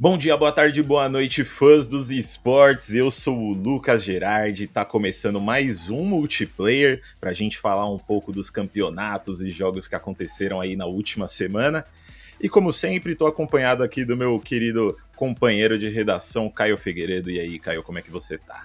Bom 0.00 0.16
dia, 0.16 0.36
boa 0.36 0.52
tarde, 0.52 0.80
boa 0.80 1.08
noite, 1.08 1.42
fãs 1.42 1.88
dos 1.88 2.12
esportes. 2.12 2.94
Eu 2.94 3.10
sou 3.10 3.36
o 3.36 3.52
Lucas 3.52 4.04
Gerardi. 4.04 4.68
Tá 4.68 4.84
começando 4.84 5.40
mais 5.40 5.90
um 5.90 6.04
multiplayer 6.04 7.02
para 7.20 7.30
a 7.30 7.34
gente 7.34 7.58
falar 7.58 7.90
um 7.90 7.98
pouco 7.98 8.32
dos 8.32 8.48
campeonatos 8.48 9.42
e 9.42 9.50
jogos 9.50 9.88
que 9.88 9.96
aconteceram 9.96 10.60
aí 10.60 10.76
na 10.76 10.86
última 10.86 11.26
semana. 11.26 11.84
E 12.40 12.48
como 12.48 12.72
sempre, 12.72 13.12
estou 13.12 13.26
acompanhado 13.26 13.82
aqui 13.82 14.04
do 14.04 14.16
meu 14.16 14.38
querido 14.38 14.96
companheiro 15.16 15.76
de 15.76 15.88
redação, 15.88 16.48
Caio 16.48 16.78
Figueiredo. 16.78 17.28
E 17.28 17.40
aí, 17.40 17.58
Caio, 17.58 17.82
como 17.82 17.98
é 17.98 18.02
que 18.02 18.10
você 18.10 18.38
tá? 18.38 18.62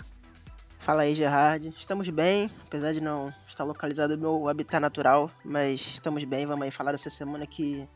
Fala 0.83 1.03
aí, 1.03 1.15
Gerard. 1.15 1.73
Estamos 1.77 2.09
bem, 2.09 2.51
apesar 2.67 2.93
de 2.93 2.99
não 2.99 3.33
estar 3.47 3.63
localizado 3.63 4.17
no 4.17 4.21
meu 4.21 4.47
habitat 4.49 4.81
natural, 4.81 5.31
mas 5.43 5.79
estamos 5.79 6.23
bem. 6.25 6.45
Vamos 6.45 6.63
aí 6.63 6.71
falar 6.71 6.91
dessa 6.91 7.09
semana 7.09 7.47
que 7.47 7.87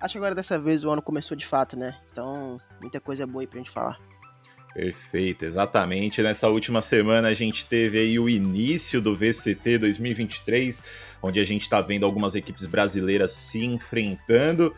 Acho 0.00 0.12
que 0.12 0.18
agora 0.18 0.34
dessa 0.34 0.58
vez 0.58 0.82
o 0.82 0.90
ano 0.90 1.02
começou 1.02 1.36
de 1.36 1.44
fato, 1.44 1.78
né? 1.78 1.94
Então, 2.10 2.58
muita 2.80 2.98
coisa 2.98 3.26
boa 3.26 3.42
aí 3.42 3.46
pra 3.46 3.58
gente 3.58 3.70
falar. 3.70 4.00
Perfeito, 4.72 5.44
exatamente. 5.44 6.22
Nessa 6.22 6.48
última 6.48 6.80
semana 6.80 7.28
a 7.28 7.34
gente 7.34 7.66
teve 7.66 7.98
aí 7.98 8.18
o 8.18 8.26
início 8.26 9.00
do 9.00 9.14
VCT 9.14 9.76
2023, 9.78 10.82
onde 11.22 11.38
a 11.38 11.44
gente 11.44 11.62
está 11.62 11.82
vendo 11.82 12.06
algumas 12.06 12.34
equipes 12.34 12.64
brasileiras 12.64 13.32
se 13.32 13.62
enfrentando 13.62 14.74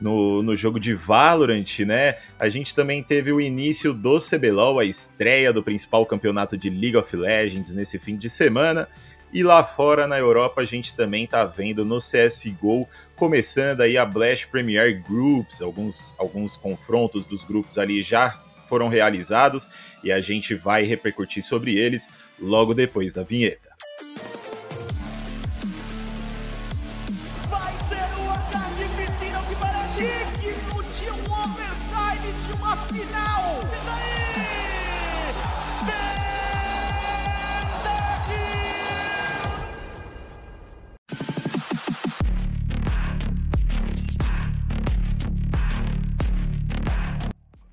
no, 0.00 0.42
no 0.42 0.56
jogo 0.56 0.78
de 0.78 0.94
Valorant, 0.94 1.80
né? 1.80 2.16
A 2.38 2.48
gente 2.48 2.74
também 2.74 3.02
teve 3.02 3.32
o 3.32 3.40
início 3.40 3.92
do 3.92 4.18
CBLOL, 4.20 4.78
a 4.78 4.84
estreia 4.84 5.52
do 5.52 5.62
principal 5.62 6.04
campeonato 6.06 6.56
de 6.56 6.70
League 6.70 6.96
of 6.96 7.14
Legends 7.16 7.74
nesse 7.74 7.98
fim 7.98 8.16
de 8.16 8.30
semana. 8.30 8.88
E 9.32 9.42
lá 9.42 9.62
fora 9.62 10.06
na 10.06 10.18
Europa 10.18 10.62
a 10.62 10.64
gente 10.64 10.96
também 10.96 11.26
tá 11.26 11.44
vendo 11.44 11.84
no 11.84 11.98
CSGO 11.98 12.88
começando 13.14 13.82
aí 13.82 13.98
a 13.98 14.06
Blast 14.06 14.48
Premier 14.48 15.02
Groups, 15.02 15.60
alguns, 15.60 16.02
alguns 16.16 16.56
confrontos 16.56 17.26
dos 17.26 17.44
grupos 17.44 17.76
ali 17.76 18.02
já 18.02 18.30
foram 18.68 18.88
realizados 18.88 19.68
e 20.02 20.10
a 20.12 20.20
gente 20.20 20.54
vai 20.54 20.84
repercutir 20.84 21.42
sobre 21.42 21.76
eles 21.76 22.08
logo 22.40 22.72
depois 22.72 23.14
da 23.14 23.22
vinheta. 23.22 23.67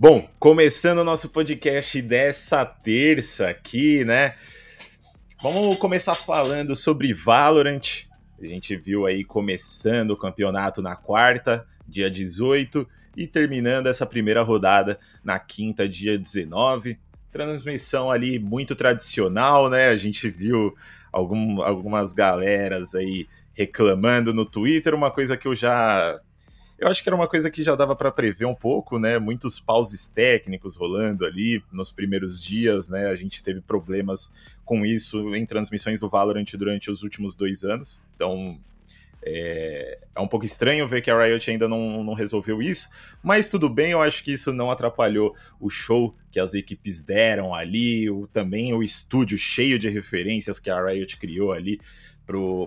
Bom, 0.08 0.30
começando 0.38 1.00
o 1.00 1.04
nosso 1.04 1.30
podcast 1.32 2.00
dessa 2.00 2.64
terça 2.64 3.50
aqui, 3.50 4.06
né? 4.06 4.36
Vamos 5.42 5.80
começar 5.80 6.14
falando 6.14 6.76
sobre 6.76 7.12
Valorant. 7.12 8.06
A 8.40 8.46
gente 8.46 8.76
viu 8.76 9.08
aí 9.08 9.24
começando 9.24 10.12
o 10.12 10.16
campeonato 10.16 10.80
na 10.80 10.96
quarta, 10.96 11.66
dia 11.88 12.08
18, 12.08 12.88
e 13.18 13.26
terminando 13.26 13.88
essa 13.88 14.06
primeira 14.06 14.44
rodada 14.44 15.00
na 15.24 15.40
quinta, 15.40 15.90
dia 15.90 16.20
19. 16.20 17.00
Transmissão 17.32 18.12
ali 18.12 18.38
muito 18.38 18.76
tradicional, 18.76 19.72
né? 19.72 19.88
A 19.88 19.96
gente 19.96 20.30
viu 20.30 20.76
algum, 21.12 21.64
algumas 21.64 22.14
galeras 22.14 22.94
aí 22.94 23.28
reclamando 23.54 24.32
no 24.36 24.46
Twitter, 24.46 24.94
uma 24.94 25.10
coisa 25.10 25.36
que 25.36 25.48
eu 25.48 25.56
já 25.56 26.22
eu 26.78 26.88
acho 26.88 27.02
que 27.02 27.10
era 27.10 27.16
uma 27.16 27.28
coisa 27.28 27.50
que 27.50 27.64
já 27.64 27.76
dava 27.76 27.96
para 27.96 28.12
prever 28.12 28.46
um 28.46 28.56
pouco, 28.56 29.00
né? 29.00 29.18
Muitos 29.18 29.60
pauses 29.60 30.08
técnicos 30.08 30.76
rolando 30.76 31.26
ali 31.26 31.64
nos 31.72 31.92
primeiros 31.92 32.44
dias, 32.44 32.90
né? 32.90 33.08
A 33.08 33.16
gente 33.16 33.42
teve 33.42 33.62
problemas 33.62 34.34
com 34.66 34.86
isso 34.86 35.36
em 35.36 35.46
transmissões 35.46 36.02
do 36.02 36.10
Valorant 36.10 36.52
durante 36.58 36.92
os 36.92 37.02
últimos 37.02 37.36
dois 37.36 37.64
anos. 37.64 38.02
Então 38.16 38.60
é, 39.26 39.98
é 40.14 40.20
um 40.20 40.28
pouco 40.28 40.46
estranho 40.46 40.88
ver 40.88 41.02
que 41.02 41.10
a 41.10 41.24
Riot 41.24 41.50
ainda 41.50 41.68
não, 41.68 42.04
não 42.04 42.14
resolveu 42.14 42.62
isso, 42.62 42.90
mas 43.24 43.50
tudo 43.50 43.68
bem, 43.68 43.92
eu 43.92 44.02
acho 44.02 44.24
que 44.24 44.32
isso 44.32 44.54
não 44.54 44.70
atrapalhou 44.70 45.36
o 45.60 45.68
show 45.68 46.16
que 46.30 46.40
as 46.40 46.54
equipes 46.54 47.02
deram 47.02 47.56
ali, 47.56 48.08
o, 48.08 48.28
também 48.28 48.72
o 48.74 48.84
estúdio 48.84 49.38
cheio 49.38 49.80
de 49.80 49.90
referências 49.90 50.60
que 50.60 50.70
a 50.70 50.86
Riot 50.86 51.18
criou 51.18 51.52
ali 51.52 51.80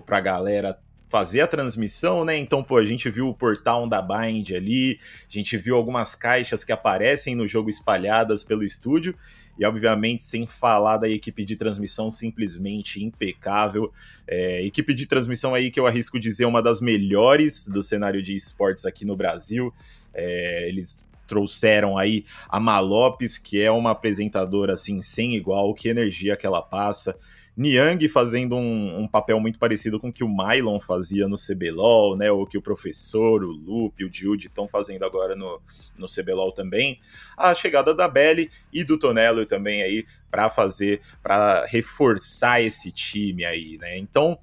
para 0.05 0.17
a 0.17 0.21
galera 0.21 0.77
fazer 1.09 1.41
a 1.41 1.47
transmissão, 1.47 2.23
né? 2.23 2.37
Então, 2.37 2.63
pô, 2.63 2.77
a 2.77 2.85
gente 2.85 3.09
viu 3.09 3.27
o 3.27 3.33
portal 3.33 3.87
da 3.87 4.01
Bind 4.01 4.51
ali, 4.51 4.99
a 5.27 5.33
gente 5.33 5.57
viu 5.57 5.75
algumas 5.75 6.13
caixas 6.13 6.63
que 6.63 6.71
aparecem 6.71 7.35
no 7.35 7.47
jogo 7.47 7.69
espalhadas 7.69 8.43
pelo 8.43 8.63
estúdio, 8.63 9.15
e 9.57 9.65
obviamente, 9.65 10.23
sem 10.23 10.47
falar 10.47 10.97
da 10.97 11.09
equipe 11.09 11.43
de 11.43 11.57
transmissão 11.57 12.09
simplesmente 12.09 13.03
impecável. 13.03 13.91
É, 14.25 14.63
equipe 14.63 14.93
de 14.93 15.05
transmissão 15.05 15.53
aí 15.53 15.69
que 15.69 15.77
eu 15.77 15.85
arrisco 15.85 16.17
dizer 16.17 16.45
uma 16.45 16.61
das 16.61 16.79
melhores 16.79 17.67
do 17.67 17.83
cenário 17.83 18.23
de 18.23 18.33
esportes 18.35 18.85
aqui 18.85 19.03
no 19.03 19.17
Brasil. 19.17 19.73
É, 20.13 20.69
eles 20.69 21.05
trouxeram 21.27 21.97
aí 21.97 22.23
a 22.47 22.57
Malopes, 22.57 23.37
que 23.37 23.61
é 23.61 23.69
uma 23.69 23.91
apresentadora 23.91 24.73
assim 24.73 25.01
sem 25.01 25.35
igual, 25.35 25.73
que 25.73 25.89
energia 25.89 26.37
que 26.37 26.45
ela 26.45 26.61
passa. 26.61 27.17
Niang 27.59 28.07
fazendo 28.07 28.55
um, 28.55 29.01
um, 29.01 29.07
papel 29.07 29.37
muito 29.37 29.59
parecido 29.59 29.99
com 29.99 30.07
o 30.07 30.13
que 30.13 30.23
o 30.23 30.29
Mylon 30.29 30.79
fazia 30.79 31.27
no 31.27 31.35
CBLOL, 31.35 32.15
né? 32.15 32.31
Ou 32.31 32.47
que 32.47 32.57
o 32.57 32.61
professor, 32.61 33.43
o 33.43 33.51
Lupe, 33.51 34.05
o 34.05 34.09
Jude 34.09 34.47
estão 34.47 34.65
fazendo 34.65 35.03
agora 35.03 35.35
no, 35.35 35.61
no 35.97 36.07
CBLOL 36.07 36.53
também. 36.53 37.01
A 37.35 37.53
chegada 37.53 37.93
da 37.93 38.07
Belly 38.07 38.49
e 38.71 38.81
do 38.81 38.97
Tonello 38.97 39.45
também 39.45 39.83
aí 39.83 40.05
para 40.31 40.49
fazer, 40.49 41.01
para 41.21 41.65
reforçar 41.65 42.61
esse 42.61 42.93
time 42.93 43.43
aí, 43.43 43.77
né? 43.77 43.97
Então, 43.97 44.39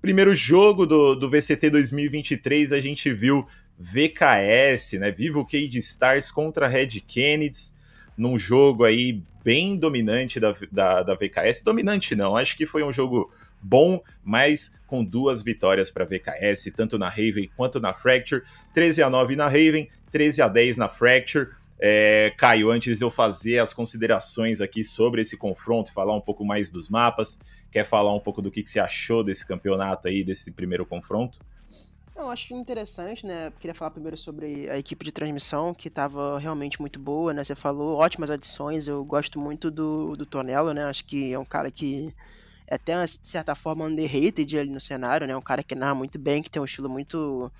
primeiro 0.00 0.32
jogo 0.32 0.86
do, 0.86 1.16
do 1.16 1.28
VCT 1.28 1.70
2023 1.70 2.70
a 2.70 2.78
gente 2.78 3.12
viu 3.12 3.44
VKS, 3.76 4.92
né? 5.00 5.10
Vivo 5.10 5.44
Cade 5.44 5.78
Stars 5.78 6.30
contra 6.30 6.68
Red 6.68 7.00
Kennedy 7.04 7.73
num 8.16 8.38
jogo 8.38 8.84
aí 8.84 9.22
bem 9.44 9.76
dominante 9.76 10.40
da, 10.40 10.54
da, 10.72 11.02
da 11.02 11.14
VKS. 11.14 11.62
Dominante 11.62 12.16
não, 12.16 12.36
acho 12.36 12.56
que 12.56 12.64
foi 12.64 12.82
um 12.82 12.92
jogo 12.92 13.30
bom, 13.60 14.00
mas 14.22 14.74
com 14.86 15.04
duas 15.04 15.42
vitórias 15.42 15.90
para 15.90 16.04
VKS, 16.04 16.72
tanto 16.74 16.98
na 16.98 17.08
Raven 17.08 17.50
quanto 17.56 17.78
na 17.78 17.92
Fracture. 17.92 18.42
13 18.72 19.02
a 19.02 19.10
9 19.10 19.36
na 19.36 19.46
Raven, 19.46 19.88
13 20.10 20.42
a 20.42 20.48
10 20.48 20.78
na 20.78 20.88
Fracture. 20.88 21.48
É, 21.78 22.32
Caio, 22.38 22.70
antes 22.70 22.98
de 22.98 23.04
eu 23.04 23.10
fazer 23.10 23.58
as 23.58 23.74
considerações 23.74 24.60
aqui 24.60 24.82
sobre 24.84 25.20
esse 25.20 25.36
confronto 25.36 25.92
falar 25.92 26.16
um 26.16 26.20
pouco 26.20 26.44
mais 26.44 26.70
dos 26.70 26.88
mapas, 26.88 27.38
quer 27.70 27.84
falar 27.84 28.14
um 28.14 28.20
pouco 28.20 28.40
do 28.40 28.50
que, 28.50 28.62
que 28.62 28.70
você 28.70 28.78
achou 28.78 29.24
desse 29.24 29.46
campeonato 29.46 30.08
aí, 30.08 30.22
desse 30.24 30.52
primeiro 30.52 30.86
confronto? 30.86 31.38
Eu 32.16 32.30
acho 32.30 32.54
interessante, 32.54 33.26
né? 33.26 33.52
Queria 33.58 33.74
falar 33.74 33.90
primeiro 33.90 34.16
sobre 34.16 34.70
a 34.70 34.78
equipe 34.78 35.04
de 35.04 35.10
transmissão, 35.10 35.74
que 35.74 35.88
estava 35.88 36.38
realmente 36.38 36.80
muito 36.80 36.98
boa, 36.98 37.34
né? 37.34 37.42
Você 37.42 37.56
falou 37.56 37.96
ótimas 37.96 38.30
adições. 38.30 38.86
Eu 38.86 39.04
gosto 39.04 39.38
muito 39.40 39.68
do, 39.68 40.16
do 40.16 40.24
Tonello, 40.24 40.72
né? 40.72 40.84
Acho 40.84 41.04
que 41.04 41.32
é 41.32 41.38
um 41.38 41.44
cara 41.44 41.72
que 41.72 42.14
é 42.68 42.76
até, 42.76 43.04
de 43.04 43.26
certa 43.26 43.56
forma, 43.56 43.84
underrated 43.84 44.58
ali 44.58 44.70
no 44.70 44.80
cenário, 44.80 45.26
né? 45.26 45.36
Um 45.36 45.42
cara 45.42 45.64
que 45.64 45.74
narra 45.74 45.94
muito 45.94 46.16
bem, 46.16 46.40
que 46.40 46.50
tem 46.50 46.62
um 46.62 46.64
estilo 46.64 46.88
muito 46.88 47.50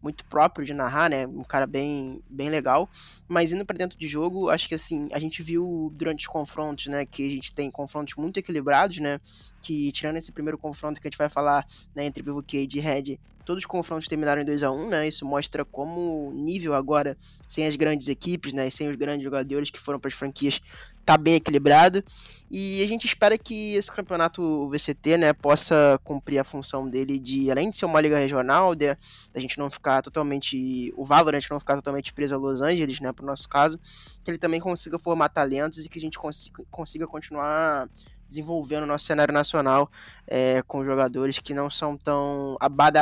muito 0.00 0.22
próprio 0.26 0.66
de 0.66 0.74
narrar, 0.74 1.08
né? 1.08 1.26
Um 1.26 1.42
cara 1.42 1.66
bem, 1.66 2.22
bem 2.28 2.50
legal. 2.50 2.88
Mas 3.26 3.52
indo 3.52 3.64
para 3.64 3.78
dentro 3.78 3.98
de 3.98 4.06
jogo, 4.06 4.50
acho 4.50 4.68
que 4.68 4.74
assim, 4.74 5.08
a 5.12 5.18
gente 5.18 5.42
viu 5.42 5.90
durante 5.96 6.20
os 6.20 6.26
confrontos, 6.26 6.86
né? 6.86 7.06
Que 7.06 7.26
a 7.26 7.30
gente 7.30 7.52
tem 7.54 7.70
confrontos 7.70 8.14
muito 8.16 8.38
equilibrados, 8.38 8.98
né? 8.98 9.18
Que 9.62 9.90
tirando 9.92 10.18
esse 10.18 10.30
primeiro 10.30 10.58
confronto 10.58 11.00
que 11.00 11.08
a 11.08 11.10
gente 11.10 11.18
vai 11.18 11.30
falar, 11.30 11.66
né? 11.94 12.04
Entre 12.04 12.22
Vivo 12.22 12.42
Cage 12.42 12.68
e 12.76 12.80
Red, 12.80 13.18
todos 13.44 13.62
os 13.62 13.66
confrontos 13.66 14.08
terminaram 14.08 14.42
em 14.42 14.44
2 14.44 14.62
a 14.62 14.70
1 14.70 14.88
né? 14.88 15.08
Isso 15.08 15.24
mostra 15.26 15.64
como 15.64 16.28
o 16.28 16.32
nível 16.32 16.74
agora, 16.74 17.16
sem 17.48 17.66
as 17.66 17.76
grandes 17.76 18.08
equipes, 18.08 18.52
né? 18.52 18.68
Sem 18.70 18.88
os 18.88 18.96
grandes 18.96 19.24
jogadores 19.24 19.70
que 19.70 19.78
foram 19.78 19.98
para 20.00 20.08
as 20.08 20.14
franquias, 20.14 20.60
tá 21.04 21.16
bem 21.16 21.34
equilibrado. 21.34 22.02
E 22.50 22.84
a 22.84 22.86
gente 22.86 23.06
espera 23.06 23.36
que 23.36 23.74
esse 23.74 23.90
campeonato 23.90 24.68
VCT, 24.70 25.18
né, 25.18 25.32
possa 25.32 25.98
cumprir 26.04 26.38
a 26.38 26.44
função 26.44 26.88
dele 26.88 27.18
de, 27.18 27.50
além 27.50 27.70
de 27.70 27.76
ser 27.76 27.84
uma 27.84 28.00
liga 28.00 28.16
regional, 28.16 28.74
de, 28.74 28.90
a 28.90 29.40
gente 29.40 29.58
não 29.58 29.70
ficar 29.70 30.02
totalmente, 30.02 30.92
o 30.96 31.04
Valorant 31.04 31.42
não 31.50 31.58
ficar 31.58 31.74
totalmente 31.74 32.12
preso 32.12 32.34
a 32.34 32.38
Los 32.38 32.60
Angeles, 32.60 33.00
né, 33.00 33.12
pro 33.12 33.26
nosso 33.26 33.48
caso, 33.48 33.78
que 34.22 34.30
ele 34.30 34.38
também 34.38 34.60
consiga 34.60 34.98
formar 34.98 35.30
talentos 35.30 35.84
e 35.84 35.88
que 35.88 35.98
a 35.98 36.00
gente 36.00 36.16
consiga, 36.16 36.62
consiga 36.70 37.06
continuar 37.06 37.88
desenvolvendo 38.28 38.84
o 38.84 38.86
nosso 38.86 39.06
cenário 39.06 39.34
nacional 39.34 39.90
é, 40.26 40.62
com 40.62 40.84
jogadores 40.84 41.38
que 41.38 41.54
não 41.54 41.68
são 41.68 41.96
tão 41.96 42.56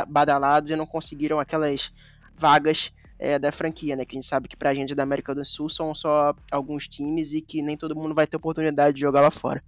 badalados 0.09 0.71
e 0.71 0.77
não 0.77 0.87
conseguiram 0.87 1.39
aquelas 1.39 1.93
vagas 2.37 2.93
é, 3.23 3.39
da 3.39 3.53
franquia, 3.53 3.95
né? 3.95 4.05
Que 4.05 4.17
a 4.17 4.21
gente 4.21 4.29
sabe 4.29 4.49
que 4.49 4.57
pra 4.57 4.75
gente 4.75 4.97
da 4.97 5.05
América 5.05 5.33
do 5.33 5.45
Sul 5.45 5.69
são 5.69 5.95
só 5.95 6.35
alguns 6.51 6.89
times 6.89 7.33
e 7.33 7.41
que 7.41 7.63
nem 7.63 7.77
todo 7.77 7.95
mundo 7.95 8.13
vai 8.13 8.27
ter 8.27 8.37
oportunidade 8.37 8.97
de 8.97 9.01
jogar 9.01 9.21
lá 9.21 9.31
fora. 9.31 9.63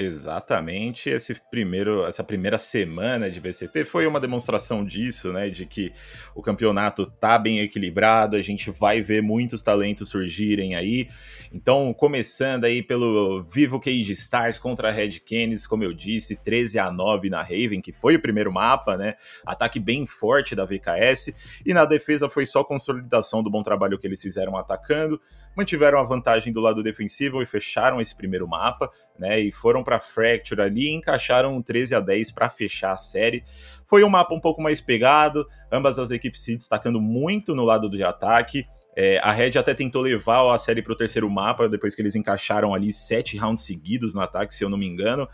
Exatamente, 0.00 1.10
esse 1.10 1.34
primeiro, 1.50 2.06
essa 2.06 2.22
primeira 2.22 2.56
semana 2.56 3.28
de 3.28 3.40
VCT 3.40 3.84
foi 3.84 4.06
uma 4.06 4.20
demonstração 4.20 4.84
disso, 4.84 5.32
né? 5.32 5.50
De 5.50 5.66
que 5.66 5.92
o 6.36 6.40
campeonato 6.40 7.04
tá 7.04 7.36
bem 7.36 7.58
equilibrado, 7.58 8.36
a 8.36 8.40
gente 8.40 8.70
vai 8.70 9.02
ver 9.02 9.24
muitos 9.24 9.60
talentos 9.60 10.08
surgirem 10.08 10.76
aí. 10.76 11.08
Então, 11.52 11.92
começando 11.92 12.62
aí 12.62 12.80
pelo 12.80 13.42
Vivo 13.42 13.80
Cage 13.80 14.12
Stars 14.12 14.56
contra 14.56 14.88
a 14.88 14.92
Red 14.92 15.18
Canids, 15.18 15.66
como 15.66 15.82
eu 15.82 15.92
disse, 15.92 16.36
13 16.36 16.78
a 16.78 16.92
9 16.92 17.28
na 17.28 17.42
Raven, 17.42 17.80
que 17.80 17.92
foi 17.92 18.14
o 18.14 18.22
primeiro 18.22 18.52
mapa, 18.52 18.96
né? 18.96 19.16
Ataque 19.44 19.80
bem 19.80 20.06
forte 20.06 20.54
da 20.54 20.64
VKS, 20.64 21.34
e 21.66 21.74
na 21.74 21.84
defesa 21.84 22.28
foi 22.28 22.46
só 22.46 22.62
consolidação 22.62 23.42
do 23.42 23.50
bom 23.50 23.64
trabalho 23.64 23.98
que 23.98 24.06
eles 24.06 24.22
fizeram 24.22 24.56
atacando, 24.56 25.20
mantiveram 25.56 25.98
a 25.98 26.04
vantagem 26.04 26.52
do 26.52 26.60
lado 26.60 26.84
defensivo 26.84 27.42
e 27.42 27.46
fecharam 27.46 28.00
esse 28.00 28.14
primeiro 28.16 28.46
mapa, 28.46 28.88
né? 29.18 29.40
E 29.40 29.50
foram 29.50 29.87
para 29.88 29.98
Fracture 29.98 30.60
ali 30.60 30.88
e 30.88 30.92
encaixaram 30.92 31.56
um 31.56 31.62
13 31.62 31.94
a 31.94 32.00
10 32.00 32.30
para 32.32 32.50
fechar 32.50 32.92
a 32.92 32.96
série. 32.98 33.42
Foi 33.86 34.04
um 34.04 34.08
mapa 34.10 34.34
um 34.34 34.40
pouco 34.40 34.60
mais 34.60 34.82
pegado, 34.82 35.48
ambas 35.72 35.98
as 35.98 36.10
equipes 36.10 36.42
se 36.42 36.54
destacando 36.54 37.00
muito 37.00 37.54
no 37.54 37.64
lado 37.64 37.88
de 37.88 38.04
ataque. 38.04 38.66
É, 38.94 39.18
a 39.22 39.32
Red 39.32 39.52
até 39.56 39.72
tentou 39.72 40.02
levar 40.02 40.54
a 40.54 40.58
série 40.58 40.82
para 40.82 40.92
o 40.92 40.96
terceiro 40.96 41.30
mapa, 41.30 41.70
depois 41.70 41.94
que 41.94 42.02
eles 42.02 42.14
encaixaram 42.14 42.74
ali 42.74 42.92
sete 42.92 43.38
rounds 43.38 43.64
seguidos 43.64 44.14
no 44.14 44.20
ataque, 44.20 44.54
se 44.54 44.62
eu 44.62 44.68
não 44.68 44.76
me 44.76 44.86
engano, 44.86 45.26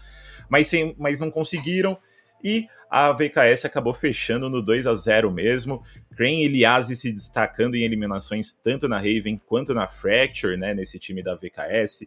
mas, 0.48 0.68
sem, 0.68 0.94
mas 0.96 1.18
não 1.18 1.32
conseguiram. 1.32 1.98
E 2.44 2.68
a 2.88 3.10
VKS 3.10 3.64
acabou 3.64 3.92
fechando 3.92 4.48
no 4.48 4.62
2 4.62 4.86
a 4.86 4.94
0 4.94 5.32
mesmo. 5.32 5.82
Crane 6.14 6.44
e 6.44 6.48
Liazzi 6.48 6.94
se 6.94 7.10
destacando 7.10 7.74
em 7.74 7.82
eliminações 7.82 8.54
tanto 8.54 8.86
na 8.86 8.98
Raven 8.98 9.40
quanto 9.46 9.74
na 9.74 9.88
Fracture, 9.88 10.56
né, 10.56 10.74
nesse 10.74 10.98
time 10.98 11.22
da 11.22 11.34
VKS. 11.34 12.06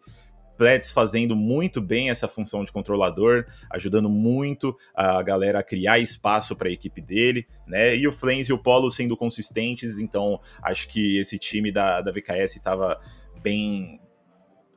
Plets 0.58 0.92
fazendo 0.92 1.36
muito 1.36 1.80
bem 1.80 2.10
essa 2.10 2.28
função 2.28 2.64
de 2.64 2.72
controlador, 2.72 3.46
ajudando 3.70 4.10
muito 4.10 4.76
a 4.94 5.22
galera 5.22 5.60
a 5.60 5.64
criar 5.64 6.00
espaço 6.00 6.56
para 6.56 6.68
a 6.68 6.72
equipe 6.72 7.00
dele, 7.00 7.48
né? 7.68 7.96
E 7.96 8.08
o 8.08 8.12
Flames 8.12 8.50
e 8.50 8.54
o 8.54 8.58
Polo 8.58 8.90
sendo 8.90 9.16
consistentes, 9.16 10.00
então 10.00 10.40
acho 10.62 10.88
que 10.88 11.18
esse 11.18 11.38
time 11.38 11.72
da, 11.72 12.02
da 12.02 12.12
VKS 12.12 12.56
estava 12.56 13.00
bem 13.42 14.00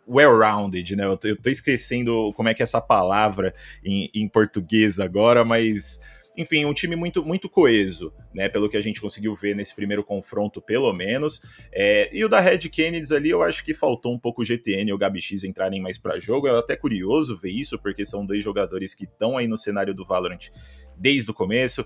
well-rounded, 0.07 0.97
né? 0.97 1.05
Eu 1.05 1.17
tô, 1.17 1.29
eu 1.29 1.37
tô, 1.37 1.49
esquecendo 1.49 2.33
como 2.35 2.49
é 2.49 2.55
que 2.55 2.63
é 2.63 2.65
essa 2.65 2.81
palavra 2.81 3.55
em, 3.85 4.11
em 4.13 4.29
português 4.29 4.99
agora, 4.99 5.45
mas 5.45 6.01
enfim, 6.37 6.65
um 6.65 6.73
time 6.73 6.97
muito, 6.97 7.25
muito 7.25 7.49
coeso, 7.49 8.13
né? 8.33 8.49
Pelo 8.49 8.69
que 8.69 8.77
a 8.77 8.81
gente 8.81 9.01
conseguiu 9.01 9.35
ver 9.35 9.55
nesse 9.55 9.75
primeiro 9.75 10.05
confronto, 10.05 10.63
pelo 10.63 10.93
menos. 10.93 11.43
É, 11.73 12.09
e 12.13 12.25
o 12.25 12.29
da 12.29 12.41
Red 12.41 12.59
Kennedy 12.71 13.13
ali, 13.15 13.31
eu 13.31 13.43
acho 13.43 13.65
que 13.65 13.75
faltou 13.75 14.13
um 14.15 14.19
pouco 14.19 14.43
o 14.43 14.45
GTN 14.45 14.91
e 14.91 14.93
o 14.93 14.99
Gabi 14.99 15.21
X 15.21 15.45
entrarem 15.45 15.81
mais 15.81 15.99
para 15.99 16.21
jogo. 16.21 16.47
É 16.47 16.59
até 16.59 16.77
curioso 16.77 17.37
ver 17.37 17.51
isso, 17.51 17.79
porque 17.79 18.07
são 18.07 18.25
dois 18.25 18.43
jogadores 18.45 18.95
que 18.95 19.05
estão 19.05 19.37
aí 19.37 19.47
no 19.47 19.59
cenário 19.59 19.93
do 19.93 20.05
Valorant 20.05 20.49
desde 20.97 21.31
o 21.31 21.35
começo. 21.35 21.85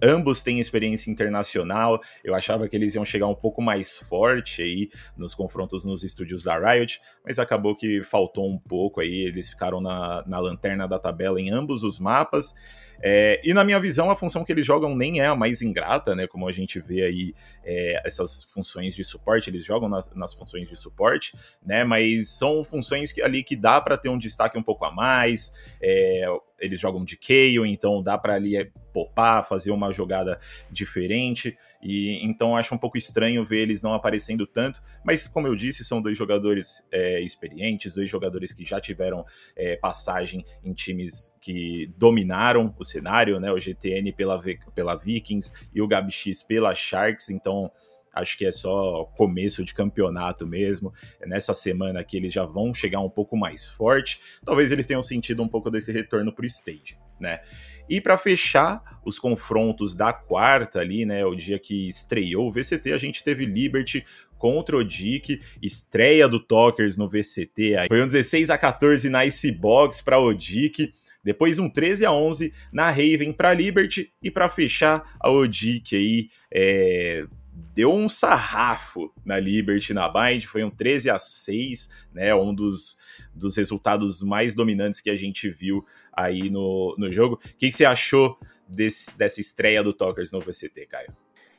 Ambos 0.00 0.42
têm 0.42 0.60
experiência 0.60 1.10
internacional. 1.10 2.00
Eu 2.22 2.34
achava 2.34 2.68
que 2.68 2.76
eles 2.76 2.94
iam 2.94 3.04
chegar 3.04 3.26
um 3.26 3.34
pouco 3.34 3.60
mais 3.60 3.98
forte 3.98 4.62
aí 4.62 4.90
nos 5.16 5.34
confrontos 5.34 5.84
nos 5.84 6.04
estúdios 6.04 6.44
da 6.44 6.56
Riot, 6.56 7.00
mas 7.24 7.38
acabou 7.38 7.74
que 7.74 8.02
faltou 8.04 8.48
um 8.48 8.58
pouco 8.58 9.00
aí. 9.00 9.22
Eles 9.22 9.50
ficaram 9.50 9.80
na, 9.80 10.24
na 10.26 10.38
lanterna 10.38 10.86
da 10.86 11.00
tabela 11.00 11.40
em 11.40 11.50
ambos 11.50 11.82
os 11.82 11.98
mapas. 11.98 12.54
É, 13.00 13.40
e 13.44 13.54
na 13.54 13.64
minha 13.64 13.78
visão, 13.78 14.10
a 14.10 14.16
função 14.16 14.44
que 14.44 14.52
eles 14.52 14.66
jogam 14.66 14.94
nem 14.94 15.20
é 15.20 15.26
a 15.26 15.36
mais 15.36 15.62
ingrata, 15.62 16.14
né? 16.14 16.26
Como 16.26 16.48
a 16.48 16.52
gente 16.52 16.80
vê 16.80 17.02
aí 17.02 17.34
é, 17.64 18.02
essas 18.04 18.44
funções 18.44 18.94
de 18.94 19.04
suporte, 19.04 19.50
eles 19.50 19.64
jogam 19.64 19.88
nas, 19.88 20.10
nas, 20.14 20.34
funções 20.34 20.68
de 20.68 20.76
suporte, 20.76 21.36
né? 21.64 21.84
Mas 21.84 22.28
são 22.30 22.64
funções 22.64 23.12
que, 23.12 23.22
ali 23.22 23.42
que 23.42 23.56
dá 23.56 23.80
para 23.80 23.96
ter 23.96 24.08
um 24.08 24.18
destaque 24.18 24.58
um 24.58 24.62
pouco 24.62 24.84
a 24.84 24.90
mais. 24.90 25.52
É, 25.80 26.26
eles 26.58 26.80
jogam 26.80 27.04
de 27.04 27.16
Kayle, 27.16 27.68
então 27.68 28.02
dá 28.02 28.18
para 28.18 28.34
ali 28.34 28.56
é, 28.56 28.70
popar, 28.92 29.46
fazer 29.46 29.70
uma 29.70 29.92
jogada 29.92 30.40
diferente. 30.70 31.56
E 31.80 32.18
então 32.24 32.56
acho 32.56 32.74
um 32.74 32.78
pouco 32.78 32.98
estranho 32.98 33.44
ver 33.44 33.60
eles 33.60 33.82
não 33.82 33.92
aparecendo 33.92 34.46
tanto. 34.46 34.80
Mas 35.04 35.28
como 35.28 35.46
eu 35.46 35.54
disse, 35.54 35.84
são 35.84 36.00
dois 36.00 36.18
jogadores 36.18 36.86
é, 36.90 37.20
experientes, 37.20 37.94
dois 37.94 38.10
jogadores 38.10 38.52
que 38.52 38.64
já 38.64 38.80
tiveram 38.80 39.24
é, 39.56 39.76
passagem 39.76 40.44
em 40.64 40.72
times 40.72 41.36
que 41.40 41.92
dominaram 41.96 42.74
o 42.76 42.84
cenário, 42.88 43.38
né? 43.38 43.52
O 43.52 43.58
GTN 43.58 44.12
pela, 44.12 44.40
pela 44.74 44.96
Vikings 44.96 45.52
e 45.74 45.82
o 45.82 45.86
GabX 45.86 46.42
pela 46.42 46.74
Sharks. 46.74 47.30
Então 47.30 47.70
acho 48.12 48.36
que 48.36 48.44
é 48.44 48.52
só 48.52 49.04
começo 49.16 49.64
de 49.64 49.74
campeonato 49.74 50.46
mesmo. 50.46 50.92
É 51.20 51.26
nessa 51.26 51.54
semana 51.54 52.02
que 52.02 52.16
eles 52.16 52.32
já 52.32 52.44
vão 52.44 52.72
chegar 52.74 53.00
um 53.00 53.10
pouco 53.10 53.36
mais 53.36 53.68
forte. 53.68 54.20
Talvez 54.44 54.72
eles 54.72 54.86
tenham 54.86 55.02
sentido 55.02 55.42
um 55.42 55.48
pouco 55.48 55.70
desse 55.70 55.92
retorno 55.92 56.32
para 56.32 56.42
o 56.42 56.46
stage, 56.46 56.98
né? 57.20 57.40
E 57.88 58.00
para 58.00 58.18
fechar 58.18 59.00
os 59.04 59.18
confrontos 59.18 59.94
da 59.94 60.12
quarta 60.12 60.80
ali, 60.80 61.06
né, 61.06 61.24
o 61.24 61.34
dia 61.34 61.58
que 61.58 61.88
estreou 61.88 62.48
o 62.48 62.52
VCT, 62.52 62.92
a 62.92 62.98
gente 62.98 63.24
teve 63.24 63.46
Liberty 63.46 64.04
contra 64.36 64.76
o 64.76 64.84
Dick, 64.84 65.40
estreia 65.62 66.28
do 66.28 66.38
Talkers 66.38 66.98
no 66.98 67.08
VCT. 67.08 67.76
Aí. 67.76 67.88
Foi 67.88 68.02
um 68.02 68.06
16 68.06 68.50
a 68.50 68.58
14 68.58 69.08
na 69.08 69.24
Icebox 69.24 70.02
para 70.02 70.18
o 70.18 70.32
Dick. 70.34 70.92
Depois 71.24 71.58
um 71.58 71.68
13 71.68 72.06
a 72.06 72.12
11 72.12 72.52
na 72.72 72.90
Raven 72.90 73.32
para 73.32 73.54
Liberty 73.54 74.12
e 74.22 74.30
para 74.30 74.48
fechar 74.48 75.16
a 75.20 75.30
Odic 75.30 75.96
aí 75.96 76.28
é, 76.52 77.26
deu 77.74 77.92
um 77.92 78.08
sarrafo 78.08 79.12
na 79.24 79.38
Liberty 79.38 79.92
na 79.92 80.08
Bind, 80.08 80.44
foi 80.46 80.64
um 80.64 80.70
13 80.70 81.10
a 81.10 81.18
6, 81.18 82.06
né, 82.12 82.34
um 82.34 82.54
dos, 82.54 82.96
dos 83.34 83.56
resultados 83.56 84.22
mais 84.22 84.54
dominantes 84.54 85.00
que 85.00 85.10
a 85.10 85.16
gente 85.16 85.48
viu 85.50 85.84
aí 86.12 86.50
no, 86.50 86.94
no 86.98 87.12
jogo. 87.12 87.36
O 87.36 87.56
que, 87.56 87.68
que 87.68 87.72
você 87.72 87.84
achou 87.84 88.38
desse, 88.68 89.16
dessa 89.16 89.40
estreia 89.40 89.82
do 89.82 89.92
Talkers 89.92 90.32
no 90.32 90.40
VCT, 90.40 90.86
Caio? 90.86 91.12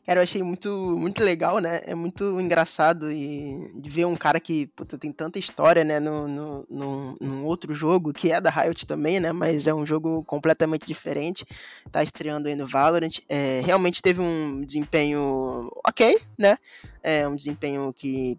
Cara, 0.10 0.22
eu 0.22 0.24
achei 0.24 0.42
muito, 0.42 0.98
muito 0.98 1.24
legal, 1.24 1.60
né? 1.60 1.82
É 1.86 1.94
muito 1.94 2.42
engraçado 2.42 3.12
e 3.12 3.72
de 3.76 3.92
ver 3.92 4.06
um 4.06 4.16
cara 4.16 4.40
que 4.40 4.66
puta, 4.76 4.98
tem 4.98 5.12
tanta 5.12 5.38
história, 5.38 5.84
né? 5.84 6.00
No, 6.00 6.28
no, 6.28 6.66
no, 6.68 7.16
num 7.22 7.46
outro 7.46 7.76
jogo, 7.76 8.12
que 8.12 8.32
é 8.32 8.42
da 8.42 8.50
Riot 8.50 8.88
também, 8.88 9.20
né? 9.20 9.32
Mas 9.32 9.68
é 9.68 9.74
um 9.74 9.86
jogo 9.86 10.24
completamente 10.24 10.88
diferente. 10.88 11.46
Tá 11.92 12.02
estreando 12.02 12.48
aí 12.48 12.56
no 12.56 12.66
Valorant. 12.66 13.20
É, 13.30 13.62
realmente 13.64 14.02
teve 14.02 14.20
um 14.20 14.66
desempenho 14.66 15.70
ok, 15.88 16.18
né? 16.36 16.58
É 17.04 17.28
um 17.28 17.36
desempenho 17.36 17.94
que 17.94 18.36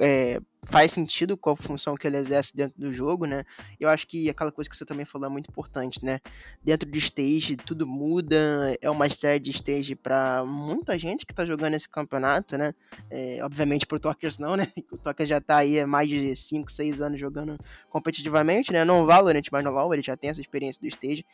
é, 0.00 0.38
faz 0.66 0.92
sentido 0.92 1.36
com 1.36 1.50
a 1.50 1.56
função 1.56 1.94
que 1.94 2.06
ele 2.06 2.16
exerce 2.16 2.54
dentro 2.54 2.78
do 2.78 2.92
jogo, 2.92 3.24
né? 3.24 3.44
Eu 3.78 3.88
acho 3.88 4.06
que 4.06 4.28
aquela 4.28 4.50
coisa 4.50 4.68
que 4.68 4.76
você 4.76 4.84
também 4.84 5.06
falou 5.06 5.28
é 5.28 5.30
muito 5.30 5.48
importante, 5.48 6.04
né? 6.04 6.18
Dentro 6.62 6.90
de 6.90 6.98
stage, 6.98 7.56
tudo 7.56 7.86
muda, 7.86 8.76
é 8.82 8.90
uma 8.90 9.08
série 9.08 9.38
de 9.38 9.50
stage 9.52 9.94
para 9.94 10.44
muita 10.44 10.98
gente 10.98 11.24
que 11.24 11.34
tá 11.34 11.46
jogando 11.46 11.74
esse 11.74 11.88
campeonato, 11.88 12.58
né? 12.58 12.74
É, 13.08 13.38
obviamente 13.44 13.86
pro 13.86 14.00
Tokers 14.00 14.38
não, 14.38 14.56
né? 14.56 14.66
O 14.90 14.98
Tokers 14.98 15.28
já 15.28 15.40
tá 15.40 15.58
aí 15.58 15.80
há 15.80 15.86
mais 15.86 16.08
de 16.08 16.34
5, 16.34 16.70
6 16.70 17.00
anos 17.00 17.20
jogando 17.20 17.58
competitivamente, 17.90 18.72
né? 18.72 18.84
Não 18.84 19.02
o 19.02 19.06
Valorant, 19.06 19.42
mas 19.52 19.64
no 19.64 19.70
LoL, 19.70 19.94
ele 19.94 20.02
já 20.02 20.16
tem 20.16 20.30
essa 20.30 20.40
experiência 20.40 20.80
do 20.80 20.88
stage, 20.88 21.24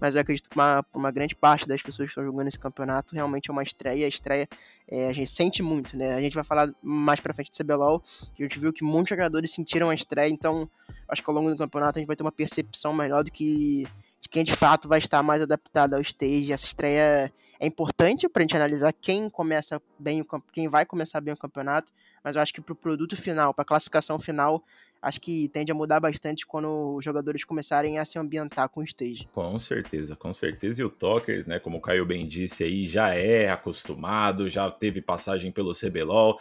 mas 0.00 0.14
eu 0.14 0.20
acredito 0.20 0.50
que 0.50 0.56
uma, 0.56 0.84
uma 0.92 1.10
grande 1.10 1.34
parte 1.34 1.66
das 1.66 1.80
pessoas 1.80 2.06
que 2.06 2.10
estão 2.10 2.24
jogando 2.24 2.48
esse 2.48 2.58
campeonato 2.58 3.14
realmente 3.14 3.48
é 3.48 3.52
uma 3.52 3.62
estreia, 3.62 4.04
a 4.04 4.08
estreia 4.08 4.48
é, 4.88 5.08
a 5.08 5.12
gente 5.12 5.30
sente 5.30 5.62
muito, 5.62 5.96
né? 5.96 6.14
A 6.14 6.20
gente 6.20 6.34
vai 6.34 6.44
falar 6.44 6.70
mais 6.82 7.20
pra 7.20 7.32
frente 7.32 7.50
do 7.50 7.56
CBLOL, 7.56 8.02
a 8.38 8.42
gente 8.42 8.58
viu 8.58 8.72
que 8.72 8.81
muitos 8.82 9.10
jogadores 9.10 9.52
sentiram 9.52 9.90
a 9.90 9.94
estreia, 9.94 10.30
então 10.30 10.68
acho 11.08 11.22
que 11.22 11.30
ao 11.30 11.34
longo 11.34 11.50
do 11.50 11.56
campeonato 11.56 11.98
a 11.98 12.00
gente 12.00 12.06
vai 12.06 12.16
ter 12.16 12.22
uma 12.22 12.32
percepção 12.32 12.92
melhor 12.92 13.24
do 13.24 13.30
que 13.30 13.86
de 14.20 14.28
quem 14.28 14.44
de 14.44 14.54
fato 14.54 14.88
vai 14.88 14.98
estar 14.98 15.22
mais 15.22 15.42
adaptado 15.42 15.94
ao 15.94 16.00
stage. 16.00 16.52
Essa 16.52 16.64
estreia 16.64 17.32
é 17.58 17.66
importante 17.66 18.28
para 18.28 18.40
a 18.40 18.44
gente 18.44 18.56
analisar 18.56 18.92
quem 18.92 19.28
começa 19.28 19.82
bem 19.98 20.20
o 20.20 20.42
quem 20.52 20.68
vai 20.68 20.86
começar 20.86 21.20
bem 21.20 21.34
o 21.34 21.36
campeonato, 21.36 21.92
mas 22.22 22.36
eu 22.36 22.42
acho 22.42 22.54
que 22.54 22.60
para 22.60 22.72
o 22.72 22.76
produto 22.76 23.16
final, 23.16 23.52
para 23.52 23.62
a 23.62 23.66
classificação 23.66 24.18
final, 24.18 24.62
acho 25.02 25.20
que 25.20 25.48
tende 25.48 25.72
a 25.72 25.74
mudar 25.74 25.98
bastante 25.98 26.46
quando 26.46 26.94
os 26.94 27.04
jogadores 27.04 27.44
começarem 27.44 27.98
a 27.98 28.04
se 28.04 28.18
ambientar 28.18 28.68
com 28.68 28.80
o 28.80 28.84
stage. 28.84 29.28
Com 29.34 29.58
certeza, 29.58 30.14
com 30.14 30.32
certeza. 30.32 30.80
E 30.80 30.84
o 30.84 30.88
Tokers, 30.88 31.48
né, 31.48 31.58
como 31.58 31.78
o 31.78 31.80
Caio 31.80 32.06
bem 32.06 32.26
disse 32.26 32.62
aí, 32.62 32.86
já 32.86 33.12
é 33.12 33.50
acostumado, 33.50 34.48
já 34.48 34.70
teve 34.70 35.02
passagem 35.02 35.50
pelo 35.50 35.72
CBLOL, 35.72 36.38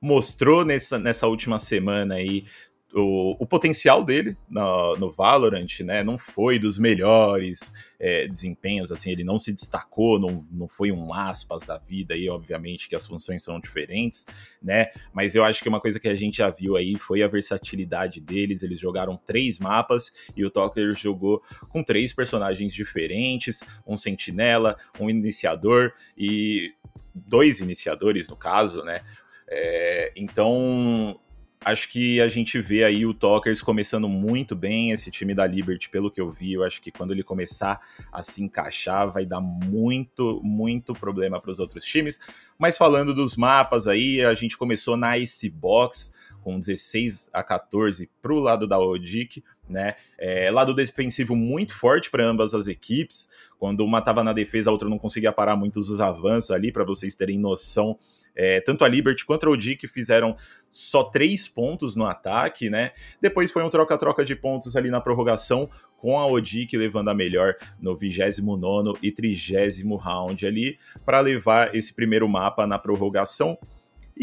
mostrou 0.00 0.64
nessa, 0.64 0.98
nessa 0.98 1.26
última 1.26 1.58
semana 1.58 2.16
aí 2.16 2.44
o, 2.94 3.36
o 3.38 3.46
potencial 3.46 4.04
dele 4.04 4.36
no, 4.48 4.96
no, 4.96 5.10
Valorant, 5.10 5.80
né, 5.80 6.02
não 6.02 6.18
foi 6.18 6.58
dos 6.58 6.78
melhores 6.78 7.72
é, 7.98 8.26
desempenhos, 8.26 8.92
assim, 8.92 9.10
ele 9.10 9.24
não 9.24 9.38
se 9.38 9.52
destacou, 9.52 10.18
não, 10.18 10.38
não 10.50 10.68
foi 10.68 10.92
um 10.92 11.12
aspas 11.14 11.64
da 11.64 11.78
vida 11.78 12.14
aí, 12.14 12.28
obviamente 12.28 12.88
que 12.88 12.96
as 12.96 13.06
funções 13.06 13.42
são 13.42 13.58
diferentes, 13.58 14.26
né, 14.62 14.88
mas 15.12 15.34
eu 15.34 15.42
acho 15.42 15.62
que 15.62 15.68
uma 15.68 15.80
coisa 15.80 15.98
que 15.98 16.08
a 16.08 16.14
gente 16.14 16.38
já 16.38 16.50
viu 16.50 16.76
aí 16.76 16.96
foi 16.98 17.22
a 17.22 17.28
versatilidade 17.28 18.20
deles, 18.20 18.62
eles 18.62 18.78
jogaram 18.78 19.16
três 19.16 19.58
mapas 19.58 20.12
e 20.36 20.44
o 20.44 20.50
Talker 20.50 20.94
jogou 20.94 21.42
com 21.70 21.82
três 21.82 22.12
personagens 22.12 22.74
diferentes, 22.74 23.62
um 23.86 23.96
sentinela, 23.96 24.76
um 25.00 25.08
iniciador 25.08 25.92
e 26.16 26.74
dois 27.14 27.60
iniciadores 27.60 28.28
no 28.28 28.36
caso, 28.36 28.82
né, 28.82 29.00
é, 29.48 30.12
então 30.14 31.18
acho 31.64 31.88
que 31.88 32.20
a 32.20 32.28
gente 32.28 32.60
vê 32.60 32.84
aí 32.84 33.06
o 33.06 33.14
Talkers 33.14 33.62
começando 33.62 34.08
muito 34.08 34.54
bem, 34.54 34.90
esse 34.90 35.10
time 35.10 35.34
da 35.34 35.46
Liberty, 35.46 35.88
pelo 35.88 36.10
que 36.10 36.20
eu 36.20 36.30
vi, 36.30 36.54
eu 36.54 36.64
acho 36.64 36.80
que 36.80 36.90
quando 36.90 37.12
ele 37.12 37.22
começar 37.22 37.80
a 38.12 38.22
se 38.22 38.42
encaixar, 38.42 39.10
vai 39.10 39.24
dar 39.24 39.40
muito, 39.40 40.40
muito 40.42 40.92
problema 40.92 41.40
para 41.40 41.50
os 41.50 41.58
outros 41.58 41.84
times. 41.84 42.18
Mas 42.58 42.76
falando 42.76 43.14
dos 43.14 43.36
mapas 43.36 43.86
aí, 43.86 44.24
a 44.24 44.34
gente 44.34 44.56
começou 44.56 44.96
na 44.96 45.16
Icebox, 45.18 46.12
com 46.42 46.58
16 46.58 47.30
a 47.32 47.42
14 47.42 48.10
para 48.20 48.32
o 48.32 48.38
lado 48.38 48.66
da 48.66 48.78
Odic, 48.78 49.42
né? 49.68 49.94
É, 50.18 50.50
lado 50.50 50.74
defensivo 50.74 51.34
muito 51.34 51.74
forte 51.74 52.10
para 52.10 52.24
ambas 52.24 52.54
as 52.54 52.66
equipes. 52.66 53.28
Quando 53.58 53.84
uma 53.84 54.00
estava 54.00 54.22
na 54.24 54.32
defesa, 54.32 54.70
a 54.70 54.72
outra 54.72 54.88
não 54.88 54.98
conseguia 54.98 55.32
parar 55.32 55.56
muitos 55.56 55.88
os 55.88 56.00
avanços 56.00 56.50
ali, 56.50 56.72
para 56.72 56.84
vocês 56.84 57.16
terem 57.16 57.38
noção. 57.38 57.96
É, 58.34 58.60
tanto 58.60 58.84
a 58.84 58.88
Liberty 58.88 59.24
quanto 59.24 59.46
a 59.46 59.50
Odic 59.50 59.86
fizeram 59.86 60.36
só 60.70 61.04
três 61.04 61.46
pontos 61.46 61.94
no 61.94 62.06
ataque, 62.06 62.70
né? 62.70 62.92
Depois 63.20 63.50
foi 63.50 63.62
um 63.62 63.70
troca-troca 63.70 64.24
de 64.24 64.34
pontos 64.34 64.74
ali 64.74 64.90
na 64.90 65.00
prorrogação, 65.00 65.68
com 65.98 66.18
a 66.18 66.26
Odic 66.26 66.76
levando 66.76 67.08
a 67.08 67.14
melhor 67.14 67.54
no 67.80 67.94
29 67.94 68.98
e 69.02 69.12
30 69.12 69.96
round 69.98 70.46
ali, 70.46 70.78
para 71.04 71.20
levar 71.20 71.74
esse 71.74 71.92
primeiro 71.94 72.28
mapa 72.28 72.66
na 72.66 72.78
prorrogação 72.78 73.58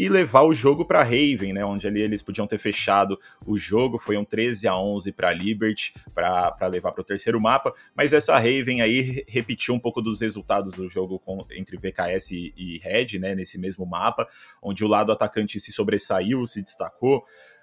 e 0.00 0.08
levar 0.08 0.44
o 0.44 0.54
jogo 0.54 0.82
para 0.82 1.02
Raven, 1.02 1.52
né, 1.52 1.62
onde 1.62 1.86
ali 1.86 2.00
eles 2.00 2.22
podiam 2.22 2.46
ter 2.46 2.56
fechado 2.56 3.20
o 3.46 3.58
jogo, 3.58 3.98
foi 3.98 4.16
um 4.16 4.24
13 4.24 4.66
a 4.66 4.74
11 4.74 5.12
para 5.12 5.30
Liberty 5.30 5.92
para 6.14 6.66
levar 6.68 6.92
para 6.92 7.02
o 7.02 7.04
terceiro 7.04 7.38
mapa, 7.38 7.70
mas 7.94 8.14
essa 8.14 8.32
Raven 8.32 8.80
aí 8.80 9.22
repetiu 9.28 9.74
um 9.74 9.78
pouco 9.78 10.00
dos 10.00 10.22
resultados 10.22 10.72
do 10.72 10.88
jogo 10.88 11.18
com, 11.18 11.44
entre 11.50 11.76
VKS 11.76 12.30
e, 12.30 12.54
e 12.56 12.78
Red, 12.78 13.18
né, 13.18 13.34
nesse 13.34 13.58
mesmo 13.58 13.84
mapa, 13.84 14.26
onde 14.62 14.82
o 14.82 14.88
lado 14.88 15.12
atacante 15.12 15.60
se 15.60 15.70
sobressaiu, 15.70 16.46
se 16.46 16.62
destacou, 16.62 17.22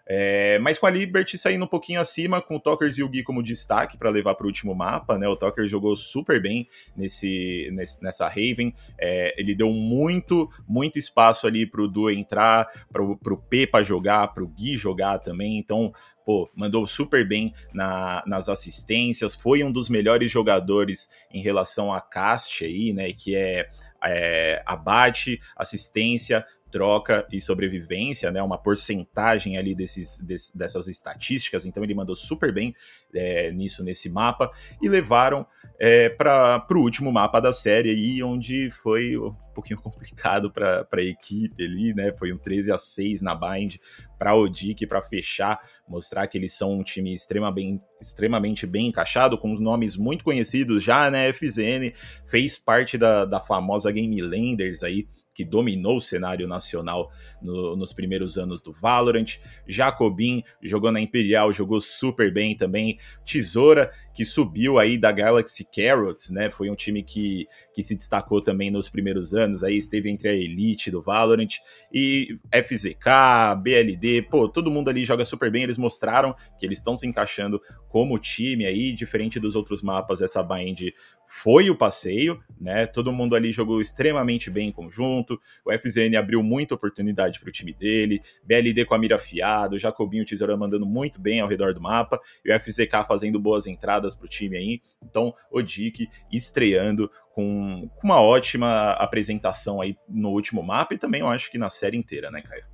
é, 0.10 0.58
mas 0.60 0.78
com 0.78 0.86
a 0.86 0.90
Liberty 0.90 1.38
saindo 1.38 1.66
um 1.66 1.68
pouquinho 1.68 2.00
acima, 2.00 2.42
com 2.42 2.56
o 2.56 2.60
Tokers 2.60 2.98
e 2.98 3.04
o 3.04 3.10
Gui 3.10 3.24
como 3.24 3.44
destaque 3.44 3.98
para 3.98 4.10
levar 4.10 4.36
para 4.36 4.46
o 4.46 4.48
último 4.48 4.74
mapa, 4.74 5.18
né? 5.18 5.28
O 5.28 5.36
Tokers 5.36 5.70
jogou 5.70 5.96
super 5.96 6.42
bem 6.42 6.66
nesse, 6.96 7.70
nesse 7.74 8.02
nessa 8.02 8.28
Raven. 8.28 8.74
É, 8.98 9.36
ele 9.38 9.54
deu 9.54 9.70
muito, 9.72 10.50
muito 10.68 10.98
espaço 10.98 11.46
ali 11.46 11.66
para 11.66 11.82
o 11.82 11.88
Du 11.88 12.10
entrar, 12.10 12.68
para 12.92 13.04
o 13.04 13.38
P 13.38 13.68
para 13.68 13.84
jogar, 13.84 14.30
para 14.30 14.44
o 14.44 14.48
Gui 14.48 14.78
jogar 14.78 15.20
também. 15.20 15.58
Então, 15.58 15.92
pô, 16.28 16.50
mandou 16.54 16.86
super 16.86 17.26
bem 17.26 17.54
na, 17.74 18.22
nas 18.28 18.50
assistências, 18.50 19.34
foi 19.34 19.64
um 19.64 19.72
dos 19.72 19.88
melhores 19.88 20.30
jogadores 20.30 21.10
em 21.34 21.42
relação 21.42 21.94
a 21.94 22.02
cast 22.02 22.66
aí, 22.66 22.92
né, 22.92 23.14
que 23.14 23.34
é, 23.34 23.66
é 24.10 24.62
abate, 24.66 25.40
assistência, 25.56 26.46
troca 26.72 27.26
e 27.32 27.40
sobrevivência, 27.40 28.30
né, 28.32 28.42
uma 28.42 28.58
porcentagem 28.58 29.58
ali 29.58 29.74
desses, 29.74 30.20
des, 30.20 30.52
dessas 30.52 30.88
estatísticas, 30.88 31.66
então 31.66 31.84
ele 31.84 31.94
mandou 31.94 32.16
super 32.16 32.54
bem 32.54 32.76
é, 33.14 33.52
nisso, 33.52 33.84
nesse 33.84 34.10
mapa, 34.10 34.52
e 34.82 34.90
levaram 34.90 35.46
é, 35.80 36.10
para 36.10 36.66
o 36.72 36.80
último 36.80 37.12
mapa 37.12 37.40
da 37.40 37.54
série 37.54 37.90
aí, 37.90 38.24
onde 38.24 38.70
foi 38.70 39.16
pouquinho 39.58 39.82
complicado 39.82 40.52
para 40.52 40.88
a 40.92 41.02
equipe 41.02 41.64
ali, 41.64 41.94
né? 41.94 42.14
Foi 42.18 42.32
um 42.32 42.38
13 42.38 42.72
a 42.72 42.78
6 42.78 43.22
na 43.22 43.34
bind 43.34 43.78
para 44.18 44.36
o 44.36 44.44
Odic 44.44 44.86
para 44.86 45.02
fechar, 45.02 45.60
mostrar 45.88 46.28
que 46.28 46.38
eles 46.38 46.54
são 46.54 46.72
um 46.72 46.84
time 46.84 47.14
extremamente, 47.14 47.84
extremamente 48.00 48.68
bem 48.68 48.88
encaixado, 48.88 49.38
com 49.38 49.54
nomes 49.56 49.96
muito 49.96 50.24
conhecidos 50.24 50.84
já, 50.84 51.10
né? 51.10 51.34
FZN 51.34 51.92
fez 52.28 52.58
parte 52.58 52.98
da, 52.98 53.26
da 53.26 53.40
famosa 53.40 53.92
Game 53.92 54.22
Landers 54.22 54.84
aí, 54.84 55.08
que 55.38 55.46
dominou 55.46 55.98
o 55.98 56.01
cenário 56.01 56.48
nacional 56.48 57.12
no, 57.39 57.75
nos 57.75 57.94
primeiros 57.94 58.39
anos 58.39 58.60
do 58.60 58.74
Valorant. 58.74 59.38
Jacobin 59.67 60.44
jogou 60.63 60.91
na 60.91 61.00
Imperial, 61.00 61.53
jogou 61.53 61.79
super 61.79 62.34
bem 62.34 62.58
também. 62.58 62.98
Tesoura, 63.24 63.91
que 64.18 64.26
subiu 64.26 64.80
aí 64.80 64.98
da 64.98 65.12
Galaxy 65.12 65.64
Carrots, 65.64 66.32
né? 66.32 66.50
Foi 66.50 66.72
um 66.72 66.76
time 66.76 67.04
que, 67.04 67.48
que 67.72 67.84
se 67.84 67.96
destacou 67.96 68.42
também 68.42 68.72
nos 68.72 68.90
primeiros 68.90 69.32
anos, 69.36 69.64
aí 69.64 69.78
esteve 69.78 70.10
entre 70.10 70.28
a 70.28 70.34
elite 70.34 70.90
do 70.90 71.04
Valorant. 71.04 71.58
E 71.94 72.36
FZK, 72.52 73.62
BLD, 73.62 74.24
pô, 74.24 74.50
todo 74.50 74.72
mundo 74.72 74.90
ali 74.90 75.06
joga 75.06 75.24
super 75.24 75.52
bem. 75.52 75.62
Eles 75.62 75.78
mostraram 75.78 76.36
que 76.58 76.66
eles 76.66 76.80
estão 76.80 76.98
se 76.98 77.06
encaixando 77.06 77.62
como 77.90 78.18
time 78.18 78.66
aí, 78.66 78.92
diferente 78.92 79.40
dos 79.40 79.56
outros 79.56 79.84
mapas, 79.84 80.20
essa 80.20 80.42
bind 80.42 80.90
foi 81.28 81.70
o 81.70 81.76
passeio, 81.76 82.42
né? 82.60 82.86
Todo 82.86 83.12
mundo 83.12 83.36
ali 83.36 83.52
jogou 83.52 83.82
extremamente 83.82 84.50
bem 84.50 84.70
em 84.70 84.72
conjunto. 84.72 85.40
O 85.66 85.78
FZN 85.78 86.16
abriu 86.18 86.42
muita 86.42 86.74
oportunidade 86.74 87.40
para 87.40 87.50
o 87.50 87.52
time 87.52 87.74
dele. 87.74 88.22
BLD 88.46 88.86
com 88.86 88.96
a 88.96 88.98
mira 88.98 89.18
afiada, 89.18 89.78
Jacobinho 89.78 90.26
Tesoura 90.26 90.56
mandando 90.56 90.86
muito 90.86 91.20
bem 91.20 91.42
ao 91.42 91.48
redor 91.48 91.74
do 91.74 91.82
mapa. 91.82 92.20
E 92.46 92.52
o 92.52 92.60
FZK 92.60 93.04
fazendo 93.06 93.40
boas 93.40 93.68
entradas 93.68 94.07
para 94.16 94.26
o 94.26 94.30
time 94.30 94.58
aí. 94.58 94.82
Então, 95.04 95.34
o 95.52 95.62
Dick 95.62 96.08
estreando 96.32 97.10
com, 97.34 97.90
uma 98.04 98.22
ótima 98.22 98.92
apresentação 98.92 99.82
aí 99.82 99.96
no 100.08 100.30
último 100.30 100.64
mapa 100.64 100.94
e 100.94 100.98
também 100.98 101.22
eu 101.22 101.28
acho 101.28 101.52
que 101.52 101.58
na 101.58 101.70
série 101.70 101.98
inteira, 101.98 102.32
né, 102.32 102.42
Caio? 102.42 102.66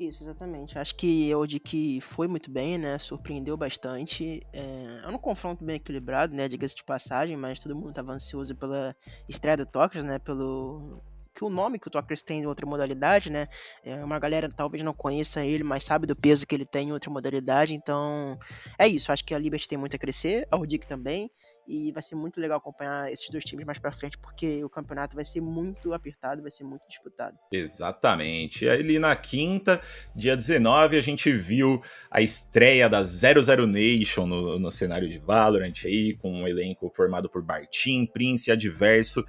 Isso, 0.00 0.22
exatamente. 0.22 0.78
Acho 0.78 0.94
que 0.94 1.30
o 1.34 1.46
que 1.46 2.00
foi 2.00 2.26
muito 2.26 2.50
bem, 2.50 2.78
né? 2.78 2.98
Surpreendeu 2.98 3.54
bastante. 3.54 4.40
É, 4.50 5.02
é 5.04 5.08
um 5.08 5.18
confronto 5.18 5.62
bem 5.62 5.76
equilibrado, 5.76 6.34
né? 6.34 6.48
Diga-se 6.48 6.74
de 6.74 6.84
passagem, 6.84 7.36
mas 7.36 7.62
todo 7.62 7.76
mundo 7.76 7.90
estava 7.90 8.12
ansioso 8.12 8.56
pela 8.56 8.96
estreia 9.28 9.58
do 9.58 9.66
Tokers, 9.66 10.02
né? 10.02 10.18
Pelo 10.18 11.02
que 11.34 11.44
o 11.44 11.50
nome 11.50 11.78
que 11.78 11.88
o 11.88 11.90
Tokers 11.90 12.22
tem 12.22 12.40
em 12.40 12.46
outra 12.46 12.66
modalidade, 12.66 13.30
né? 13.30 13.48
É, 13.84 13.96
uma 14.04 14.18
galera 14.18 14.48
talvez 14.48 14.82
não 14.82 14.92
conheça 14.92 15.44
ele, 15.44 15.62
mas 15.62 15.84
sabe 15.84 16.06
do 16.06 16.16
peso 16.16 16.46
que 16.46 16.54
ele 16.54 16.64
tem 16.64 16.88
em 16.88 16.92
outra 16.92 17.10
modalidade. 17.10 17.74
Então, 17.74 18.38
é 18.78 18.86
isso. 18.86 19.12
Acho 19.12 19.24
que 19.24 19.34
a 19.34 19.38
Liberty 19.38 19.68
tem 19.68 19.78
muito 19.78 19.96
a 19.96 19.98
crescer, 19.98 20.46
a 20.50 20.56
Rudic 20.56 20.86
também. 20.86 21.30
E 21.66 21.92
vai 21.92 22.02
ser 22.02 22.16
muito 22.16 22.40
legal 22.40 22.58
acompanhar 22.58 23.12
esses 23.12 23.28
dois 23.30 23.44
times 23.44 23.64
mais 23.64 23.78
para 23.78 23.92
frente, 23.92 24.18
porque 24.18 24.64
o 24.64 24.68
campeonato 24.68 25.14
vai 25.14 25.24
ser 25.24 25.40
muito 25.40 25.92
apertado, 25.92 26.42
vai 26.42 26.50
ser 26.50 26.64
muito 26.64 26.88
disputado. 26.88 27.38
Exatamente. 27.52 28.64
E 28.64 28.98
na 28.98 29.14
quinta, 29.14 29.80
dia 30.12 30.36
19, 30.36 30.96
a 30.96 31.00
gente 31.00 31.32
viu 31.32 31.80
a 32.10 32.20
estreia 32.20 32.88
da 32.88 33.04
00 33.04 33.68
Nation 33.68 34.26
no, 34.26 34.58
no 34.58 34.70
cenário 34.72 35.08
de 35.08 35.18
Valorant 35.18 35.84
aí, 35.84 36.16
com 36.16 36.32
um 36.32 36.48
elenco 36.48 36.90
formado 36.92 37.30
por 37.30 37.40
Bartim, 37.40 38.04
Prince, 38.04 38.50
Adverso. 38.50 39.24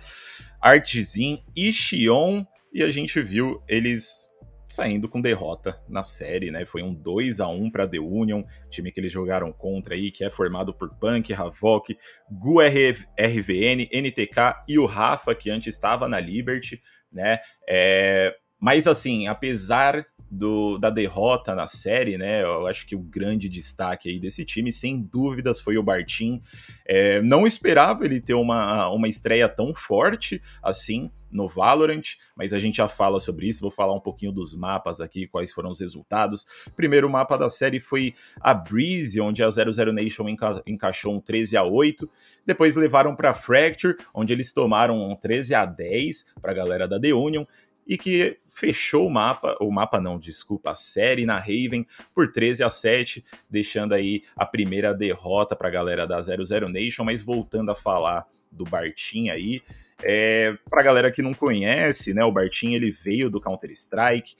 Artzin 0.61 1.41
e 1.55 1.71
Xion, 1.73 2.45
e 2.73 2.83
a 2.83 2.89
gente 2.89 3.21
viu 3.21 3.61
eles 3.67 4.31
saindo 4.71 5.09
com 5.09 5.19
derrota 5.19 5.77
na 5.89 6.01
série, 6.01 6.49
né? 6.49 6.65
Foi 6.65 6.81
um 6.81 6.93
2 6.93 7.41
a 7.41 7.47
1 7.47 7.69
para 7.69 7.87
The 7.87 7.99
Union, 7.99 8.43
time 8.69 8.91
que 8.91 9.01
eles 9.01 9.11
jogaram 9.11 9.51
contra 9.51 9.95
aí, 9.95 10.09
que 10.09 10.23
é 10.23 10.29
formado 10.29 10.73
por 10.73 10.89
Punk, 10.95 11.33
Havok, 11.33 11.97
Gu 12.31 12.61
RVN, 12.61 13.89
NTK 13.91 14.63
e 14.67 14.79
o 14.79 14.85
Rafa, 14.85 15.35
que 15.35 15.49
antes 15.49 15.73
estava 15.73 16.07
na 16.07 16.19
Liberty, 16.19 16.81
né? 17.11 17.39
É... 17.67 18.33
Mas 18.57 18.87
assim, 18.87 19.27
apesar 19.27 20.05
do, 20.31 20.77
da 20.77 20.89
derrota 20.89 21.53
na 21.53 21.67
série, 21.67 22.17
né? 22.17 22.41
Eu 22.41 22.65
acho 22.65 22.87
que 22.87 22.95
o 22.95 22.99
grande 22.99 23.49
destaque 23.49 24.07
aí 24.07 24.17
desse 24.17 24.45
time, 24.45 24.71
sem 24.71 25.01
dúvidas, 25.01 25.59
foi 25.59 25.77
o 25.77 25.83
Bartim. 25.83 26.41
É, 26.85 27.21
não 27.21 27.45
esperava 27.45 28.05
ele 28.05 28.21
ter 28.21 28.33
uma, 28.33 28.87
uma 28.89 29.09
estreia 29.09 29.49
tão 29.49 29.75
forte 29.75 30.41
assim 30.63 31.11
no 31.29 31.47
Valorant, 31.47 32.15
mas 32.35 32.53
a 32.53 32.59
gente 32.59 32.77
já 32.77 32.87
fala 32.87 33.19
sobre 33.19 33.47
isso. 33.47 33.61
Vou 33.61 33.71
falar 33.71 33.93
um 33.93 33.99
pouquinho 33.99 34.31
dos 34.31 34.55
mapas 34.55 35.01
aqui, 35.01 35.27
quais 35.27 35.51
foram 35.51 35.69
os 35.69 35.79
resultados. 35.79 36.45
Primeiro 36.75 37.09
mapa 37.09 37.37
da 37.37 37.49
série 37.49 37.79
foi 37.79 38.13
a 38.39 38.53
Breeze, 38.53 39.19
onde 39.19 39.43
a 39.43 39.49
00 39.49 39.91
Nation 39.91 40.29
enca 40.29 40.61
encaixou 40.65 41.13
um 41.13 41.19
13 41.19 41.57
a 41.57 41.63
8. 41.63 42.09
Depois 42.45 42.75
levaram 42.75 43.15
para 43.15 43.33
Fracture, 43.33 43.97
onde 44.13 44.33
eles 44.33 44.53
tomaram 44.53 45.09
um 45.09 45.15
13 45.15 45.55
a 45.55 45.65
10 45.65 46.25
para 46.41 46.51
a 46.51 46.55
galera 46.55 46.87
da 46.87 46.99
The 46.99 47.13
Union 47.13 47.45
e 47.91 47.97
que 47.97 48.37
fechou 48.47 49.05
o 49.05 49.09
mapa, 49.09 49.57
o 49.59 49.69
mapa 49.69 49.99
não, 49.99 50.17
desculpa, 50.17 50.71
a 50.71 50.75
série 50.75 51.25
na 51.25 51.37
Raven 51.37 51.85
por 52.15 52.31
13 52.31 52.63
a 52.63 52.69
7, 52.69 53.21
deixando 53.49 53.93
aí 53.93 54.23
a 54.33 54.45
primeira 54.45 54.93
derrota 54.93 55.57
para 55.57 55.67
a 55.67 55.71
galera 55.71 56.07
da 56.07 56.21
00 56.21 56.69
Nation, 56.69 57.03
mas 57.03 57.21
voltando 57.21 57.69
a 57.69 57.75
falar 57.75 58.25
do 58.49 58.63
Bartim 58.63 59.27
aí, 59.27 59.61
é, 60.01 60.57
para 60.69 60.79
a 60.79 60.85
galera 60.85 61.11
que 61.11 61.21
não 61.21 61.33
conhece, 61.33 62.13
né, 62.13 62.23
o 62.23 62.31
Bartim 62.31 62.75
ele 62.75 62.91
veio 62.91 63.29
do 63.29 63.41
Counter 63.41 63.71
Strike, 63.71 64.35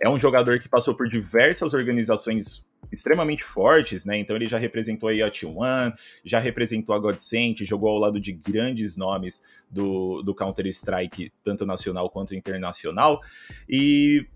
é 0.00 0.08
um 0.08 0.16
jogador 0.16 0.58
que 0.58 0.68
passou 0.70 0.94
por 0.94 1.06
diversas 1.06 1.74
organizações 1.74 2.64
extremamente 2.94 3.44
fortes, 3.44 4.04
né? 4.04 4.16
Então 4.16 4.34
ele 4.34 4.46
já 4.46 4.58
representou 4.58 5.08
aí 5.08 5.22
a 5.22 5.30
T1, 5.30 5.94
já 6.24 6.38
representou 6.38 6.94
a 6.94 6.98
Godsent, 6.98 7.62
jogou 7.64 7.90
ao 7.90 7.98
lado 7.98 8.18
de 8.18 8.32
grandes 8.32 8.96
nomes 8.96 9.42
do, 9.70 10.22
do 10.22 10.34
Counter-Strike, 10.34 11.32
tanto 11.42 11.66
nacional 11.66 12.08
quanto 12.08 12.34
internacional. 12.34 13.20
E 13.68 14.26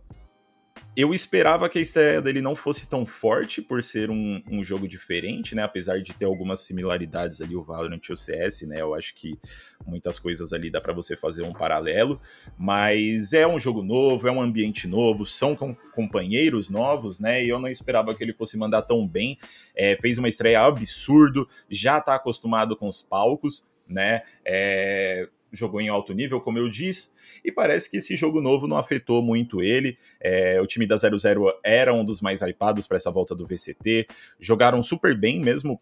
eu 1.00 1.14
esperava 1.14 1.68
que 1.68 1.78
a 1.78 1.82
estreia 1.82 2.20
dele 2.20 2.40
não 2.40 2.56
fosse 2.56 2.88
tão 2.88 3.06
forte 3.06 3.62
por 3.62 3.84
ser 3.84 4.10
um, 4.10 4.42
um, 4.50 4.64
jogo 4.64 4.88
diferente, 4.88 5.54
né? 5.54 5.62
Apesar 5.62 6.02
de 6.02 6.12
ter 6.12 6.24
algumas 6.24 6.62
similaridades 6.62 7.40
ali 7.40 7.54
o 7.54 7.62
Valorant 7.62 8.00
e 8.08 8.12
o 8.12 8.16
CS, 8.16 8.62
né? 8.62 8.80
Eu 8.80 8.94
acho 8.94 9.14
que 9.14 9.38
muitas 9.86 10.18
coisas 10.18 10.52
ali 10.52 10.70
dá 10.70 10.80
para 10.80 10.92
você 10.92 11.16
fazer 11.16 11.44
um 11.44 11.52
paralelo, 11.52 12.20
mas 12.58 13.32
é 13.32 13.46
um 13.46 13.60
jogo 13.60 13.80
novo, 13.80 14.26
é 14.26 14.32
um 14.32 14.42
ambiente 14.42 14.88
novo, 14.88 15.24
são 15.24 15.54
com 15.54 15.72
companheiros 15.94 16.68
novos, 16.68 17.20
né? 17.20 17.44
E 17.44 17.48
eu 17.48 17.60
não 17.60 17.68
esperava 17.68 18.12
que 18.12 18.24
ele 18.24 18.34
fosse 18.34 18.58
mandar 18.58 18.82
tão 18.82 19.06
bem. 19.06 19.38
É, 19.76 19.96
fez 20.00 20.18
uma 20.18 20.28
estreia 20.28 20.62
absurdo, 20.62 21.48
já 21.70 22.00
tá 22.00 22.16
acostumado 22.16 22.76
com 22.76 22.88
os 22.88 23.00
palcos, 23.00 23.68
né? 23.88 24.22
É, 24.44 25.28
jogou 25.52 25.80
em 25.80 25.88
alto 25.88 26.12
nível, 26.12 26.40
como 26.40 26.58
eu 26.58 26.68
disse, 26.68 27.10
e 27.44 27.50
parece 27.50 27.90
que 27.90 27.96
esse 27.98 28.16
jogo 28.16 28.40
novo 28.40 28.66
não 28.66 28.76
afetou 28.76 29.22
muito 29.22 29.62
ele. 29.62 29.98
É, 30.20 30.60
o 30.60 30.66
time 30.66 30.86
da 30.86 30.96
00 30.96 31.52
era 31.62 31.92
um 31.92 32.04
dos 32.04 32.20
mais 32.20 32.40
hypados 32.42 32.86
para 32.86 32.96
essa 32.96 33.10
volta 33.10 33.34
do 33.34 33.46
VCT, 33.46 34.06
jogaram 34.38 34.82
super 34.82 35.16
bem, 35.16 35.40
mesmo 35.40 35.80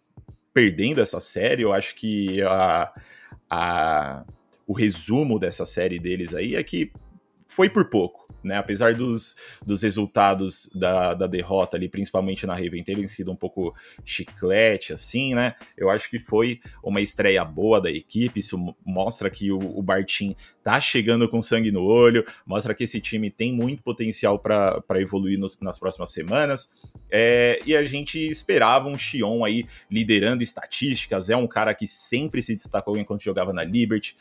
perdendo 0.52 1.00
essa 1.00 1.20
série. 1.20 1.62
Eu 1.62 1.73
acho 1.73 1.94
que 1.94 2.42
a, 2.42 2.92
a, 3.50 4.25
o 4.66 4.73
resumo 4.73 5.38
dessa 5.38 5.66
série 5.66 5.99
deles 5.99 6.35
aí 6.35 6.54
é 6.54 6.62
que 6.62 6.90
foi 7.46 7.68
por 7.68 7.88
pouco 7.88 8.25
né? 8.47 8.57
Apesar 8.57 8.95
dos, 8.95 9.37
dos 9.65 9.83
resultados 9.83 10.71
da, 10.75 11.15
da 11.15 11.26
derrota 11.26 11.76
ali, 11.76 11.88
principalmente 11.88 12.47
na 12.47 12.55
Raven, 12.55 12.83
terem 12.83 13.09
sido 13.09 13.33
um 13.33 13.37
pouco 13.37 13.75
chiclete, 14.05 14.93
assim, 14.93 15.35
né? 15.35 15.55
Eu 15.76 15.91
acho 15.91 16.09
que 16.09 16.19
foi 16.19 16.61
uma 16.83 17.00
estreia 17.00 17.45
boa 17.45 17.81
da 17.81 17.91
equipe. 17.91 18.41
Isso 18.41 18.57
mostra 18.85 19.29
que 19.29 19.50
o, 19.50 19.59
o 19.59 19.83
Bartim 19.83 20.35
tá 20.62 20.81
chegando 20.81 21.29
com 21.29 21.43
sangue 21.43 21.73
no 21.73 21.83
olho, 21.83 22.25
mostra 22.47 22.75
que 22.75 22.85
esse 22.85 23.00
time 23.00 23.31
tem 23.31 23.53
muito 23.53 23.83
potencial 23.83 24.38
para 24.38 24.83
evoluir 24.97 25.38
nos, 25.38 25.59
nas 25.61 25.79
próximas 25.79 26.12
semanas. 26.12 26.71
É, 27.11 27.61
e 27.67 27.76
a 27.76 27.85
gente 27.85 28.19
esperava 28.19 28.88
um 28.88 28.97
Xion 28.97 29.45
aí 29.45 29.67
liderando 29.91 30.43
estatísticas, 30.43 31.29
é 31.29 31.37
um 31.37 31.47
cara 31.47 31.75
que 31.75 31.87
sempre 31.87 32.41
se 32.43 32.55
destacou 32.55 32.97
enquanto 32.97 33.23
jogava 33.23 33.53
na 33.53 33.65
Liberty 33.65 34.17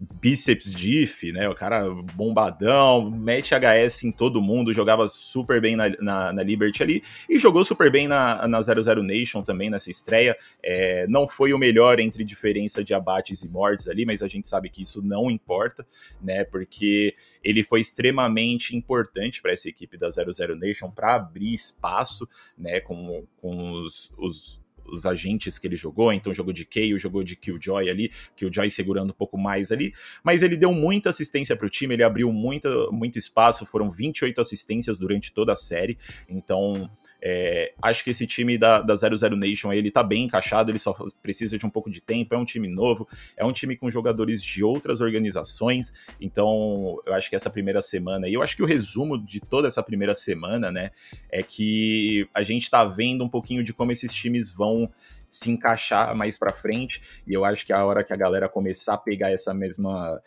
bíceps 0.00 0.70
diff, 0.70 1.30
né? 1.30 1.46
O 1.48 1.54
cara 1.54 1.90
bombadão, 2.14 3.10
mete 3.10 3.54
HS 3.54 4.04
em 4.04 4.10
todo 4.10 4.40
mundo, 4.40 4.72
jogava 4.72 5.06
super 5.08 5.60
bem 5.60 5.76
na, 5.76 5.90
na, 6.00 6.32
na, 6.32 6.42
Liberty 6.42 6.82
ali 6.82 7.02
e 7.28 7.38
jogou 7.38 7.64
super 7.66 7.90
bem 7.90 8.08
na, 8.08 8.48
na 8.48 8.62
00 8.62 9.02
Nation 9.02 9.42
também 9.42 9.68
nessa 9.68 9.90
estreia. 9.90 10.34
É, 10.62 11.06
não 11.06 11.28
foi 11.28 11.52
o 11.52 11.58
melhor 11.58 12.00
entre 12.00 12.24
diferença 12.24 12.82
de 12.82 12.94
abates 12.94 13.42
e 13.42 13.48
mortes 13.48 13.88
ali, 13.88 14.06
mas 14.06 14.22
a 14.22 14.28
gente 14.28 14.48
sabe 14.48 14.70
que 14.70 14.80
isso 14.82 15.02
não 15.02 15.30
importa, 15.30 15.86
né? 16.22 16.44
Porque 16.44 17.14
ele 17.44 17.62
foi 17.62 17.80
extremamente 17.80 18.74
importante 18.74 19.42
para 19.42 19.52
essa 19.52 19.68
equipe 19.68 19.98
da 19.98 20.10
00 20.10 20.56
Nation 20.56 20.90
para 20.90 21.16
abrir 21.16 21.52
espaço, 21.52 22.26
né? 22.56 22.80
Com, 22.80 23.26
com 23.36 23.72
os, 23.72 24.14
os 24.16 24.59
os 24.90 25.06
agentes 25.06 25.58
que 25.58 25.66
ele 25.66 25.76
jogou, 25.76 26.12
então 26.12 26.32
jogou 26.32 26.52
de 26.52 26.64
Kayle, 26.64 26.98
jogou 26.98 27.22
de 27.22 27.36
Killjoy 27.36 27.88
ali, 27.88 28.10
Killjoy 28.36 28.70
segurando 28.70 29.10
um 29.10 29.14
pouco 29.14 29.38
mais 29.38 29.70
ali, 29.72 29.92
mas 30.22 30.42
ele 30.42 30.56
deu 30.56 30.72
muita 30.72 31.10
assistência 31.10 31.56
para 31.56 31.66
o 31.66 31.70
time, 31.70 31.94
ele 31.94 32.02
abriu 32.02 32.32
muito, 32.32 32.90
muito 32.92 33.18
espaço, 33.18 33.66
foram 33.66 33.90
28 33.90 34.40
assistências 34.40 34.98
durante 34.98 35.32
toda 35.32 35.52
a 35.52 35.56
série, 35.56 35.98
então 36.28 36.90
é, 37.22 37.72
acho 37.82 38.02
que 38.02 38.10
esse 38.10 38.26
time 38.26 38.56
da, 38.56 38.80
da 38.80 38.94
00 38.96 39.36
Nation 39.36 39.72
ele 39.72 39.90
tá 39.90 40.02
bem 40.02 40.24
encaixado, 40.24 40.70
ele 40.70 40.78
só 40.78 40.96
precisa 41.22 41.58
de 41.58 41.66
um 41.66 41.70
pouco 41.70 41.90
de 41.90 42.00
tempo, 42.00 42.34
é 42.34 42.38
um 42.38 42.44
time 42.44 42.68
novo, 42.68 43.08
é 43.36 43.44
um 43.44 43.52
time 43.52 43.76
com 43.76 43.90
jogadores 43.90 44.42
de 44.42 44.64
outras 44.64 45.00
organizações, 45.00 45.92
então 46.20 47.00
eu 47.06 47.14
acho 47.14 47.28
que 47.28 47.36
essa 47.36 47.50
primeira 47.50 47.82
semana, 47.82 48.28
e 48.28 48.34
eu 48.34 48.42
acho 48.42 48.56
que 48.56 48.62
o 48.62 48.66
resumo 48.66 49.18
de 49.18 49.40
toda 49.40 49.68
essa 49.68 49.82
primeira 49.82 50.14
semana, 50.14 50.70
né, 50.70 50.90
é 51.30 51.42
que 51.42 52.28
a 52.34 52.42
gente 52.42 52.70
tá 52.70 52.84
vendo 52.84 53.24
um 53.24 53.28
pouquinho 53.28 53.62
de 53.62 53.72
como 53.72 53.92
esses 53.92 54.12
times 54.12 54.52
vão 54.52 54.90
se 55.30 55.50
encaixar 55.50 56.14
mais 56.16 56.36
para 56.36 56.52
frente, 56.52 57.00
e 57.26 57.32
eu 57.32 57.44
acho 57.44 57.64
que 57.64 57.72
a 57.72 57.84
hora 57.84 58.02
que 58.02 58.12
a 58.12 58.16
galera 58.16 58.48
começar 58.48 58.94
a 58.94 58.98
pegar 58.98 59.30
essa 59.30 59.54
mesma 59.54 60.20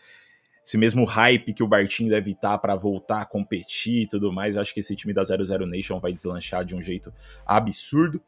esse 0.64 0.78
mesmo 0.78 1.04
hype 1.04 1.54
que 1.54 1.64
o 1.64 1.68
Bartim 1.68 2.08
deve 2.08 2.32
estar 2.32 2.58
para 2.58 2.76
voltar 2.76 3.22
a 3.22 3.26
competir 3.26 4.04
e 4.04 4.08
tudo 4.08 4.32
mais. 4.32 4.58
Acho 4.58 4.74
que 4.74 4.80
esse 4.80 4.96
time 4.96 5.14
da 5.14 5.24
00 5.24 5.66
Nation 5.66 6.00
vai 6.00 6.14
deslanchar 6.14 6.64
de 6.64 6.76
um 6.76 6.82
jeito 6.82 7.14
absurdo. 7.46 8.22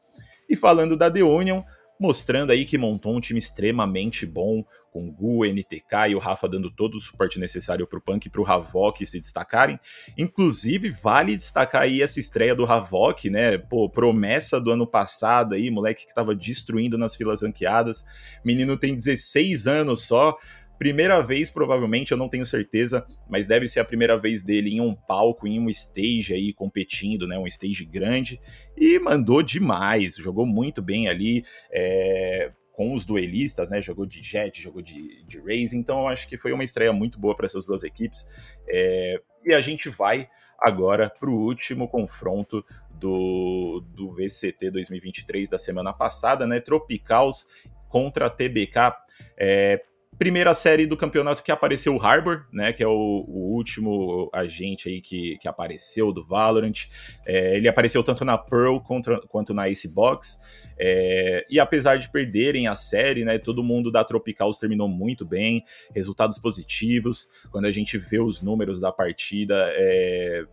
E 0.50 0.56
falando 0.56 0.98
da 0.98 1.10
The 1.10 1.24
Union, 1.24 1.64
mostrando 2.00 2.52
aí 2.52 2.66
que 2.66 2.78
montou 2.78 3.16
um 3.16 3.20
time 3.20 3.40
extremamente 3.40 4.26
bom, 4.26 4.64
com 4.92 5.08
o 5.08 5.12
Gu, 5.12 5.46
NTK 5.46 6.10
e 6.10 6.16
o 6.16 6.20
Rafa 6.20 6.48
dando 6.48 6.70
todo 6.70 6.96
o 6.96 7.00
suporte 7.00 7.40
necessário 7.40 7.88
para 7.88 8.00
o 8.00 8.02
Punk 8.02 8.26
e 8.26 8.30
para 8.30 8.42
o 8.42 8.46
Havok 8.46 9.06
se 9.06 9.20
destacarem. 9.20 9.80
Inclusive, 10.18 10.90
vale 10.90 11.36
destacar 11.36 11.82
aí 11.84 12.02
essa 12.02 12.20
estreia 12.20 12.56
do 12.56 12.66
Havok, 12.66 13.30
né? 13.30 13.58
Pô, 13.58 13.90
promessa 13.90 14.60
do 14.60 14.72
ano 14.72 14.88
passado 14.88 15.56
aí, 15.56 15.70
moleque 15.70 16.04
que 16.04 16.12
estava 16.12 16.36
destruindo 16.36 16.98
nas 16.98 17.16
filas 17.16 17.42
ranqueadas. 17.42 18.06
Menino 18.44 18.78
tem 18.78 18.96
16 18.96 19.68
anos 19.68 20.04
só, 20.04 20.38
Primeira 20.78 21.20
vez, 21.22 21.50
provavelmente, 21.50 22.12
eu 22.12 22.18
não 22.18 22.30
tenho 22.30 22.46
certeza, 22.46 23.06
mas 23.30 23.48
deve 23.48 23.68
ser 23.68 23.80
a 23.80 23.86
primeira 23.86 24.18
vez 24.18 24.44
dele 24.44 24.72
em 24.72 24.82
um 24.82 24.94
palco, 24.94 25.48
em 25.48 25.60
um 25.60 25.70
stage 25.70 26.34
aí, 26.34 26.54
competindo, 26.54 27.28
né? 27.28 27.38
Um 27.38 27.48
stage 27.48 27.86
grande. 27.86 28.40
E 28.78 29.00
mandou 29.00 29.42
demais, 29.42 30.16
jogou 30.16 30.46
muito 30.46 30.82
bem 30.82 31.08
ali. 31.08 31.44
É, 31.72 32.52
com 32.76 32.94
os 32.94 33.06
duelistas, 33.06 33.70
né? 33.70 33.82
Jogou 33.82 34.06
de 34.06 34.22
Jet, 34.22 34.62
jogou 34.62 34.82
de, 34.82 35.24
de 35.24 35.40
Raze, 35.40 35.78
então 35.78 36.02
eu 36.02 36.08
acho 36.10 36.28
que 36.28 36.38
foi 36.38 36.52
uma 36.52 36.64
estreia 36.64 36.92
muito 36.92 37.18
boa 37.18 37.34
para 37.34 37.46
essas 37.46 37.66
duas 37.66 37.84
equipes. 37.84 38.28
É, 38.68 39.22
e 39.46 39.54
a 39.54 39.62
gente 39.62 39.88
vai 39.90 40.28
agora 40.60 41.10
para 41.10 41.30
o 41.30 41.40
último 41.40 41.88
confronto 41.88 42.66
do, 42.92 43.82
do 43.94 44.12
VCT 44.12 44.72
2023 44.72 45.50
da 45.50 45.58
semana 45.58 45.94
passada, 45.94 46.46
né? 46.46 46.60
Tropicals 46.60 47.46
contra 47.88 48.30
TBK. 48.30 48.94
É, 49.38 49.82
primeira 50.18 50.54
série 50.54 50.86
do 50.86 50.96
campeonato 50.96 51.44
que 51.44 51.52
apareceu 51.52 51.96
o 51.96 52.02
Harbor, 52.02 52.46
né, 52.52 52.72
que 52.72 52.82
é 52.82 52.88
o, 52.88 52.92
o 53.28 53.54
último 53.54 54.30
agente 54.34 54.90
aí 54.90 55.02
que, 55.02 55.38
que 55.38 55.48
apareceu 55.48 56.12
do 56.12 56.26
Valorant. 56.26 56.88
É, 57.26 57.58
ele 57.58 57.68
apareceu 57.68 58.04
tanto 58.04 58.24
na 58.24 58.38
Pearl 58.38 58.80
contra, 58.80 59.20
quanto 59.28 59.54
na 59.54 59.68
Icebox. 59.70 60.40
É, 60.78 61.46
e 61.50 61.60
apesar 61.60 61.98
de 61.98 62.10
perderem 62.10 62.68
a 62.68 62.76
série, 62.76 63.26
né, 63.26 63.38
todo 63.38 63.64
mundo 63.64 63.92
da 63.92 64.04
Tropicals 64.04 64.60
terminou 64.60 64.88
muito 64.88 65.26
bem, 65.26 65.64
resultados 65.94 66.40
positivos. 66.40 67.28
Quando 67.52 67.66
a 67.66 67.72
gente 67.72 67.98
vê 67.98 68.20
os 68.20 68.42
números 68.42 68.80
da 68.80 68.92
partida, 68.92 69.68
é, 69.74 70.46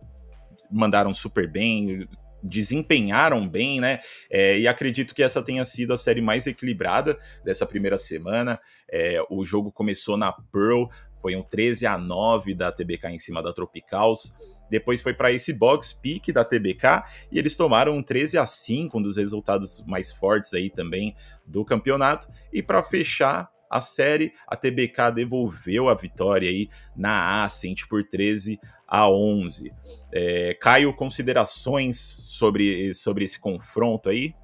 mandaram 0.69 1.13
super 1.13 1.49
bem, 1.49 2.07
desempenharam 2.43 3.47
bem, 3.47 3.79
né? 3.79 3.99
É, 4.29 4.59
e 4.59 4.67
acredito 4.67 5.15
que 5.15 5.23
essa 5.23 5.41
tenha 5.41 5.63
sido 5.63 5.93
a 5.93 5.97
série 5.97 6.21
mais 6.21 6.45
equilibrada 6.45 7.17
dessa 7.43 7.65
primeira 7.65 7.97
semana. 7.97 8.59
É, 8.91 9.23
o 9.29 9.45
jogo 9.45 9.71
começou 9.71 10.17
na 10.17 10.31
Pearl, 10.31 10.85
foi 11.21 11.35
um 11.37 11.41
13 11.41 11.85
a 11.85 11.97
9 11.97 12.53
da 12.53 12.71
TBK 12.71 13.07
em 13.07 13.19
cima 13.19 13.41
da 13.41 13.53
Tropicals. 13.53 14.35
Depois 14.69 15.01
foi 15.01 15.13
para 15.13 15.31
esse 15.31 15.53
box 15.53 15.93
pick 15.93 16.33
da 16.33 16.43
TBK 16.43 17.03
e 17.31 17.39
eles 17.39 17.55
tomaram 17.55 17.95
um 17.95 18.03
13 18.03 18.37
a 18.37 18.45
5, 18.45 18.97
um 18.97 19.01
dos 19.01 19.17
resultados 19.17 19.83
mais 19.87 20.11
fortes 20.11 20.53
aí 20.53 20.69
também 20.69 21.15
do 21.45 21.63
campeonato. 21.63 22.27
E 22.51 22.61
para 22.61 22.83
fechar 22.83 23.52
a 23.73 23.81
série, 23.81 24.31
a 24.47 24.55
TBK 24.55 25.11
devolveu 25.15 25.89
a 25.89 25.95
vitória 25.95 26.47
aí 26.47 26.69
na 26.95 27.43
Ascent 27.43 27.87
por 27.89 28.07
13 28.07 28.59
a 28.87 29.09
11. 29.09 29.73
É, 30.13 30.53
Caio, 30.61 30.95
considerações 30.95 31.97
sobre, 31.99 32.93
sobre 32.93 33.25
esse 33.25 33.39
confronto 33.39 34.09
aí? 34.09 34.35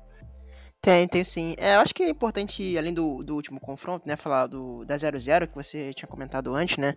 Tem, 0.82 1.08
tem 1.08 1.24
sim. 1.24 1.56
É, 1.60 1.76
eu 1.76 1.82
acho 1.82 1.94
que 1.94 2.02
é 2.02 2.10
importante, 2.10 2.76
além 2.76 2.92
do, 2.92 3.22
do 3.22 3.36
último 3.36 3.60
confronto, 3.60 4.08
né, 4.08 4.16
falar 4.16 4.48
do 4.48 4.84
da 4.86 4.96
0-0, 4.96 5.46
que 5.48 5.54
você 5.54 5.94
tinha 5.94 6.08
comentado 6.08 6.56
antes, 6.56 6.78
né, 6.78 6.96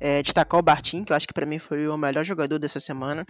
é, 0.00 0.22
destacar 0.22 0.58
o 0.58 0.62
Bartim, 0.62 1.04
que 1.04 1.12
eu 1.12 1.16
acho 1.16 1.26
que 1.26 1.34
para 1.34 1.44
mim 1.44 1.58
foi 1.58 1.86
o 1.86 1.98
melhor 1.98 2.24
jogador 2.24 2.58
dessa 2.58 2.80
semana. 2.80 3.26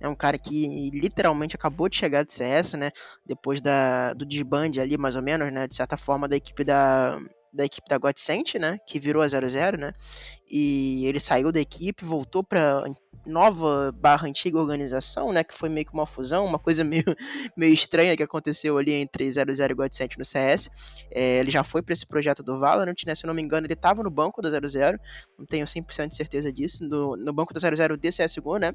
É 0.00 0.08
um 0.08 0.14
cara 0.14 0.38
que 0.38 0.90
literalmente 0.94 1.56
acabou 1.56 1.88
de 1.90 1.96
chegar 1.96 2.24
de 2.24 2.32
CS, 2.32 2.74
né, 2.74 2.90
depois 3.26 3.60
da, 3.60 4.14
do 4.14 4.24
desband 4.24 4.80
ali, 4.80 4.96
mais 4.96 5.14
ou 5.14 5.22
menos, 5.22 5.52
né, 5.52 5.66
de 5.66 5.74
certa 5.74 5.98
forma, 5.98 6.26
da 6.26 6.36
equipe 6.36 6.64
da, 6.64 7.18
da 7.52 7.64
equipe 7.64 7.88
da 7.88 7.98
Godsent, 7.98 8.54
né, 8.54 8.78
que 8.86 8.98
virou 9.00 9.22
a 9.22 9.26
0-0, 9.26 9.76
né, 9.78 9.92
e 10.50 11.06
ele 11.06 11.20
saiu 11.20 11.52
da 11.52 11.60
equipe, 11.60 12.04
voltou 12.04 12.42
para 12.44 12.82
nova 13.28 13.92
barra 13.92 14.26
antiga 14.26 14.58
organização, 14.58 15.32
né, 15.32 15.44
que 15.44 15.54
foi 15.54 15.68
meio 15.68 15.86
que 15.86 15.92
uma 15.92 16.06
fusão, 16.06 16.44
uma 16.44 16.58
coisa 16.58 16.82
meio, 16.82 17.04
meio 17.56 17.72
estranha 17.72 18.16
que 18.16 18.22
aconteceu 18.22 18.78
ali 18.78 18.92
entre 18.92 19.30
00 19.30 19.50
e 19.52 19.74
God7 19.74 20.18
no 20.18 20.24
CS. 20.24 20.70
É, 21.10 21.38
ele 21.38 21.50
já 21.50 21.62
foi 21.62 21.82
para 21.82 21.92
esse 21.92 22.06
projeto 22.06 22.42
do 22.42 22.58
Valorant, 22.58 22.96
né, 23.06 23.14
se 23.14 23.24
eu 23.24 23.28
não 23.28 23.34
me 23.34 23.42
engano, 23.42 23.66
ele 23.66 23.74
estava 23.74 24.02
no 24.02 24.10
banco 24.10 24.40
da 24.40 24.50
00, 24.50 24.98
não 25.38 25.46
tenho 25.46 25.66
100% 25.66 26.08
de 26.08 26.16
certeza 26.16 26.52
disso, 26.52 26.88
no, 26.88 27.16
no 27.16 27.32
banco 27.32 27.52
da 27.52 27.60
00 27.60 27.96
de 27.96 28.10
CSGO, 28.10 28.56
né, 28.58 28.72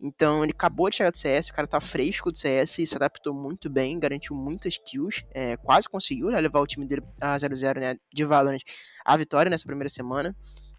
então 0.00 0.42
ele 0.44 0.52
acabou 0.52 0.88
de 0.88 0.96
chegar 0.96 1.10
do 1.10 1.16
CS, 1.16 1.48
o 1.48 1.52
cara 1.52 1.66
tá 1.66 1.80
fresco 1.80 2.30
do 2.30 2.38
CS, 2.38 2.70
se 2.70 2.94
adaptou 2.94 3.34
muito 3.34 3.68
bem, 3.68 3.98
garantiu 3.98 4.36
muitas 4.36 4.78
kills, 4.78 5.24
é, 5.32 5.56
quase 5.56 5.88
conseguiu 5.88 6.28
né, 6.28 6.40
levar 6.40 6.60
o 6.60 6.66
time 6.66 6.86
dele 6.86 7.02
a 7.20 7.36
00, 7.36 7.80
né, 7.80 7.96
de 8.12 8.24
Valorant 8.24 8.60
à 9.04 9.16
vitória 9.16 9.50
nessa 9.50 9.64
primeira 9.64 9.88
semana. 9.88 10.36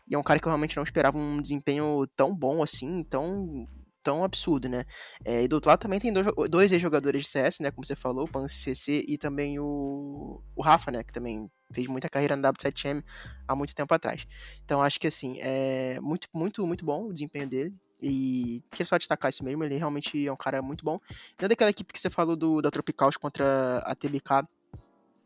E 0.10 0.16
é 0.16 0.18
um 0.18 0.24
cara 0.24 0.40
que 0.40 0.48
eu 0.48 0.50
realmente 0.50 0.76
não 0.76 0.84
esperava 0.84 1.18
um 1.18 1.42
desempenho 1.42 2.08
tão 2.16 2.36
bom 2.36 2.64
assim, 2.64 3.04
tão 3.04 3.68
tão 4.02 4.24
absurdo, 4.24 4.70
né? 4.70 4.86
É, 5.26 5.44
e 5.44 5.48
do 5.48 5.54
outro 5.54 5.70
lado 5.70 5.82
também 5.82 6.00
tem 6.00 6.12
dois, 6.12 6.28
dois 6.50 6.72
ex-jogadores 6.72 7.24
de 7.24 7.28
CS, 7.28 7.60
né? 7.60 7.72
Como 7.72 7.86
você 7.86 7.96
falou, 7.96 8.26
o 8.26 8.32
PanCC 8.32 9.04
e 9.08 9.18
também 9.18 9.60
o, 9.60 10.42
o 10.56 10.62
Rafa, 10.62 10.90
né? 10.92 11.04
Que 11.04 11.14
também 11.14 11.50
fez 11.74 11.88
muita 11.88 12.10
carreira 12.10 12.36
no 12.36 12.42
W7M 12.44 13.04
há 13.48 13.56
muito 13.56 13.76
tempo 13.76 13.94
atrás. 13.94 14.26
Então 14.64 14.82
acho 14.82 15.00
que 15.00 15.08
assim, 15.08 15.38
é 15.40 16.00
muito, 16.02 16.28
muito, 16.34 16.66
muito 16.66 16.86
bom 16.86 17.08
o 17.08 17.14
desempenho 17.14 17.48
dele. 17.48 17.76
E 18.02 18.64
queria 18.72 18.86
só 18.86 18.98
destacar 18.98 19.30
isso 19.30 19.44
mesmo, 19.44 19.64
ele 19.64 19.76
realmente 19.76 20.26
é 20.26 20.32
um 20.32 20.38
cara 20.38 20.62
muito 20.62 20.86
bom. 20.86 21.00
Dentro 21.32 21.50
daquela 21.50 21.70
equipe 21.70 21.92
que 21.92 22.00
você 22.00 22.10
falou 22.10 22.36
do, 22.38 22.62
da 22.62 22.72
Tropicals 22.72 23.18
contra 23.18 23.80
a 23.80 23.94
TBK, 23.94 24.48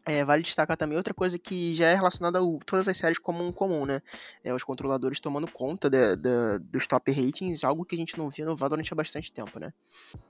é, 0.06 0.24
vale 0.26 0.44
destacar 0.44 0.76
também 0.76 0.98
outra 0.98 1.14
coisa 1.14 1.40
que 1.40 1.74
já 1.74 1.88
é 1.88 1.96
relacionada 1.96 2.40
a 2.40 2.42
todas 2.66 2.88
as 2.88 2.98
séries 2.98 3.18
como 3.18 3.46
um 3.46 3.52
comum, 3.52 3.86
né? 3.86 4.02
É, 4.44 4.54
os 4.54 4.64
controladores 4.64 5.20
tomando 5.20 5.50
conta 5.50 5.90
de, 5.90 6.18
de, 6.18 6.60
dos 6.60 6.86
top 6.86 7.12
ratings, 7.12 7.64
algo 7.64 7.86
que 7.86 7.96
a 7.96 7.98
gente 7.98 8.18
não 8.18 8.30
via 8.30 8.46
no 8.46 8.56
Valorant 8.56 8.86
há 8.92 8.96
bastante 8.96 9.32
tempo, 9.32 9.60
né? 9.60 9.72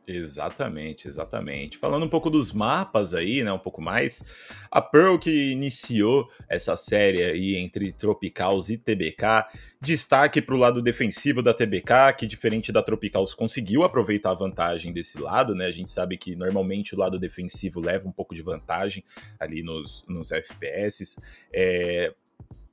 Exatamente, 0.08 1.08
exatamente. 1.08 1.80
Falando 1.80 2.06
um 2.06 2.10
pouco 2.10 2.30
dos 2.30 2.52
mapas 2.52 3.16
aí, 3.16 3.44
né? 3.44 3.52
Um 3.52 3.60
pouco 3.60 3.82
mais. 3.82 4.24
A 4.70 4.82
Pearl 4.82 5.18
que 5.18 5.52
iniciou 5.52 6.30
essa 6.48 6.76
série 6.76 7.24
aí 7.24 7.56
entre 7.56 7.92
Tropicals 7.92 8.70
e 8.70 8.78
TBK. 8.78 9.46
Destaque 9.84 10.42
para 10.42 10.56
o 10.56 10.58
lado 10.58 10.82
defensivo 10.82 11.44
da 11.44 11.54
TBK, 11.54 12.14
que 12.18 12.26
diferente 12.26 12.72
da 12.72 12.82
Tropicals 12.82 13.34
conseguiu 13.34 13.84
aproveitar 13.84 14.32
a 14.32 14.34
vantagem 14.34 14.94
desse 14.94 15.20
lado, 15.20 15.54
né? 15.54 15.66
A 15.66 15.72
gente 15.74 15.92
sabe 15.92 16.16
que 16.16 16.38
normalmente 16.38 16.96
o 16.96 16.98
lado 16.98 17.20
defensivo 17.20 17.82
leva 17.82 18.08
um 18.08 18.12
pouco 18.12 18.34
de 18.34 18.42
vantagem 18.42 19.04
ali 19.38 19.62
nos, 19.62 20.06
nos 20.08 20.32
FPS. 20.32 21.22
É, 21.52 22.14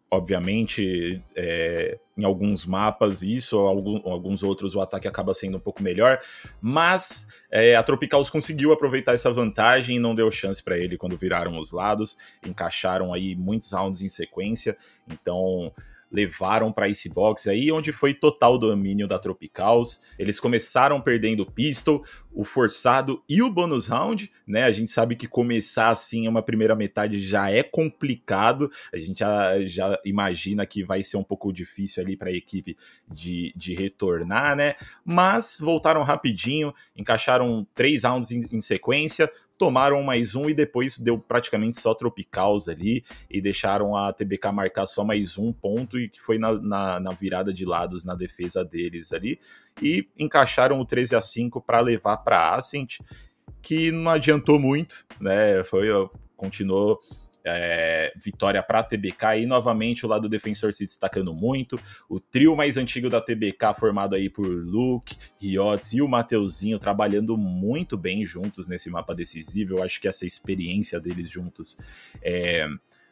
obviamente, 0.09 1.21
é, 1.35 1.99
em 2.17 2.25
alguns 2.25 2.65
mapas 2.65 3.25
isso, 3.25 3.59
algum, 3.59 4.09
alguns 4.09 4.45
outros 4.45 4.77
o 4.77 4.81
ataque 4.81 5.09
acaba 5.09 5.35
sendo 5.35 5.57
um 5.57 5.61
pouco 5.61 5.83
melhor, 5.83 6.21
mas 6.61 7.27
é, 7.51 7.75
a 7.75 7.83
Tropicals 7.83 8.31
conseguiu 8.31 8.71
aproveitar 8.71 9.15
essa 9.15 9.33
vantagem 9.33 9.97
e 9.97 10.01
não 10.01 10.15
deu 10.15 10.31
chance 10.31 10.63
para 10.63 10.79
ele 10.79 10.97
quando 10.97 11.17
viraram 11.17 11.59
os 11.59 11.73
lados, 11.73 12.17
encaixaram 12.47 13.13
aí 13.13 13.35
muitos 13.35 13.73
rounds 13.73 14.01
em 14.01 14.09
sequência, 14.09 14.77
então 15.09 15.73
levaram 16.11 16.73
para 16.73 16.89
esse 16.89 17.09
box 17.09 17.49
aí, 17.49 17.71
onde 17.71 17.93
foi 17.93 18.13
total 18.13 18.59
domínio 18.59 19.07
da 19.07 19.19
Tropicals. 19.19 20.01
Eles 20.19 20.41
começaram 20.41 21.01
perdendo 21.01 21.41
o 21.45 21.51
pistol, 21.51 22.03
o 22.33 22.45
forçado 22.45 23.23
e 23.29 23.43
o 23.43 23.51
bonus 23.51 23.87
round, 23.87 24.31
né? 24.47 24.65
A 24.65 24.73
gente 24.73 24.91
sabe 24.91 25.17
que 25.17 25.27
começar 25.27 25.91
assim 25.91 26.29
uma 26.29 26.43
primeira 26.43 26.75
metade 26.75 27.21
já 27.21 27.51
é 27.51 27.63
complicado. 27.63 28.71
A 28.93 28.99
gente 28.99 29.19
já, 29.19 29.65
já 29.65 29.99
imagina 30.05 30.65
que 30.65 30.85
vai 30.85 31.03
ser 31.03 31.17
um 31.17 31.25
pouco 31.25 31.53
difícil 31.53 32.03
ali 32.03 32.17
para 32.17 32.31
a 32.31 32.35
equipe 32.35 32.77
de, 33.09 33.53
de 33.57 33.75
retornar, 33.75 34.55
né? 34.55 34.75
Mas 35.05 35.59
voltaram 35.61 36.03
rapidinho, 36.03 36.73
encaixaram 36.97 37.67
três 37.75 38.05
rounds 38.05 38.31
em, 38.31 38.47
em 38.53 38.61
sequência, 38.61 39.31
tomaram 39.59 40.03
mais 40.03 40.35
um 40.35 40.49
e 40.49 40.55
depois 40.55 40.99
deu 40.99 41.19
praticamente 41.19 41.79
só 41.79 41.93
Tropicals 41.95 42.67
ali 42.67 43.05
e 43.29 43.43
deixaram 43.43 43.95
a 43.95 44.11
TBK 44.11 44.51
marcar 44.53 44.87
só 44.87 45.05
mais 45.05 45.37
um 45.37 45.53
ponto 45.53 45.99
e 45.99 46.09
que 46.09 46.19
foi 46.19 46.39
na, 46.39 46.59
na, 46.59 46.99
na 46.99 47.11
virada 47.13 47.53
de 47.53 47.67
lados 47.67 48.03
na 48.03 48.15
defesa 48.15 48.65
deles 48.65 49.13
ali 49.13 49.39
e 49.81 50.09
encaixaram 50.19 50.81
o 50.81 50.85
13 50.85 51.17
a 51.17 51.21
5 51.21 51.61
para 51.61 51.81
levar 51.81 52.19
para 52.19 52.55
Ascent 52.55 52.99
que 53.63 53.91
não 53.91 54.11
adiantou 54.11 54.59
muito, 54.59 55.07
né? 55.21 55.63
Foi 55.65 55.89
continuou 56.37 56.99
é, 57.45 58.13
vitória 58.17 58.63
para 58.63 58.81
a 58.81 58.83
TBK 58.83 59.41
e 59.43 59.47
novamente 59.47 60.05
o 60.05 60.09
lado 60.09 60.29
defensor 60.29 60.75
se 60.75 60.85
destacando 60.85 61.33
muito. 61.35 61.79
O 62.09 62.19
trio 62.19 62.57
mais 62.57 62.77
antigo 62.77 63.09
da 63.09 63.21
TBK, 63.21 63.75
formado 63.79 64.15
aí 64.15 64.29
por 64.29 64.47
Luke, 64.47 65.17
Riots 65.41 65.93
e 65.93 66.03
o 66.03 66.09
Mateuzinho, 66.09 66.79
trabalhando 66.79 67.37
muito 67.37 67.97
bem 67.97 68.25
juntos 68.25 68.69
nesse 68.69 68.91
mapa 68.91 69.15
decisivo. 69.15 69.77
Eu 69.77 69.83
acho 69.83 70.01
que 70.01 70.09
essa 70.09 70.27
experiência 70.27 71.01
deles 71.01 71.31
juntos 71.31 71.77
é, 72.23 72.67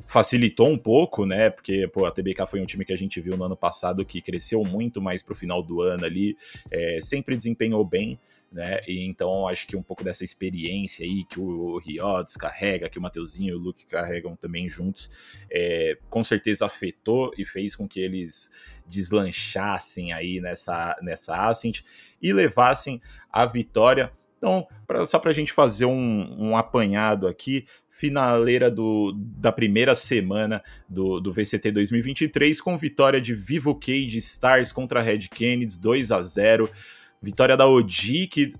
facilitou 0.07 0.69
um 0.69 0.79
pouco, 0.79 1.27
né? 1.27 1.51
Porque 1.51 1.87
pô, 1.89 2.05
a 2.07 2.11
TBK 2.11 2.47
foi 2.47 2.61
um 2.61 2.67
time 2.67 2.85
que 2.85 2.93
a 2.93 2.97
gente 2.97 3.21
viu 3.21 3.37
no 3.37 3.45
ano 3.45 3.57
passado 3.57 4.05
que 4.05 4.21
cresceu 4.21 4.63
muito 4.65 5.01
mais 5.01 5.23
para 5.23 5.33
o 5.33 5.37
final 5.37 5.63
do 5.63 5.83
ano 5.83 6.05
ali, 6.05 6.37
é, 6.71 6.99
sempre 7.01 7.37
desempenhou 7.37 7.85
bem 7.85 8.19
né? 8.51 8.81
E 8.89 9.05
então 9.05 9.47
acho 9.47 9.67
que 9.67 9.77
um 9.77 9.83
pouco 9.83 10.03
dessa 10.03 10.25
experiência 10.25 11.05
aí 11.05 11.25
que 11.25 11.39
o 11.39 11.79
Riodes 11.79 12.37
carrega, 12.37 12.89
que 12.89 12.99
o 12.99 13.03
Mateuzinho 13.03 13.51
e 13.51 13.55
o 13.55 13.59
Luke 13.59 13.87
carregam 13.87 14.35
também 14.35 14.69
juntos, 14.69 15.11
é, 15.51 15.99
com 16.09 16.25
certeza 16.25 16.65
afetou 16.65 17.33
e 17.37 17.45
fez 17.45 17.77
com 17.77 17.87
que 17.87 18.01
eles 18.01 18.51
deslanchassem 18.87 20.13
aí 20.13 20.41
nessa, 20.41 20.97
nessa 21.03 21.37
Ascent 21.49 21.83
e 22.21 22.33
levassem 22.33 23.01
a 23.31 23.45
vitória. 23.45 24.11
Então, 24.39 24.67
pra, 24.87 25.05
só 25.05 25.19
para 25.19 25.33
a 25.33 25.35
gente 25.35 25.53
fazer 25.53 25.85
um, 25.85 26.37
um, 26.39 26.57
apanhado 26.57 27.27
aqui, 27.27 27.67
finaleira 27.91 28.71
do, 28.71 29.13
da 29.17 29.51
primeira 29.51 29.95
semana 29.97 30.63
do, 30.89 31.21
do 31.21 31.33
VCT 31.33 31.73
2023, 31.73 32.61
com 32.61 32.79
vitória 32.79 33.21
de 33.21 33.35
Vivo 33.35 33.75
Cage 33.75 34.17
Stars 34.19 34.73
contra 34.73 35.03
Red 35.03 35.29
Kennedy, 35.29 35.79
2 35.81 36.13
a 36.13 36.23
0 36.23 36.71
Vitória 37.21 37.57
da 37.57 37.67
Odic 37.67 38.55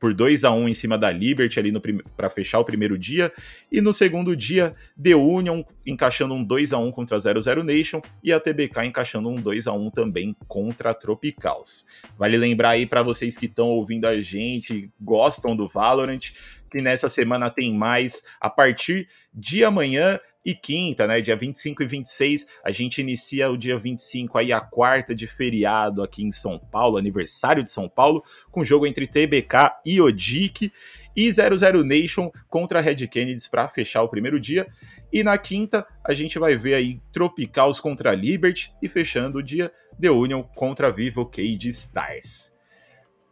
por 0.00 0.14
2 0.14 0.44
a 0.44 0.50
1 0.50 0.70
em 0.70 0.74
cima 0.74 0.96
da 0.96 1.12
Liberty 1.12 1.60
ali 1.60 1.70
para 2.16 2.30
fechar 2.30 2.58
o 2.58 2.64
primeiro 2.64 2.98
dia. 2.98 3.30
E 3.70 3.82
no 3.82 3.92
segundo 3.92 4.34
dia, 4.34 4.74
The 5.00 5.14
Union 5.14 5.62
encaixando 5.86 6.32
um 6.32 6.42
2 6.42 6.72
a 6.72 6.78
1 6.78 6.90
contra 6.90 7.18
a 7.18 7.20
00 7.20 7.62
Nation 7.62 8.00
e 8.24 8.32
a 8.32 8.40
TBK 8.40 8.86
encaixando 8.86 9.28
um 9.28 9.36
2 9.36 9.66
a 9.66 9.72
1 9.72 9.90
também 9.90 10.34
contra 10.48 10.90
a 10.90 10.94
Tropicals. 10.94 11.86
Vale 12.18 12.38
lembrar 12.38 12.70
aí 12.70 12.86
para 12.86 13.02
vocês 13.02 13.36
que 13.36 13.44
estão 13.46 13.68
ouvindo 13.68 14.06
a 14.06 14.18
gente, 14.20 14.90
gostam 14.98 15.54
do 15.54 15.68
Valorant, 15.68 16.32
que 16.70 16.80
nessa 16.80 17.08
semana 17.08 17.50
tem 17.50 17.74
mais 17.74 18.22
a 18.40 18.48
partir 18.48 19.08
de 19.34 19.64
amanhã 19.64 20.18
e 20.44 20.54
quinta, 20.54 21.06
né? 21.06 21.20
Dia 21.20 21.36
25 21.36 21.82
e 21.82 21.86
26, 21.86 22.46
a 22.64 22.70
gente 22.70 23.00
inicia 23.00 23.50
o 23.50 23.56
dia 23.56 23.78
25 23.78 24.38
aí 24.38 24.52
a 24.52 24.60
quarta 24.60 25.14
de 25.14 25.26
feriado 25.26 26.02
aqui 26.02 26.22
em 26.22 26.32
São 26.32 26.58
Paulo, 26.58 26.96
aniversário 26.96 27.62
de 27.62 27.70
São 27.70 27.88
Paulo, 27.88 28.22
com 28.50 28.64
jogo 28.64 28.86
entre 28.86 29.06
TBK 29.06 29.80
e 29.84 30.00
Odic 30.00 30.72
e 31.14 31.30
00 31.30 31.84
Nation 31.84 32.30
contra 32.48 32.80
Red 32.80 33.06
Kennedy 33.08 33.48
para 33.50 33.68
fechar 33.68 34.02
o 34.02 34.08
primeiro 34.08 34.40
dia. 34.40 34.66
E 35.12 35.22
na 35.22 35.36
quinta, 35.36 35.86
a 36.04 36.14
gente 36.14 36.38
vai 36.38 36.56
ver 36.56 36.74
aí 36.74 37.00
Tropicals 37.12 37.80
contra 37.80 38.14
Liberty 38.14 38.72
e 38.82 38.88
fechando 38.88 39.38
o 39.38 39.42
dia 39.42 39.70
The 40.00 40.10
Union 40.10 40.42
contra 40.42 40.90
Vivo 40.90 41.26
Cage 41.26 41.68
Stars. 41.68 42.58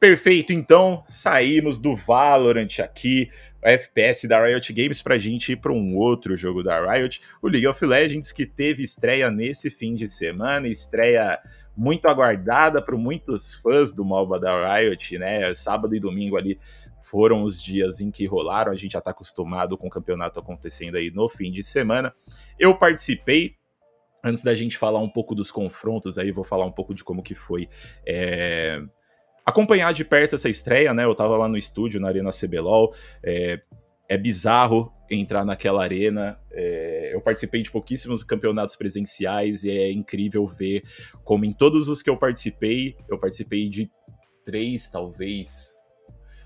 Perfeito, 0.01 0.53
então 0.53 1.03
saímos 1.09 1.81
do 1.81 1.97
Valorant 1.97 2.79
aqui, 2.79 3.33
o 3.63 3.69
FPS 3.69 4.27
da 4.27 4.45
Riot 4.45 4.73
Games, 4.73 5.03
para 5.03 5.17
a 5.17 5.19
gente 5.19 5.53
ir 5.53 5.57
para 5.57 5.73
um 5.73 5.97
outro 5.97 6.37
jogo 6.37 6.63
da 6.63 6.93
Riot, 6.93 7.21
o 7.43 7.49
League 7.49 7.67
of 7.67 7.85
Legends, 7.85 8.33
que 8.33 8.47
teve 8.47 8.83
estreia 8.83 9.31
nesse 9.31 9.71
fim 9.71 9.95
de 9.95 10.09
semana, 10.09 10.69
estreia 10.69 11.39
muito 11.77 12.09
aguardada 12.09 12.83
por 12.83 12.97
muitos 12.97 13.57
fãs 13.59 13.93
do 13.93 14.05
MOBA 14.05 14.41
da 14.41 14.77
Riot, 14.77 15.19
né? 15.19 15.55
Sábado 15.55 15.95
e 15.95 16.01
domingo 16.01 16.37
ali 16.37 16.59
foram 17.09 17.43
os 17.43 17.63
dias 17.63 18.01
em 18.01 18.11
que 18.11 18.27
rolaram, 18.27 18.71
a 18.71 18.77
gente 18.77 18.93
já 18.93 18.99
está 18.99 19.13
acostumado 19.13 19.79
com 19.79 19.87
o 19.87 19.91
campeonato 19.91 20.39
acontecendo 20.39 20.97
aí 20.97 21.11
no 21.11 21.29
fim 21.29 21.51
de 21.51 21.63
semana. 21.63 22.15
Eu 22.59 22.77
participei, 22.77 23.55
antes 24.23 24.43
da 24.43 24.55
gente 24.55 24.77
falar 24.77 24.99
um 24.99 25.09
pouco 25.09 25.35
dos 25.35 25.51
confrontos 25.51 26.19
aí, 26.19 26.31
vou 26.31 26.45
falar 26.45 26.67
um 26.67 26.73
pouco 26.73 26.95
de 26.95 27.03
como 27.03 27.23
que 27.23 27.35
foi 27.35 27.69
é, 28.07 28.83
acompanhar 29.49 29.93
de 29.93 30.05
perto 30.05 30.35
essa 30.35 30.49
estreia, 30.49 30.93
né? 30.93 31.05
Eu 31.05 31.15
tava 31.15 31.37
lá 31.37 31.49
no 31.49 31.57
estúdio, 31.57 32.01
na 32.01 32.09
Arena 32.09 32.31
CBLOL. 32.31 32.95
É, 33.23 33.61
é 34.09 34.17
bizarro 34.17 34.93
entrar 35.11 35.45
naquela 35.45 35.83
arena. 35.83 36.39
É, 36.53 37.11
eu 37.15 37.21
participei 37.21 37.63
de 37.63 37.71
pouquíssimos 37.71 38.23
campeonatos 38.23 38.77
presenciais 38.77 39.65
e 39.65 39.71
é 39.71 39.91
incrível 39.91 40.47
ver 40.47 40.83
como 41.25 41.45
em 41.45 41.53
todos 41.53 41.89
os 41.89 42.03
que 42.03 42.11
eu 42.11 42.17
participei, 42.17 42.97
eu 43.09 43.19
participei 43.19 43.69
de 43.69 43.91
três, 44.45 44.91
talvez, 44.91 45.75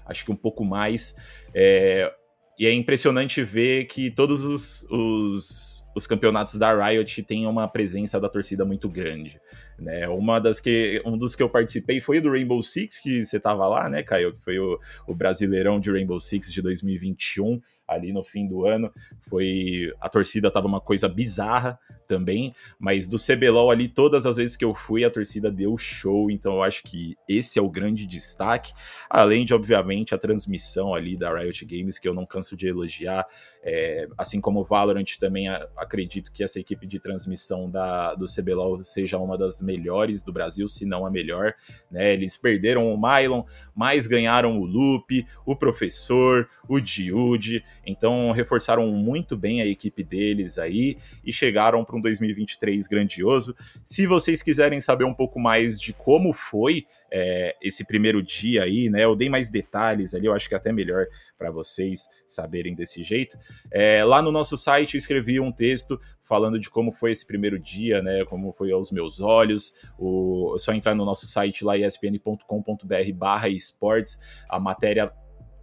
acho 0.07 0.25
que 0.25 0.33
um 0.33 0.37
pouco 0.37 0.65
mais. 0.65 1.17
É, 1.55 2.13
e 2.59 2.67
é 2.67 2.73
impressionante 2.73 3.43
ver 3.43 3.85
que 3.87 4.11
todos 4.11 4.45
os, 4.45 4.87
os, 4.91 5.83
os 5.97 6.07
campeonatos 6.07 6.57
da 6.57 6.89
Riot 6.89 7.23
têm 7.23 7.47
uma 7.47 7.67
presença 7.67 8.21
da 8.21 8.29
torcida 8.29 8.65
muito 8.65 8.89
grande. 8.89 9.41
Né? 9.79 10.09
Uma 10.09 10.39
das 10.39 10.61
que, 10.61 11.03
um 11.05 11.17
dos 11.17 11.35
que 11.35 11.43
eu 11.43 11.49
participei 11.49 12.01
foi 12.01 12.21
do 12.21 12.31
Rainbow 12.31 12.63
Six, 12.63 12.99
que 12.99 13.25
você 13.25 13.41
tava 13.41 13.67
lá, 13.67 13.89
né, 13.89 14.03
Caio? 14.03 14.35
Que 14.35 14.45
foi 14.45 14.59
o, 14.59 14.79
o 15.07 15.15
Brasileirão 15.15 15.81
de 15.81 15.91
Rainbow 15.91 16.21
Six 16.21 16.53
de 16.53 16.63
2021, 16.63 17.61
ali 17.87 18.13
no 18.13 18.23
fim 18.23 18.47
do 18.47 18.67
ano. 18.67 18.93
Foi. 19.29 19.93
A 20.01 20.09
torcida 20.09 20.51
tava 20.51 20.67
uma 20.67 20.81
coisa 20.81 21.09
bizarra 21.09 21.79
também, 22.07 22.55
mas 22.79 23.09
do 23.09 23.17
CBLOL 23.17 23.71
ali, 23.71 23.89
todas 23.89 24.27
as 24.27 24.37
vezes 24.37 24.55
que 24.55 24.65
eu 24.65 24.75
fui, 24.75 25.03
a 25.03 25.11
torcida 25.11 25.51
deu 25.51 25.79
show, 25.79 26.31
então 26.31 26.57
eu 26.57 26.63
acho 26.63 26.83
que 26.83 27.17
esse 27.27 27.59
é 27.59 27.63
o 27.63 27.71
grande 27.71 28.07
destaque, 28.07 28.75
além 29.09 29.47
de, 29.47 29.55
obviamente, 29.55 30.15
a 30.15 30.19
transmissão 30.19 30.95
ali 30.95 31.17
da 31.17 31.35
Riot 31.35 31.65
Games, 31.65 31.99
que 31.99 32.07
eu 32.07 32.13
não 32.13 32.27
canso 32.27 32.55
de 32.55 32.69
elogiar, 32.69 33.27
é, 33.63 34.07
assim 34.19 34.43
como 34.43 34.61
o 34.61 34.65
Valorant 34.65 35.17
também, 35.19 35.49
acredito 35.49 36.31
que 36.33 36.45
essa 36.45 36.61
equipe 36.61 36.87
de 36.87 37.01
transmissão 37.01 37.71
da, 37.71 38.15
do 38.15 38.27
CBLOL 38.27 38.85
seja 38.85 39.17
uma 39.17 39.39
das 39.39 39.62
melhores 39.63 40.23
do 40.23 40.33
Brasil, 40.33 40.69
se 40.69 40.85
não 40.85 41.07
a 41.07 41.11
melhor. 41.11 41.55
Né? 41.91 42.13
Eles 42.13 42.37
perderam 42.37 42.93
o 42.93 43.01
Mylon, 43.01 43.45
mas 43.75 44.07
ganharam 44.07 44.59
o 44.61 44.65
Lupe, 44.65 45.27
o 45.47 45.57
Professor, 45.57 46.49
o 46.69 46.81
Diude, 46.81 47.65
então 47.87 48.33
reforçaram 48.33 48.87
muito 48.93 49.37
bem 49.37 49.63
a 49.63 49.67
equipe 49.67 50.03
deles 50.03 50.59
aí 50.59 50.99
e 51.25 51.33
chegaram 51.33 51.85
para 51.85 51.97
um 51.97 52.01
2023 52.01 52.87
grandioso. 52.87 53.57
Se 53.85 54.07
vocês 54.07 54.43
quiserem 54.43 54.81
saber 54.81 55.05
um 55.05 55.15
pouco 55.15 55.39
mais 55.39 55.81
de 55.81 55.93
como 55.93 56.33
foi 56.33 56.85
é, 57.15 57.55
esse 57.61 57.85
primeiro 57.85 58.23
dia 58.23 58.63
aí, 58.63 58.89
né? 58.89 59.05
Eu 59.05 59.15
dei 59.15 59.29
mais 59.29 59.51
detalhes 59.51 60.15
ali, 60.15 60.27
eu 60.27 60.35
acho 60.35 60.49
que 60.49 60.55
é 60.55 60.57
até 60.57 60.73
melhor 60.73 61.07
para 61.37 61.51
vocês 61.51 62.09
saberem 62.27 62.75
desse 62.75 63.05
jeito. 63.05 63.37
É, 63.71 64.03
lá 64.03 64.23
no 64.23 64.33
nosso 64.33 64.57
site 64.57 64.95
eu 64.95 64.99
escrevi 64.99 65.39
um 65.39 65.53
texto 65.53 66.01
falando 66.23 66.59
de 66.59 66.71
como 66.71 66.91
foi 66.91 67.13
esse 67.13 67.27
primeiro 67.27 67.59
dia, 67.59 68.01
né? 68.01 68.25
Como 68.25 68.51
foi 68.51 68.73
aos 68.73 68.91
meus 68.91 69.21
olhos. 69.21 69.52
O, 69.99 70.55
é 70.55 70.59
só 70.59 70.73
entrar 70.73 70.95
no 70.95 71.05
nosso 71.05 71.27
site 71.27 71.65
lá, 71.65 71.77
espn.com.br/barra 71.77 73.49
esportes. 73.49 74.19
A 74.49 74.61
matéria 74.61 75.13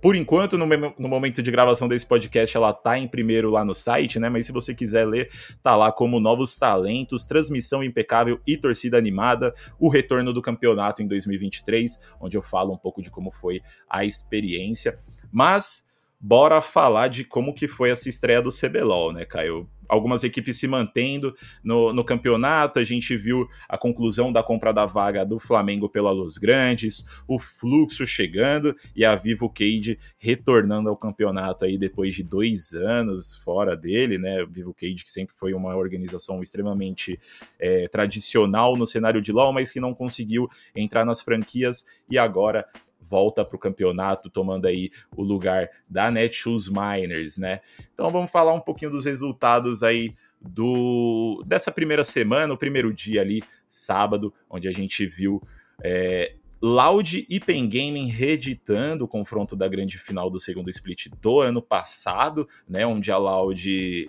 por 0.02 0.16
enquanto, 0.16 0.58
no, 0.58 0.66
no, 0.66 1.10
momento 1.10 1.44
de 1.44 1.52
gravação 1.52 1.88
desse 1.88 2.06
podcast, 2.06 2.56
ela 2.56 2.72
tá 2.72 2.98
em 2.98 3.08
primeiro 3.08 3.50
lá 3.50 3.66
no 3.66 3.76
site, 3.76 4.18
né? 4.18 4.30
Mas 4.30 4.46
se 4.46 4.52
você 4.52 4.74
quiser 4.74 5.06
ler, 5.06 5.30
tá 5.62 5.76
lá 5.76 5.92
como 5.92 6.22
novos 6.22 6.56
talentos, 6.56 7.26
transmissão 7.26 7.84
impecável 7.84 8.40
e 8.48 8.56
torcida 8.56 8.98
animada, 8.98 9.54
o 9.78 9.90
retorno 9.90 10.32
do 10.32 10.42
campeonato 10.42 11.04
em 11.04 11.08
2023, 11.08 12.00
onde 12.22 12.38
eu 12.38 12.42
falo 12.42 12.74
um 12.74 12.78
pouco 12.78 13.02
de 13.02 13.12
como 13.12 13.30
foi 13.30 13.62
a 13.90 14.06
experiência. 14.06 14.98
Mas 15.32 15.89
bora 16.20 16.62
falar 16.62 17.08
de 17.08 17.24
como 17.24 17.54
que 17.54 17.68
foi 17.68 17.90
essa 17.90 18.10
estreia 18.10 18.42
do 18.42 18.50
CBLOL, 18.52 19.14
né, 19.14 19.26
Caio? 19.26 19.70
algumas 19.90 20.24
equipes 20.24 20.58
se 20.58 20.68
mantendo 20.68 21.36
no, 21.64 21.92
no 21.92 22.04
campeonato. 22.04 22.78
A 22.80 22.84
gente 22.84 23.18
viu 23.18 23.48
a 23.68 23.78
conclusão 23.78 24.32
da 24.32 24.44
compra 24.44 24.72
da 24.72 24.86
vaga 24.86 25.26
do 25.26 25.40
Flamengo 25.40 25.90
pela 25.90 26.12
Luz 26.12 26.38
Grandes, 26.38 27.04
o 27.28 27.40
fluxo 27.40 28.06
chegando 28.06 28.76
e 28.96 29.04
a 29.04 29.16
Vivo 29.16 29.50
Cage 29.50 29.98
retornando 30.20 30.88
ao 30.88 30.96
campeonato 30.96 31.66
aí 31.66 31.78
depois 31.78 32.16
de 32.16 32.24
dois 32.24 32.74
anos 32.74 33.36
fora 33.44 33.76
dele, 33.76 34.20
né? 34.20 34.46
Vivo 34.46 34.74
Cage, 34.74 35.04
que 35.04 35.12
sempre 35.12 35.36
foi 35.36 35.54
uma 35.54 35.76
organização 35.76 36.44
extremamente 36.44 37.20
é, 37.60 37.88
tradicional 37.88 38.78
no 38.78 38.86
cenário 38.86 39.22
de 39.22 39.32
LoL, 39.32 39.52
mas 39.52 39.72
que 39.72 39.80
não 39.80 39.96
conseguiu 39.96 40.48
entrar 40.76 41.04
nas 41.04 41.22
franquias 41.22 41.86
e 42.08 42.18
agora 42.18 42.66
volta 43.10 43.44
para 43.44 43.56
o 43.56 43.60
campeonato, 43.60 44.30
tomando 44.30 44.68
aí 44.68 44.92
o 45.16 45.24
lugar 45.24 45.70
da 45.90 46.12
Netshoes 46.12 46.70
Miners, 46.70 47.38
né? 47.38 47.62
Então 47.94 48.12
vamos 48.12 48.30
falar 48.30 48.54
um 48.54 48.60
pouquinho 48.60 48.92
dos 48.92 49.06
resultados 49.06 49.82
aí 49.82 50.16
do 50.40 51.44
dessa 51.46 51.72
primeira 51.72 52.04
semana, 52.04 52.54
o 52.54 52.58
primeiro 52.58 52.94
dia 52.94 53.22
ali, 53.22 53.42
sábado, 53.68 54.34
onde 54.50 54.68
a 54.68 54.72
gente 54.72 55.06
viu 55.06 55.42
é, 55.84 56.36
Loud 56.62 57.26
e 57.30 57.40
Pen 57.40 57.68
Gaming 57.68 58.08
reeditando 58.08 59.06
o 59.06 59.08
confronto 59.08 59.56
da 59.56 59.68
grande 59.68 59.98
final 59.98 60.30
do 60.30 60.40
segundo 60.40 60.70
split 60.70 61.08
do 61.22 61.40
ano 61.40 61.62
passado, 61.62 62.48
né? 62.68 62.86
Onde 62.86 63.12
a 63.12 63.18
Loud 63.18 64.08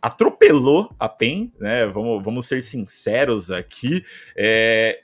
atropelou 0.00 0.94
a 0.98 1.08
PEN, 1.08 1.52
né? 1.58 1.86
Vamos, 1.86 2.22
vamos 2.22 2.46
ser 2.46 2.62
sinceros 2.62 3.50
aqui. 3.50 4.04
É, 4.36 5.03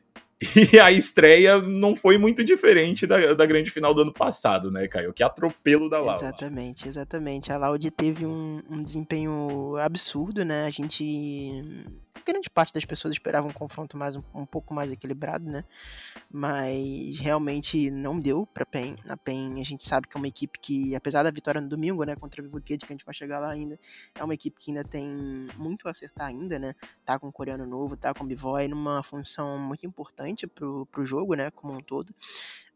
e 0.72 0.78
a 0.78 0.90
estreia 0.90 1.60
não 1.60 1.94
foi 1.94 2.16
muito 2.16 2.42
diferente 2.42 3.06
da, 3.06 3.34
da 3.34 3.44
grande 3.44 3.70
final 3.70 3.92
do 3.92 4.02
ano 4.02 4.12
passado, 4.12 4.70
né, 4.70 4.88
Caio? 4.88 5.12
Que 5.12 5.22
atropelo 5.22 5.88
da 5.88 6.00
Loud. 6.00 6.24
Exatamente, 6.24 6.88
exatamente. 6.88 7.52
A 7.52 7.58
Loud 7.58 7.90
teve 7.90 8.24
um, 8.24 8.62
um 8.70 8.82
desempenho 8.82 9.76
absurdo, 9.76 10.44
né? 10.44 10.64
A 10.64 10.70
gente 10.70 11.62
grande 12.24 12.50
parte 12.50 12.72
das 12.72 12.84
pessoas 12.84 13.12
esperava 13.12 13.46
um 13.46 13.52
confronto 13.52 13.96
mais 13.96 14.16
um, 14.16 14.22
um, 14.34 14.46
pouco 14.46 14.72
mais 14.74 14.92
equilibrado, 14.92 15.50
né? 15.50 15.64
Mas 16.30 17.18
realmente 17.18 17.90
não 17.90 18.18
deu 18.18 18.46
para 18.46 18.64
PEN. 18.66 18.96
Na 19.04 19.16
PEN 19.16 19.60
a 19.60 19.64
gente 19.64 19.84
sabe 19.84 20.08
que 20.08 20.16
é 20.16 20.18
uma 20.18 20.28
equipe 20.28 20.58
que, 20.60 20.94
apesar 20.94 21.22
da 21.22 21.30
vitória 21.30 21.60
no 21.60 21.68
domingo, 21.68 22.04
né, 22.04 22.16
contra 22.16 22.40
a 22.40 22.44
Vivo 22.44 22.60
Kid, 22.60 22.84
que 22.84 22.92
a 22.92 22.94
gente 22.94 23.04
vai 23.04 23.14
chegar 23.14 23.38
lá 23.38 23.50
ainda, 23.50 23.78
é 24.14 24.24
uma 24.24 24.34
equipe 24.34 24.58
que 24.58 24.70
ainda 24.70 24.84
tem 24.84 25.04
muito 25.56 25.88
a 25.88 25.90
acertar 25.90 26.26
ainda, 26.26 26.58
né? 26.58 26.74
Tá 27.04 27.18
com 27.18 27.28
o 27.28 27.32
coreano 27.32 27.66
novo, 27.66 27.96
tá 27.96 28.14
com 28.14 28.24
o 28.24 28.26
Bivoy 28.26 28.68
numa 28.68 29.02
função 29.02 29.58
muito 29.58 29.86
importante 29.86 30.46
pro, 30.46 30.86
pro 30.86 31.04
jogo, 31.04 31.34
né, 31.34 31.50
como 31.50 31.72
um 31.72 31.80
todo 31.80 32.14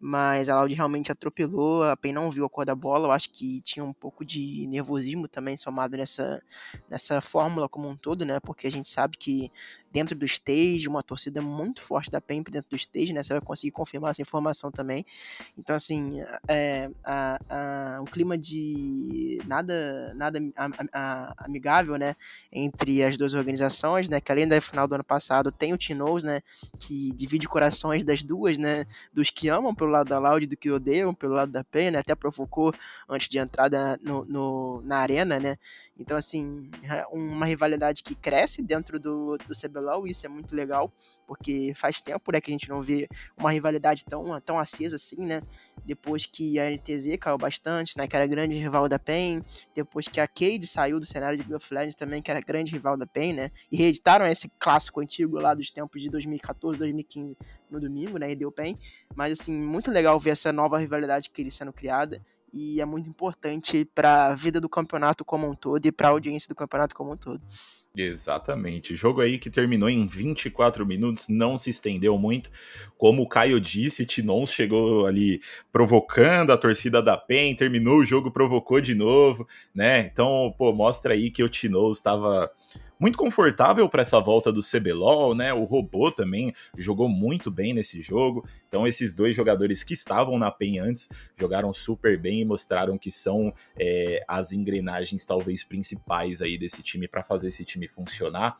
mas 0.06 0.50
a 0.50 0.56
Loud 0.56 0.74
realmente 0.74 1.10
atropelou, 1.10 1.82
a 1.82 1.96
PEN 1.96 2.12
não 2.12 2.30
viu 2.30 2.44
a 2.44 2.50
cor 2.50 2.66
da 2.66 2.74
bola, 2.74 3.06
eu 3.06 3.10
acho 3.10 3.30
que 3.30 3.62
tinha 3.62 3.82
um 3.82 3.92
pouco 3.94 4.22
de 4.22 4.66
nervosismo 4.68 5.26
também 5.26 5.56
somado 5.56 5.96
nessa, 5.96 6.42
nessa 6.90 7.22
fórmula 7.22 7.70
como 7.70 7.88
um 7.88 7.96
todo, 7.96 8.22
né, 8.22 8.38
porque 8.38 8.66
a 8.66 8.70
gente 8.70 8.86
sabe 8.86 9.16
que 9.16 9.50
dentro 9.94 10.16
do 10.16 10.26
stage, 10.26 10.88
uma 10.88 11.02
torcida 11.02 11.40
muito 11.40 11.80
forte 11.80 12.10
da 12.10 12.20
PEN 12.20 12.42
dentro 12.42 12.68
do 12.68 12.76
stage, 12.76 13.12
né, 13.12 13.22
você 13.22 13.32
vai 13.32 13.40
conseguir 13.40 13.70
confirmar 13.70 14.10
essa 14.10 14.20
informação 14.20 14.70
também, 14.70 15.06
então 15.56 15.76
assim, 15.76 16.20
é, 16.48 16.90
a, 17.04 17.38
a, 17.48 18.00
um 18.02 18.04
clima 18.04 18.36
de 18.36 19.40
nada, 19.46 20.12
nada 20.14 20.40
a, 20.92 21.44
amigável, 21.44 21.96
né, 21.96 22.16
entre 22.52 23.04
as 23.04 23.16
duas 23.16 23.34
organizações, 23.34 24.08
né, 24.08 24.20
que 24.20 24.32
além 24.32 24.48
da 24.48 24.60
final 24.60 24.88
do 24.88 24.96
ano 24.96 25.04
passado 25.04 25.52
tem 25.52 25.72
o 25.72 25.78
Tinoz, 25.78 26.24
né, 26.24 26.40
que 26.80 27.12
divide 27.14 27.46
corações 27.46 28.02
das 28.02 28.22
duas, 28.22 28.58
né, 28.58 28.84
dos 29.12 29.30
que 29.30 29.48
amam 29.48 29.72
pelo 29.72 29.90
lado 29.90 30.08
da 30.08 30.18
Loud 30.18 30.46
do 30.46 30.56
que 30.56 30.70
odeiam 30.70 31.14
pelo 31.14 31.34
lado 31.34 31.52
da 31.52 31.62
PEN, 31.62 31.92
né? 31.92 31.98
Até 31.98 32.14
provocou 32.14 32.74
antes 33.08 33.28
de 33.28 33.38
entrada 33.38 33.98
no, 34.02 34.24
no, 34.24 34.82
na 34.82 34.98
arena, 34.98 35.38
né? 35.38 35.56
Então, 35.98 36.16
assim, 36.16 36.70
é 36.82 37.06
uma 37.06 37.46
rivalidade 37.46 38.02
que 38.02 38.14
cresce 38.14 38.62
dentro 38.62 38.98
do, 38.98 39.38
do 39.46 39.54
CBLOL, 39.54 39.83
isso 40.06 40.26
é 40.26 40.28
muito 40.28 40.54
legal, 40.54 40.92
porque 41.26 41.72
faz 41.74 42.00
tempo 42.00 42.32
né, 42.32 42.40
que 42.40 42.50
a 42.50 42.54
gente 42.54 42.68
não 42.68 42.82
vê 42.82 43.08
uma 43.36 43.50
rivalidade 43.50 44.04
tão, 44.04 44.40
tão 44.40 44.58
acesa 44.58 44.96
assim, 44.96 45.24
né? 45.24 45.42
Depois 45.84 46.26
que 46.26 46.58
a 46.58 46.70
NTZ 46.70 47.16
caiu 47.20 47.38
bastante, 47.38 47.96
né? 47.96 48.06
Que 48.06 48.16
era 48.16 48.26
grande 48.26 48.54
rival 48.54 48.88
da 48.88 48.98
PEN, 48.98 49.42
depois 49.74 50.08
que 50.08 50.20
a 50.20 50.26
Cade 50.26 50.66
saiu 50.66 50.98
do 50.98 51.06
cenário 51.06 51.36
de 51.36 51.42
League 51.42 51.54
of 51.54 51.74
Legends 51.74 51.94
também, 51.94 52.22
que 52.22 52.30
era 52.30 52.40
grande 52.40 52.72
rival 52.72 52.96
da 52.96 53.06
PEN, 53.06 53.32
né? 53.32 53.50
E 53.70 53.76
reeditaram 53.76 54.26
esse 54.26 54.50
clássico 54.58 55.00
antigo 55.00 55.38
lá 55.38 55.54
dos 55.54 55.70
tempos 55.70 56.02
de 56.02 56.10
2014, 56.10 56.78
2015 56.78 57.36
no 57.70 57.80
domingo, 57.80 58.18
né? 58.18 58.30
E 58.30 58.36
deu 58.36 58.50
PEN. 58.50 58.78
Mas, 59.14 59.40
assim, 59.40 59.54
muito 59.54 59.90
legal 59.90 60.18
ver 60.18 60.30
essa 60.30 60.52
nova 60.52 60.78
rivalidade 60.78 61.30
que 61.30 61.42
ele 61.42 61.50
sendo 61.50 61.72
criada 61.72 62.20
e 62.54 62.80
é 62.80 62.84
muito 62.84 63.08
importante 63.08 63.84
para 63.84 64.28
a 64.28 64.34
vida 64.34 64.60
do 64.60 64.68
campeonato 64.68 65.24
como 65.24 65.50
um 65.50 65.56
todo 65.56 65.84
e 65.84 65.90
para 65.90 66.06
a 66.06 66.10
audiência 66.12 66.48
do 66.48 66.54
campeonato 66.54 66.94
como 66.94 67.12
um 67.12 67.16
todo. 67.16 67.42
Exatamente. 67.96 68.94
Jogo 68.94 69.20
aí 69.20 69.38
que 69.38 69.50
terminou 69.50 69.88
em 69.88 70.06
24 70.06 70.86
minutos, 70.86 71.28
não 71.28 71.58
se 71.58 71.70
estendeu 71.70 72.16
muito. 72.16 72.50
Como 72.96 73.22
o 73.22 73.28
Caio 73.28 73.60
disse, 73.60 74.06
Tinons 74.06 74.52
chegou 74.52 75.06
ali 75.06 75.40
provocando 75.72 76.50
a 76.50 76.56
torcida 76.56 77.02
da 77.02 77.16
PEN, 77.16 77.56
terminou 77.56 77.98
o 77.98 78.04
jogo, 78.04 78.30
provocou 78.30 78.80
de 78.80 78.94
novo, 78.94 79.46
né? 79.74 80.00
Então, 80.00 80.54
pô, 80.56 80.72
mostra 80.72 81.14
aí 81.14 81.30
que 81.30 81.42
o 81.42 81.48
Tinons 81.48 81.96
estava 81.96 82.50
muito 82.98 83.18
confortável 83.18 83.88
para 83.88 84.02
essa 84.02 84.20
volta 84.20 84.52
do 84.52 84.60
CBLOL, 84.60 85.34
né? 85.34 85.52
O 85.52 85.64
robô 85.64 86.10
também 86.10 86.54
jogou 86.76 87.08
muito 87.08 87.50
bem 87.50 87.74
nesse 87.74 88.00
jogo. 88.00 88.46
Então, 88.68 88.86
esses 88.86 89.14
dois 89.14 89.36
jogadores 89.36 89.82
que 89.82 89.94
estavam 89.94 90.38
na 90.38 90.50
PEN 90.50 90.78
antes 90.78 91.08
jogaram 91.36 91.72
super 91.72 92.18
bem 92.18 92.40
e 92.40 92.44
mostraram 92.44 92.96
que 92.96 93.10
são 93.10 93.52
é, 93.78 94.24
as 94.28 94.52
engrenagens 94.52 95.24
talvez 95.24 95.64
principais 95.64 96.40
aí 96.40 96.56
desse 96.56 96.82
time 96.82 97.08
para 97.08 97.22
fazer 97.22 97.48
esse 97.48 97.64
time 97.64 97.88
funcionar. 97.88 98.56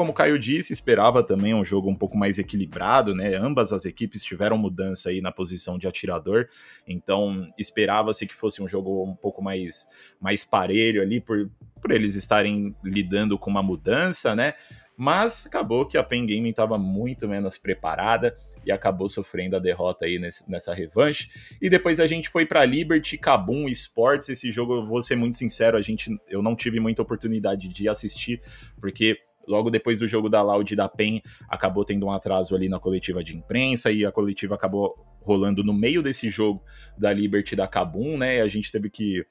Como 0.00 0.12
o 0.12 0.14
Caio 0.14 0.38
disse, 0.38 0.72
esperava 0.72 1.22
também 1.22 1.52
um 1.52 1.62
jogo 1.62 1.90
um 1.90 1.94
pouco 1.94 2.16
mais 2.16 2.38
equilibrado, 2.38 3.14
né? 3.14 3.34
Ambas 3.34 3.70
as 3.70 3.84
equipes 3.84 4.24
tiveram 4.24 4.56
mudança 4.56 5.10
aí 5.10 5.20
na 5.20 5.30
posição 5.30 5.76
de 5.76 5.86
atirador, 5.86 6.48
então 6.88 7.52
esperava-se 7.58 8.26
que 8.26 8.32
fosse 8.34 8.62
um 8.62 8.66
jogo 8.66 9.04
um 9.04 9.14
pouco 9.14 9.42
mais, 9.42 9.86
mais 10.18 10.42
parelho 10.42 11.02
ali, 11.02 11.20
por, 11.20 11.50
por 11.82 11.90
eles 11.90 12.14
estarem 12.14 12.74
lidando 12.82 13.38
com 13.38 13.50
uma 13.50 13.62
mudança, 13.62 14.34
né? 14.34 14.54
Mas 14.96 15.46
acabou 15.46 15.84
que 15.84 15.98
a 15.98 16.02
Pen 16.02 16.24
Gaming 16.24 16.48
estava 16.48 16.78
muito 16.78 17.28
menos 17.28 17.58
preparada 17.58 18.34
e 18.64 18.72
acabou 18.72 19.06
sofrendo 19.06 19.54
a 19.54 19.58
derrota 19.58 20.06
aí 20.06 20.18
nesse, 20.18 20.50
nessa 20.50 20.72
revanche. 20.72 21.28
E 21.60 21.68
depois 21.68 22.00
a 22.00 22.06
gente 22.06 22.30
foi 22.30 22.46
para 22.46 22.64
Liberty 22.64 23.18
Kabum 23.18 23.68
Sports. 23.68 24.30
Esse 24.30 24.50
jogo, 24.50 24.76
eu 24.76 24.86
vou 24.86 25.02
ser 25.02 25.16
muito 25.16 25.36
sincero, 25.36 25.76
a 25.76 25.82
gente, 25.82 26.18
eu 26.26 26.40
não 26.40 26.56
tive 26.56 26.80
muita 26.80 27.02
oportunidade 27.02 27.68
de 27.68 27.86
assistir, 27.86 28.40
porque 28.80 29.18
logo 29.50 29.68
depois 29.68 29.98
do 29.98 30.06
jogo 30.06 30.28
da 30.28 30.40
Loud 30.40 30.72
e 30.72 30.76
da 30.76 30.88
PEN, 30.88 31.20
acabou 31.48 31.84
tendo 31.84 32.06
um 32.06 32.12
atraso 32.12 32.54
ali 32.54 32.68
na 32.68 32.78
coletiva 32.78 33.22
de 33.22 33.36
imprensa 33.36 33.90
e 33.90 34.06
a 34.06 34.12
coletiva 34.12 34.54
acabou 34.54 34.94
rolando 35.20 35.64
no 35.64 35.74
meio 35.74 36.02
desse 36.02 36.30
jogo 36.30 36.62
da 36.96 37.12
Liberty 37.12 37.56
da 37.56 37.66
Kabum, 37.66 38.16
né? 38.16 38.36
E 38.36 38.40
a 38.40 38.48
gente 38.48 38.70
teve 38.70 38.88
que 38.88 39.26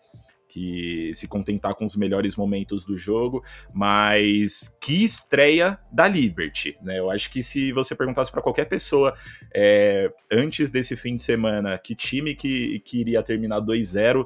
que 0.52 1.12
se 1.14 1.28
contentar 1.28 1.76
com 1.76 1.86
os 1.86 1.96
melhores 1.96 2.36
momentos 2.36 2.84
do 2.84 2.98
jogo, 2.98 3.44
mas 3.72 4.68
que 4.82 5.04
estreia 5.04 5.80
da 5.92 6.08
Liberty, 6.08 6.76
né? 6.82 6.98
Eu 6.98 7.12
acho 7.12 7.30
que 7.30 7.44
se 7.44 7.72
você 7.72 7.94
perguntasse 7.96 8.32
para 8.32 8.42
qualquer 8.42 8.66
pessoa 8.66 9.14
é, 9.54 10.12
antes 10.32 10.72
desse 10.72 10.96
fim 10.96 11.16
de 11.16 11.22
semana 11.22 11.78
que 11.78 11.94
time 11.94 12.34
que, 12.34 12.80
que 12.80 13.00
iria 13.00 13.22
terminar 13.22 13.62
2-0, 13.62 14.26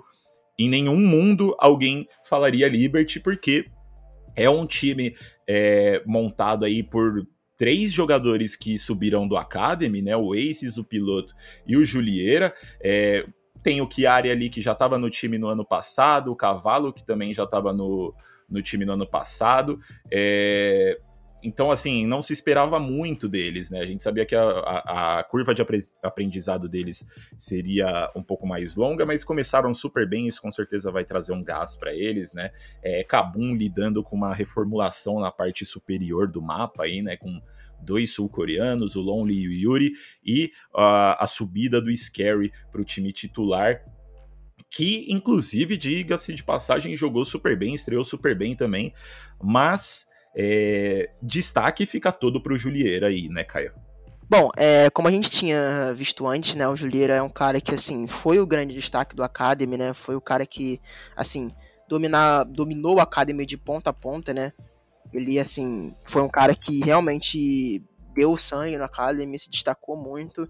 em 0.58 0.70
nenhum 0.70 0.98
mundo 0.98 1.54
alguém 1.60 2.08
falaria 2.24 2.70
Liberty, 2.70 3.20
porque 3.20 3.66
É 4.36 4.50
um 4.50 4.66
time 4.66 5.16
é, 5.48 6.02
montado 6.06 6.66
aí 6.66 6.82
por 6.84 7.28
três 7.58 7.92
jogadores 7.92 8.56
que 8.56 8.78
subiram 8.78 9.28
do 9.28 9.38
Academy, 9.38 10.02
né? 10.02 10.16
O 10.18 10.34
Aces, 10.34 10.78
o 10.78 10.84
Piloto 10.84 11.34
e 11.66 11.78
o 11.78 11.86
Julieira. 11.86 12.54
É, 12.82 13.26
tem 13.62 13.82
o 13.82 13.90
Chiari 13.90 14.30
ali 14.30 14.50
que 14.50 14.62
já 14.62 14.74
estava 14.74 14.98
no 14.98 15.10
time 15.10 15.38
no 15.38 15.48
ano 15.48 15.64
passado, 15.64 16.32
o 16.32 16.36
Cavalo 16.36 16.92
que 16.92 17.06
também 17.06 17.34
já 17.34 17.44
estava 17.44 17.72
no, 17.72 18.14
no 18.50 18.62
time 18.62 18.86
no 18.86 18.94
ano 18.94 19.08
passado. 19.08 19.80
É, 20.12 21.00
então, 21.44 21.70
assim, 21.70 22.08
não 22.08 22.22
se 22.22 22.32
esperava 22.32 22.80
muito 22.80 23.28
deles, 23.28 23.70
né? 23.70 23.82
A 23.82 23.86
gente 23.86 24.02
sabia 24.02 24.26
que 24.26 24.36
a, 24.36 24.44
a, 24.44 25.20
a, 25.20 25.24
curva 25.24 25.54
de 25.54 25.62
aprendizado 26.02 26.70
deles 26.70 27.06
seria 27.38 28.10
um 28.16 28.24
pouco 28.24 28.48
mais 28.48 28.78
longa, 28.78 29.06
mas 29.06 29.24
começaram 29.24 29.74
super 29.74 30.08
bem, 30.08 30.28
isso 30.28 30.42
com 30.42 30.52
certeza 30.52 30.90
vai 30.90 31.04
trazer 31.04 31.34
um 31.34 31.44
gás 31.44 31.76
para 31.76 31.94
eles, 31.94 32.34
né? 32.34 32.52
É, 32.82 33.04
Kabum 33.04 33.56
lidando 33.56 34.02
com 34.02 34.16
uma 34.16 34.34
reformulação 34.34 35.20
na 35.20 35.32
parte 35.32 35.66
superior 35.66 36.32
do 36.32 36.42
mapa 36.42 36.84
aí, 36.84 37.02
né? 37.02 37.18
Com 37.18 37.42
dois 37.82 38.14
sul-coreanos, 38.14 38.96
o 38.96 39.02
Lonely 39.02 39.42
e 39.42 39.48
o 39.48 39.52
Yuri, 39.52 39.92
e 40.24 40.46
uh, 40.74 41.20
a 41.20 41.28
subida 41.28 41.82
do 41.82 41.96
Scary 41.96 42.52
para 42.72 42.82
o 42.82 42.86
time 42.86 43.12
titular, 43.12 43.84
que 44.72 45.06
inclusive, 45.12 45.76
diga-se 45.76 46.34
de 46.34 46.44
passagem, 46.44 46.96
jogou 46.96 47.26
super 47.26 47.58
bem, 47.58 47.76
estreou 47.76 48.04
super 48.04 48.36
bem 48.36 48.56
também, 48.56 48.94
mas 49.42 50.13
é, 50.36 51.10
destaque 51.22 51.86
fica 51.86 52.12
todo 52.12 52.42
pro 52.42 52.58
Julieira 52.58 53.08
aí, 53.08 53.30
né, 53.30 53.44
Caio? 53.44 53.74
Bom, 54.30 54.50
é, 54.58 54.90
como 54.90 55.08
a 55.08 55.12
gente 55.12 55.30
tinha 55.30 55.94
visto 55.94 56.26
antes, 56.26 56.56
né, 56.56 56.68
o 56.68 56.76
Julieira 56.76 57.16
é 57.16 57.22
um 57.22 57.30
cara 57.30 57.62
que, 57.62 57.76
assim, 57.76 58.08
foi 58.08 58.40
o 58.40 58.48
grande 58.48 58.74
destaque 58.74 59.16
do 59.16 59.24
Academy, 59.24 59.78
né, 59.78 59.94
foi 59.94 60.16
o 60.16 60.22
cara 60.22 60.46
que, 60.46 60.80
assim, 61.16 61.52
dominar, 61.88 62.44
dominou 62.46 62.96
o 62.96 63.00
Academy 63.00 63.46
de 63.46 63.58
ponta 63.58 63.92
a 63.92 63.94
ponta, 63.94 64.34
né, 64.34 64.52
ele, 65.14 65.38
assim, 65.38 65.94
foi 66.08 66.22
um 66.22 66.30
cara 66.30 66.56
que 66.56 66.84
realmente 66.84 67.84
deu 68.16 68.38
sangue 68.38 68.78
no 68.78 68.86
Academy, 68.86 69.38
se 69.38 69.52
destacou 69.52 69.96
muito, 69.96 70.50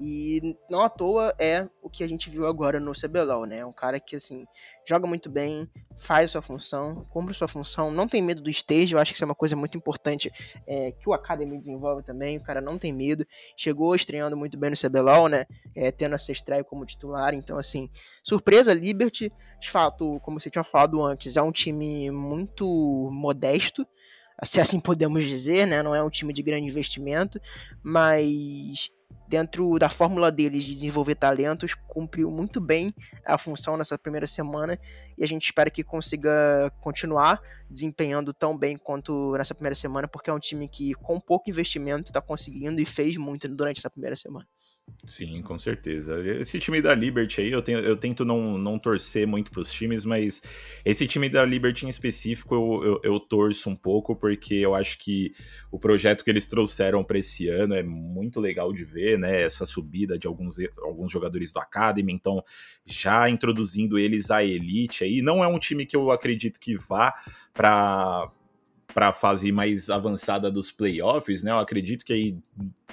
e 0.00 0.56
não 0.70 0.80
à 0.80 0.88
toa 0.88 1.34
é 1.38 1.68
o 1.82 1.90
que 1.90 2.04
a 2.04 2.08
gente 2.08 2.30
viu 2.30 2.46
agora 2.46 2.78
no 2.78 2.92
CBLOL, 2.92 3.46
né? 3.46 3.64
Um 3.64 3.72
cara 3.72 3.98
que, 3.98 4.16
assim, 4.16 4.46
joga 4.86 5.06
muito 5.06 5.28
bem, 5.28 5.68
faz 5.96 6.30
sua 6.30 6.40
função, 6.40 7.04
cumpre 7.10 7.34
sua 7.34 7.48
função, 7.48 7.90
não 7.90 8.06
tem 8.06 8.22
medo 8.22 8.40
do 8.40 8.48
stage, 8.48 8.92
eu 8.92 9.00
acho 9.00 9.10
que 9.10 9.16
isso 9.16 9.24
é 9.24 9.26
uma 9.26 9.34
coisa 9.34 9.56
muito 9.56 9.76
importante 9.76 10.30
é, 10.66 10.92
que 10.92 11.08
o 11.08 11.12
Academy 11.12 11.58
desenvolve 11.58 12.02
também, 12.04 12.38
o 12.38 12.42
cara 12.42 12.60
não 12.60 12.78
tem 12.78 12.92
medo, 12.92 13.26
chegou 13.56 13.94
estreando 13.94 14.36
muito 14.36 14.56
bem 14.56 14.70
no 14.70 14.76
CBLOL, 14.76 15.28
né? 15.28 15.44
É, 15.76 15.90
tendo 15.90 16.14
essa 16.14 16.30
estreia 16.30 16.62
como 16.62 16.86
titular, 16.86 17.34
então, 17.34 17.58
assim, 17.58 17.90
surpresa, 18.22 18.72
Liberty, 18.72 19.32
de 19.60 19.70
fato, 19.70 20.20
como 20.20 20.38
você 20.38 20.48
tinha 20.48 20.64
falado 20.64 21.02
antes, 21.02 21.36
é 21.36 21.42
um 21.42 21.52
time 21.52 22.10
muito 22.10 23.10
modesto, 23.12 23.86
se 24.44 24.60
assim 24.60 24.78
podemos 24.80 25.24
dizer, 25.24 25.66
né? 25.66 25.82
Não 25.82 25.94
é 25.94 26.02
um 26.02 26.10
time 26.10 26.32
de 26.32 26.42
grande 26.42 26.68
investimento, 26.68 27.40
mas 27.82 28.90
dentro 29.28 29.78
da 29.78 29.90
fórmula 29.90 30.32
deles 30.32 30.64
de 30.64 30.74
desenvolver 30.74 31.14
talentos, 31.14 31.74
cumpriu 31.74 32.30
muito 32.30 32.60
bem 32.60 32.94
a 33.24 33.36
função 33.36 33.76
nessa 33.76 33.98
primeira 33.98 34.26
semana 34.26 34.78
e 35.16 35.22
a 35.22 35.28
gente 35.28 35.44
espera 35.44 35.70
que 35.70 35.84
consiga 35.84 36.72
continuar 36.80 37.40
desempenhando 37.70 38.32
tão 38.32 38.56
bem 38.56 38.78
quanto 38.78 39.36
nessa 39.36 39.54
primeira 39.54 39.74
semana, 39.74 40.08
porque 40.08 40.30
é 40.30 40.32
um 40.32 40.38
time 40.38 40.66
que, 40.66 40.94
com 40.94 41.20
pouco 41.20 41.50
investimento, 41.50 42.10
está 42.10 42.22
conseguindo 42.22 42.80
e 42.80 42.86
fez 42.86 43.16
muito 43.18 43.46
durante 43.48 43.78
essa 43.78 43.90
primeira 43.90 44.16
semana. 44.16 44.46
Sim, 45.06 45.40
com 45.40 45.58
certeza. 45.58 46.20
Esse 46.38 46.58
time 46.58 46.82
da 46.82 46.94
Liberty 46.94 47.40
aí, 47.40 47.50
eu, 47.50 47.62
tenho, 47.62 47.78
eu 47.78 47.96
tento 47.96 48.26
não, 48.26 48.58
não 48.58 48.78
torcer 48.78 49.26
muito 49.26 49.50
pros 49.50 49.72
times, 49.72 50.04
mas 50.04 50.42
esse 50.84 51.06
time 51.06 51.30
da 51.30 51.46
Liberty 51.46 51.86
em 51.86 51.88
específico 51.88 52.54
eu, 52.54 52.84
eu, 52.84 53.00
eu 53.02 53.20
torço 53.20 53.70
um 53.70 53.76
pouco, 53.76 54.14
porque 54.14 54.54
eu 54.54 54.74
acho 54.74 54.98
que 54.98 55.32
o 55.70 55.78
projeto 55.78 56.22
que 56.22 56.30
eles 56.30 56.46
trouxeram 56.46 57.02
para 57.02 57.18
esse 57.18 57.48
ano 57.48 57.74
é 57.74 57.82
muito 57.82 58.38
legal 58.38 58.70
de 58.70 58.84
ver, 58.84 59.18
né? 59.18 59.40
Essa 59.40 59.64
subida 59.64 60.18
de 60.18 60.26
alguns, 60.26 60.56
alguns 60.82 61.10
jogadores 61.10 61.52
do 61.52 61.58
Academy, 61.58 62.12
então 62.12 62.44
já 62.84 63.30
introduzindo 63.30 63.98
eles 63.98 64.30
à 64.30 64.44
elite 64.44 65.04
aí. 65.04 65.22
Não 65.22 65.42
é 65.42 65.48
um 65.48 65.58
time 65.58 65.86
que 65.86 65.96
eu 65.96 66.10
acredito 66.10 66.60
que 66.60 66.76
vá 66.76 67.14
para 67.54 68.30
para 68.98 69.10
a 69.10 69.12
fase 69.12 69.52
mais 69.52 69.90
avançada 69.90 70.50
dos 70.50 70.72
playoffs, 70.72 71.44
né? 71.44 71.52
Eu 71.52 71.58
acredito 71.58 72.04
que 72.04 72.12
aí, 72.12 72.36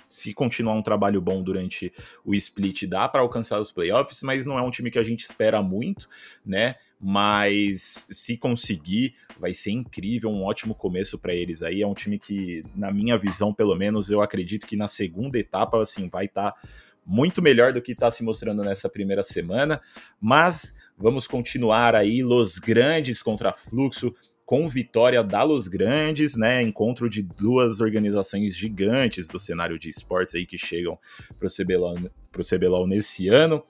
se 0.07 0.35
continuar 0.35 0.75
um 0.75 0.83
trabalho 0.83 1.19
bom 1.19 1.41
durante 1.41 1.91
o 2.23 2.35
split, 2.35 2.83
dá 2.83 3.09
para 3.09 3.21
alcançar 3.21 3.59
os 3.59 3.71
playoffs, 3.71 4.21
mas 4.21 4.45
não 4.45 4.55
é 4.55 4.61
um 4.61 4.69
time 4.69 4.91
que 4.91 4.99
a 4.99 5.03
gente 5.03 5.21
espera 5.21 5.63
muito, 5.63 6.07
né? 6.45 6.75
Mas 7.01 8.05
se 8.11 8.37
conseguir, 8.37 9.15
vai 9.39 9.55
ser 9.55 9.71
incrível, 9.71 10.29
um 10.29 10.43
ótimo 10.43 10.75
começo 10.75 11.17
para 11.17 11.33
eles 11.33 11.63
aí. 11.63 11.81
É 11.81 11.87
um 11.87 11.95
time 11.95 12.19
que, 12.19 12.63
na 12.75 12.91
minha 12.91 13.17
visão, 13.17 13.51
pelo 13.51 13.75
menos, 13.75 14.11
eu 14.11 14.21
acredito 14.21 14.67
que 14.67 14.77
na 14.77 14.87
segunda 14.87 15.39
etapa, 15.39 15.81
assim, 15.81 16.07
vai 16.07 16.25
estar 16.25 16.51
tá 16.51 16.69
muito 17.03 17.41
melhor 17.41 17.73
do 17.73 17.81
que 17.81 17.93
está 17.93 18.11
se 18.11 18.23
mostrando 18.23 18.63
nessa 18.63 18.87
primeira 18.87 19.23
semana, 19.23 19.81
mas 20.21 20.77
vamos 20.95 21.25
continuar 21.25 21.95
aí, 21.95 22.21
Los 22.21 22.59
Grandes 22.59 23.23
contra 23.23 23.53
Fluxo, 23.53 24.13
com 24.45 24.69
vitória 24.69 25.23
da 25.23 25.41
Los 25.43 25.67
Grandes, 25.67 26.35
né? 26.35 26.61
Encontro 26.61 27.09
de 27.09 27.23
duas 27.23 27.81
organizações 27.81 28.55
gigantes 28.55 29.27
do 29.27 29.39
cenário 29.39 29.79
de 29.79 29.89
esportes 29.89 30.35
aí 30.35 30.45
que 30.45 30.57
chegam 30.57 30.97
para 31.39 31.47
o 31.47 31.51
CBLOL, 31.51 31.95
CBLOL 32.31 32.87
nesse 32.87 33.27
ano. 33.27 33.63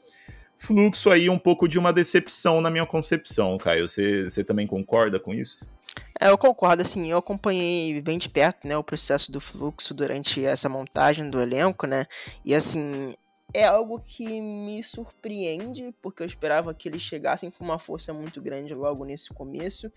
Fluxo 0.57 1.09
aí 1.09 1.29
um 1.29 1.38
pouco 1.38 1.67
de 1.67 1.77
uma 1.77 1.91
decepção 1.91 2.61
na 2.61 2.69
minha 2.69 2.85
concepção, 2.85 3.57
Caio. 3.57 3.88
Você, 3.88 4.23
você 4.23 4.43
também 4.43 4.67
concorda 4.67 5.19
com 5.19 5.33
isso? 5.33 5.69
É, 6.19 6.29
eu 6.29 6.38
concordo, 6.38 6.81
assim, 6.81 7.11
eu 7.11 7.17
acompanhei 7.17 8.01
bem 8.01 8.17
de 8.17 8.29
perto, 8.29 8.67
né, 8.67 8.77
o 8.77 8.83
processo 8.83 9.31
do 9.31 9.39
fluxo 9.39 9.93
durante 9.93 10.43
essa 10.45 10.69
montagem 10.69 11.29
do 11.29 11.41
elenco, 11.41 11.85
né, 11.85 12.05
e 12.43 12.55
assim, 12.55 13.13
é 13.53 13.65
algo 13.65 13.99
que 13.99 14.25
me 14.25 14.81
surpreende, 14.81 15.93
porque 16.01 16.23
eu 16.23 16.27
esperava 16.27 16.73
que 16.73 16.88
eles 16.88 17.01
chegassem 17.01 17.51
com 17.51 17.63
uma 17.63 17.79
força 17.79 18.13
muito 18.13 18.41
grande 18.41 18.73
logo 18.73 19.05
nesse 19.05 19.29
começo, 19.29 19.91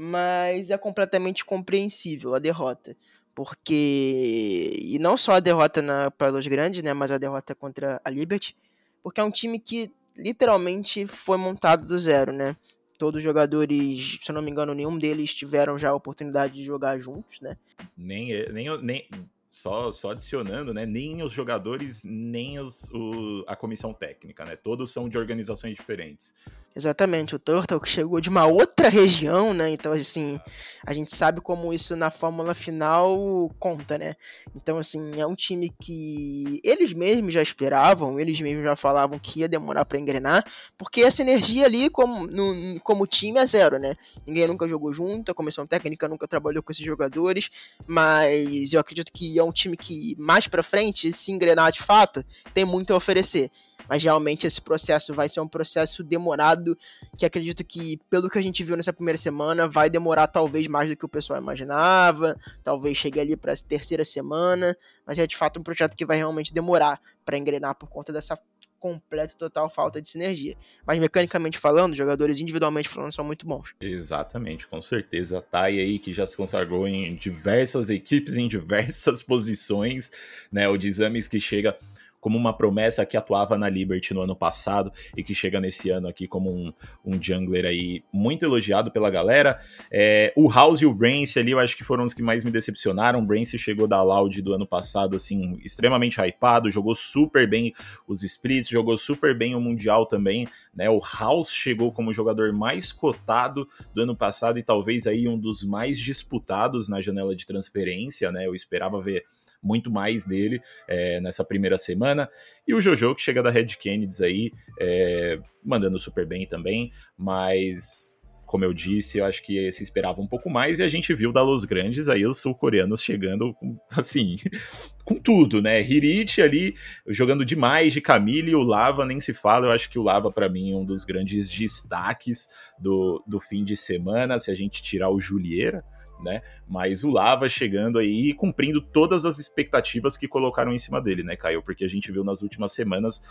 mas 0.00 0.70
é 0.70 0.78
completamente 0.78 1.44
compreensível 1.44 2.32
a 2.32 2.38
derrota. 2.38 2.96
Porque. 3.34 4.76
E 4.80 4.96
não 5.00 5.16
só 5.16 5.32
a 5.32 5.40
derrota 5.40 5.82
na, 5.82 6.08
para 6.08 6.28
Los 6.28 6.46
Grandes, 6.46 6.84
né? 6.84 6.92
Mas 6.92 7.10
a 7.10 7.18
derrota 7.18 7.52
contra 7.52 8.00
a 8.04 8.08
Liberty. 8.08 8.56
Porque 9.02 9.20
é 9.20 9.24
um 9.24 9.30
time 9.30 9.58
que 9.58 9.92
literalmente 10.16 11.04
foi 11.08 11.36
montado 11.36 11.84
do 11.84 11.98
zero, 11.98 12.32
né? 12.32 12.56
Todos 12.96 13.18
os 13.18 13.24
jogadores, 13.24 14.20
se 14.22 14.30
eu 14.30 14.34
não 14.34 14.42
me 14.42 14.52
engano, 14.52 14.72
nenhum 14.72 14.96
deles 14.96 15.34
tiveram 15.34 15.76
já 15.76 15.90
a 15.90 15.94
oportunidade 15.94 16.54
de 16.54 16.64
jogar 16.64 17.00
juntos, 17.00 17.40
né? 17.40 17.56
Nem, 17.96 18.52
nem, 18.52 18.78
nem 18.80 19.08
só, 19.48 19.90
só 19.90 20.12
adicionando, 20.12 20.72
né? 20.72 20.86
Nem 20.86 21.22
os 21.24 21.32
jogadores, 21.32 22.04
nem 22.04 22.60
os, 22.60 22.88
o, 22.92 23.44
a 23.48 23.56
comissão 23.56 23.92
técnica, 23.92 24.44
né? 24.44 24.54
Todos 24.54 24.92
são 24.92 25.08
de 25.08 25.18
organizações 25.18 25.74
diferentes. 25.74 26.34
Exatamente, 26.76 27.34
o 27.34 27.40
Turtle 27.40 27.80
que 27.80 27.88
chegou 27.88 28.20
de 28.20 28.28
uma 28.28 28.46
outra 28.46 28.88
região, 28.88 29.52
né? 29.52 29.68
Então, 29.70 29.90
assim, 29.90 30.38
a 30.86 30.94
gente 30.94 31.12
sabe 31.12 31.40
como 31.40 31.72
isso 31.72 31.96
na 31.96 32.08
fórmula 32.08 32.54
final 32.54 33.52
conta, 33.58 33.98
né? 33.98 34.14
Então, 34.54 34.78
assim, 34.78 35.20
é 35.20 35.26
um 35.26 35.34
time 35.34 35.72
que 35.80 36.60
eles 36.62 36.92
mesmos 36.92 37.32
já 37.32 37.42
esperavam, 37.42 38.20
eles 38.20 38.40
mesmos 38.40 38.62
já 38.62 38.76
falavam 38.76 39.18
que 39.18 39.40
ia 39.40 39.48
demorar 39.48 39.84
para 39.86 39.98
engrenar, 39.98 40.44
porque 40.76 41.00
essa 41.00 41.20
energia 41.20 41.64
ali, 41.64 41.90
como, 41.90 42.28
no, 42.28 42.80
como 42.82 43.08
time, 43.08 43.40
é 43.40 43.46
zero, 43.46 43.78
né? 43.78 43.96
Ninguém 44.24 44.46
nunca 44.46 44.68
jogou 44.68 44.92
junto, 44.92 45.32
a 45.32 45.34
comissão 45.34 45.66
técnica 45.66 46.06
nunca 46.06 46.28
trabalhou 46.28 46.62
com 46.62 46.70
esses 46.70 46.84
jogadores, 46.84 47.50
mas 47.88 48.72
eu 48.72 48.78
acredito 48.78 49.10
que 49.12 49.36
é 49.36 49.42
um 49.42 49.52
time 49.52 49.76
que 49.76 50.14
mais 50.16 50.46
para 50.46 50.62
frente, 50.62 51.12
se 51.12 51.32
engrenar 51.32 51.72
de 51.72 51.82
fato, 51.82 52.24
tem 52.54 52.64
muito 52.64 52.92
a 52.92 52.96
oferecer 52.96 53.50
mas 53.88 54.02
realmente 54.02 54.46
esse 54.46 54.60
processo 54.60 55.14
vai 55.14 55.28
ser 55.28 55.40
um 55.40 55.48
processo 55.48 56.02
demorado, 56.04 56.76
que 57.16 57.24
acredito 57.24 57.64
que, 57.64 57.98
pelo 58.10 58.28
que 58.28 58.38
a 58.38 58.42
gente 58.42 58.62
viu 58.62 58.76
nessa 58.76 58.92
primeira 58.92 59.18
semana, 59.18 59.66
vai 59.66 59.88
demorar 59.88 60.26
talvez 60.26 60.66
mais 60.66 60.88
do 60.88 60.96
que 60.96 61.04
o 61.04 61.08
pessoal 61.08 61.40
imaginava, 61.40 62.36
talvez 62.62 62.96
chegue 62.96 63.20
ali 63.20 63.36
para 63.36 63.52
a 63.52 63.56
terceira 63.56 64.04
semana, 64.04 64.76
mas 65.06 65.18
é 65.18 65.26
de 65.26 65.36
fato 65.36 65.58
um 65.58 65.62
projeto 65.62 65.96
que 65.96 66.04
vai 66.04 66.16
realmente 66.16 66.52
demorar 66.52 67.00
para 67.24 67.38
engrenar 67.38 67.74
por 67.74 67.88
conta 67.88 68.12
dessa 68.12 68.38
completa 68.78 69.34
e 69.34 69.36
total 69.36 69.68
falta 69.68 70.00
de 70.00 70.08
sinergia. 70.08 70.54
Mas 70.86 70.98
mecanicamente 70.98 71.58
falando, 71.58 71.94
jogadores 71.94 72.40
individualmente 72.40 72.88
falando 72.88 73.12
são 73.12 73.24
muito 73.24 73.46
bons. 73.46 73.74
Exatamente, 73.80 74.66
com 74.66 74.80
certeza. 74.80 75.42
Tá 75.42 75.62
aí 75.62 75.98
que 75.98 76.12
já 76.12 76.26
se 76.26 76.36
consagrou 76.36 76.86
em 76.86 77.14
diversas 77.16 77.90
equipes, 77.90 78.36
em 78.36 78.48
diversas 78.48 79.20
posições, 79.22 80.10
né? 80.50 80.68
O 80.68 80.76
Dizames 80.76 81.28
que 81.28 81.40
chega 81.40 81.76
como 82.20 82.36
uma 82.36 82.52
promessa 82.52 83.04
que 83.06 83.16
atuava 83.16 83.56
na 83.56 83.68
Liberty 83.68 84.12
no 84.14 84.22
ano 84.22 84.34
passado 84.34 84.92
e 85.16 85.22
que 85.22 85.34
chega 85.34 85.60
nesse 85.60 85.90
ano 85.90 86.08
aqui 86.08 86.26
como 86.26 86.50
um, 86.50 86.72
um 87.04 87.22
jungler 87.22 87.64
aí 87.64 88.02
muito 88.12 88.44
elogiado 88.44 88.90
pela 88.90 89.10
galera. 89.10 89.58
É, 89.90 90.32
o 90.36 90.50
House 90.50 90.80
e 90.80 90.86
o 90.86 90.94
Brance 90.94 91.38
ali 91.38 91.52
eu 91.52 91.58
acho 91.58 91.76
que 91.76 91.84
foram 91.84 92.04
os 92.04 92.14
que 92.14 92.22
mais 92.22 92.44
me 92.44 92.50
decepcionaram. 92.50 93.20
O 93.20 93.26
Brance 93.26 93.58
chegou 93.58 93.86
da 93.86 94.02
Loud 94.02 94.40
do 94.42 94.54
ano 94.54 94.66
passado, 94.66 95.16
assim, 95.16 95.58
extremamente 95.64 96.20
hypado, 96.20 96.70
jogou 96.70 96.94
super 96.94 97.48
bem 97.48 97.72
os 98.06 98.22
splits, 98.22 98.68
jogou 98.68 98.98
super 98.98 99.36
bem 99.36 99.54
o 99.54 99.60
Mundial 99.60 100.06
também, 100.06 100.46
né? 100.74 100.88
O 100.90 101.00
House 101.00 101.50
chegou 101.50 101.92
como 101.92 102.10
o 102.10 102.14
jogador 102.14 102.52
mais 102.52 102.92
cotado 102.92 103.66
do 103.94 104.02
ano 104.02 104.16
passado 104.16 104.58
e 104.58 104.62
talvez 104.62 105.06
aí 105.06 105.28
um 105.28 105.38
dos 105.38 105.62
mais 105.62 105.98
disputados 105.98 106.88
na 106.88 107.00
janela 107.00 107.34
de 107.34 107.46
transferência, 107.46 108.32
né? 108.32 108.46
Eu 108.46 108.54
esperava 108.54 109.00
ver 109.00 109.24
muito 109.62 109.90
mais 109.90 110.24
dele 110.24 110.60
é, 110.88 111.20
nessa 111.20 111.44
primeira 111.44 111.78
semana. 111.78 112.28
E 112.66 112.74
o 112.74 112.80
Jojo, 112.80 113.14
que 113.14 113.22
chega 113.22 113.42
da 113.42 113.50
Red 113.50 113.66
Kennedy 113.80 114.24
aí, 114.24 114.52
é, 114.80 115.38
mandando 115.64 115.98
super 115.98 116.26
bem 116.26 116.46
também, 116.46 116.90
mas 117.16 118.18
como 118.48 118.64
eu 118.64 118.72
disse, 118.72 119.18
eu 119.18 119.26
acho 119.26 119.42
que 119.42 119.70
se 119.70 119.82
esperava 119.82 120.22
um 120.22 120.26
pouco 120.26 120.48
mais 120.48 120.78
e 120.78 120.82
a 120.82 120.88
gente 120.88 121.12
viu 121.12 121.30
da 121.30 121.42
Los 121.42 121.66
Grandes 121.66 122.08
aí 122.08 122.26
os 122.26 122.38
sul-coreanos 122.38 123.02
chegando 123.02 123.54
assim, 123.94 124.36
com 125.04 125.16
tudo, 125.16 125.60
né? 125.60 125.82
Hirit 125.82 126.40
ali 126.40 126.74
jogando 127.06 127.44
demais 127.44 127.92
de 127.92 128.00
Camille 128.00 128.54
o 128.54 128.62
Lava 128.62 129.04
nem 129.04 129.20
se 129.20 129.34
fala. 129.34 129.66
Eu 129.66 129.70
acho 129.70 129.90
que 129.90 129.98
o 129.98 130.02
Lava 130.02 130.32
para 130.32 130.48
mim 130.48 130.72
é 130.72 130.76
um 130.76 130.84
dos 130.84 131.04
grandes 131.04 131.46
destaques 131.50 132.48
do, 132.80 133.22
do 133.26 133.38
fim 133.38 133.62
de 133.62 133.76
semana, 133.76 134.38
se 134.38 134.50
a 134.50 134.54
gente 134.54 134.82
tirar 134.82 135.10
o 135.10 135.20
Julieira 135.20 135.84
né? 136.22 136.42
Mas 136.68 137.04
o 137.04 137.10
Lava 137.10 137.48
chegando 137.48 137.98
aí 137.98 138.30
e 138.30 138.34
cumprindo 138.34 138.80
todas 138.80 139.24
as 139.24 139.38
expectativas 139.38 140.16
que 140.16 140.28
colocaram 140.28 140.72
em 140.72 140.78
cima 140.78 141.00
dele, 141.00 141.22
né, 141.22 141.36
Caio? 141.36 141.62
Porque 141.62 141.84
a 141.84 141.88
gente 141.88 142.10
viu 142.12 142.24
nas 142.24 142.42
últimas 142.42 142.72
semanas 142.72 143.22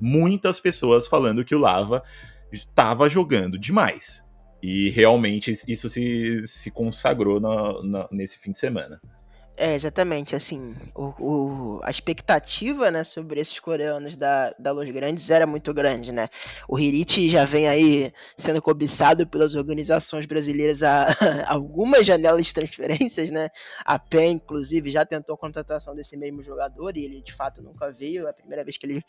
muitas 0.00 0.60
pessoas 0.60 1.06
falando 1.06 1.44
que 1.44 1.54
o 1.54 1.58
Lava 1.58 2.02
estava 2.52 3.08
jogando 3.08 3.58
demais. 3.58 4.24
E 4.62 4.88
realmente 4.90 5.52
isso 5.68 5.88
se, 5.90 6.46
se 6.46 6.70
consagrou 6.70 7.38
na, 7.38 7.82
na, 7.82 8.08
nesse 8.10 8.38
fim 8.38 8.50
de 8.50 8.58
semana. 8.58 9.00
É, 9.56 9.72
exatamente, 9.72 10.34
assim, 10.34 10.74
o, 10.96 11.76
o, 11.76 11.80
a 11.84 11.90
expectativa, 11.90 12.90
né, 12.90 13.04
sobre 13.04 13.40
esses 13.40 13.60
coreanos 13.60 14.16
da, 14.16 14.52
da 14.58 14.72
Los 14.72 14.90
Grandes 14.90 15.30
era 15.30 15.46
muito 15.46 15.72
grande, 15.72 16.10
né, 16.10 16.28
o 16.68 16.76
Hirit 16.76 17.28
já 17.28 17.44
vem 17.44 17.68
aí 17.68 18.12
sendo 18.36 18.60
cobiçado 18.60 19.24
pelas 19.28 19.54
organizações 19.54 20.26
brasileiras 20.26 20.82
há 20.82 21.06
algumas 21.46 22.04
janelas 22.04 22.46
de 22.46 22.52
transferências, 22.52 23.30
né, 23.30 23.48
a 23.84 23.96
PEN, 23.96 24.32
inclusive, 24.32 24.90
já 24.90 25.06
tentou 25.06 25.36
a 25.36 25.38
contratação 25.38 25.94
desse 25.94 26.16
mesmo 26.16 26.42
jogador 26.42 26.96
e 26.96 27.04
ele, 27.04 27.22
de 27.22 27.32
fato, 27.32 27.62
nunca 27.62 27.92
veio, 27.92 28.26
é 28.26 28.30
a 28.30 28.34
primeira 28.34 28.64
vez 28.64 28.76
que 28.76 28.86
ele 28.86 29.04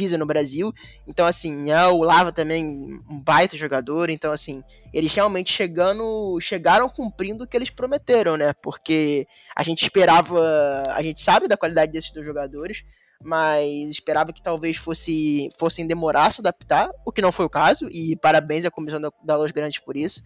pisa 0.00 0.16
no 0.16 0.24
Brasil, 0.24 0.72
então, 1.06 1.26
assim, 1.26 1.70
é 1.70 1.86
o 1.86 2.02
Lava 2.02 2.32
também 2.32 2.64
um 3.10 3.20
baita 3.20 3.54
jogador, 3.54 4.08
então, 4.08 4.32
assim, 4.32 4.64
eles 4.94 5.14
realmente 5.14 5.52
chegando, 5.52 6.40
chegaram 6.40 6.88
cumprindo 6.88 7.44
o 7.44 7.46
que 7.46 7.54
eles 7.54 7.68
prometeram, 7.68 8.34
né, 8.38 8.54
porque 8.62 9.26
a 9.54 9.62
gente 9.62 9.82
esperava. 9.82 10.40
A 10.88 11.02
gente 11.02 11.20
sabe 11.20 11.46
da 11.46 11.56
qualidade 11.58 11.92
desses 11.92 12.12
dois 12.12 12.24
jogadores, 12.24 12.82
mas 13.22 13.90
esperava 13.90 14.32
que 14.32 14.42
talvez 14.42 14.78
fosse, 14.78 15.50
fossem 15.58 15.86
demorar 15.86 16.28
a 16.28 16.30
se 16.30 16.40
adaptar, 16.40 16.88
o 17.04 17.12
que 17.12 17.20
não 17.20 17.30
foi 17.30 17.44
o 17.44 17.50
caso, 17.50 17.86
e 17.90 18.16
parabéns 18.16 18.64
à 18.64 18.70
comissão 18.70 18.98
da, 18.98 19.12
da 19.22 19.36
Los 19.36 19.50
Grandes 19.50 19.80
por 19.80 19.98
isso. 19.98 20.22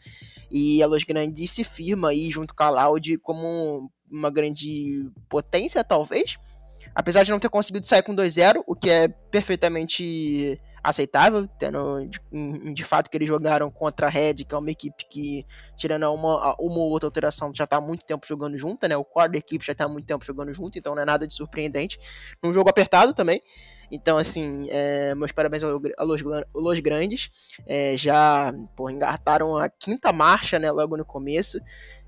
E 0.53 0.81
a 0.85 0.87
Los 0.87 1.03
Grandes 1.03 1.51
se 1.51 1.65
firma 1.65 2.11
aí 2.11 2.31
junto 2.31 2.55
com 2.55 2.63
a 2.63 2.71
Loud 2.71 3.19
como 3.19 3.91
uma 4.09 4.31
grande 4.31 5.11
potência, 5.29 5.83
talvez. 5.83 6.37
Apesar 6.95 7.25
de 7.25 7.31
não 7.31 7.39
ter 7.39 7.49
conseguido 7.49 7.87
sair 7.87 8.03
com 8.03 8.15
2-0, 8.15 8.63
o 8.67 8.77
que 8.77 8.89
é 8.89 9.09
perfeitamente 9.09 10.61
aceitável, 10.85 11.49
tendo 11.59 12.07
de, 12.07 12.75
de, 12.75 12.85
fato 12.85 13.09
que 13.09 13.17
eles 13.17 13.27
jogaram 13.27 13.71
contra 13.71 14.07
a 14.07 14.11
Red, 14.11 14.35
que 14.35 14.55
é 14.55 14.59
uma 14.59 14.71
equipe 14.71 15.07
que, 15.11 15.47
tirando 15.75 16.05
uma, 16.13 16.55
uma 16.61 16.79
ou 16.79 16.91
outra 16.91 17.09
alteração, 17.09 17.51
já 17.55 17.65
está 17.65 17.79
há 17.79 17.81
muito 17.81 18.05
tempo 18.05 18.27
jogando 18.27 18.59
junto, 18.59 18.87
né? 18.87 18.95
O 18.95 19.03
core 19.03 19.33
da 19.33 19.39
equipe 19.39 19.65
já 19.65 19.73
está 19.73 19.87
há 19.87 19.89
muito 19.89 20.05
tempo 20.05 20.23
jogando 20.23 20.53
junto, 20.53 20.79
então 20.79 20.95
não 20.95 21.03
é 21.03 21.07
nada 21.07 21.27
de 21.27 21.33
surpreendente. 21.33 21.99
Num 22.43 22.53
jogo 22.53 22.69
apertado 22.69 23.15
também. 23.15 23.41
Então, 23.91 24.19
assim, 24.19 24.67
é, 24.69 25.15
meus 25.15 25.33
parabéns 25.33 25.63
ao, 25.63 25.81
ao 25.97 26.07
Los, 26.07 26.23
Los 26.55 26.81
Grandes. 26.81 27.31
É, 27.67 27.97
já 27.97 28.53
pô, 28.77 28.91
engartaram 28.91 29.57
a 29.57 29.71
quinta 29.71 30.13
marcha, 30.13 30.59
né? 30.59 30.71
Logo 30.71 30.99
no 30.99 31.05
começo. 31.05 31.59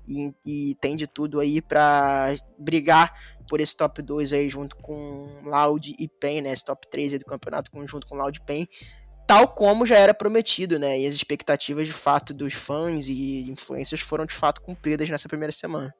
E, 0.07 0.33
e 0.45 0.75
tem 0.75 0.95
de 0.95 1.05
tudo 1.05 1.39
aí 1.39 1.61
para 1.61 2.33
brigar 2.57 3.13
por 3.47 3.59
esse 3.59 3.75
top 3.75 4.01
2 4.01 4.33
aí 4.33 4.49
junto 4.49 4.75
com 4.77 5.41
Loud 5.43 5.95
e 5.97 6.07
Pen, 6.07 6.41
né? 6.41 6.51
Esse 6.51 6.65
top 6.65 6.87
3 6.89 7.13
aí 7.13 7.19
do 7.19 7.25
campeonato 7.25 7.71
junto 7.85 8.07
com 8.07 8.15
Loud 8.15 8.39
e 8.39 8.45
Pen. 8.45 8.67
Tal 9.27 9.47
como 9.49 9.85
já 9.85 9.97
era 9.97 10.13
prometido, 10.13 10.79
né? 10.79 10.99
E 10.99 11.05
as 11.05 11.13
expectativas 11.13 11.85
de 11.85 11.93
fato 11.93 12.33
dos 12.33 12.53
fãs 12.53 13.09
e 13.09 13.49
influencers 13.49 14.01
foram 14.01 14.25
de 14.25 14.33
fato 14.33 14.61
cumpridas 14.61 15.09
nessa 15.09 15.27
primeira 15.27 15.51
semana. 15.51 15.93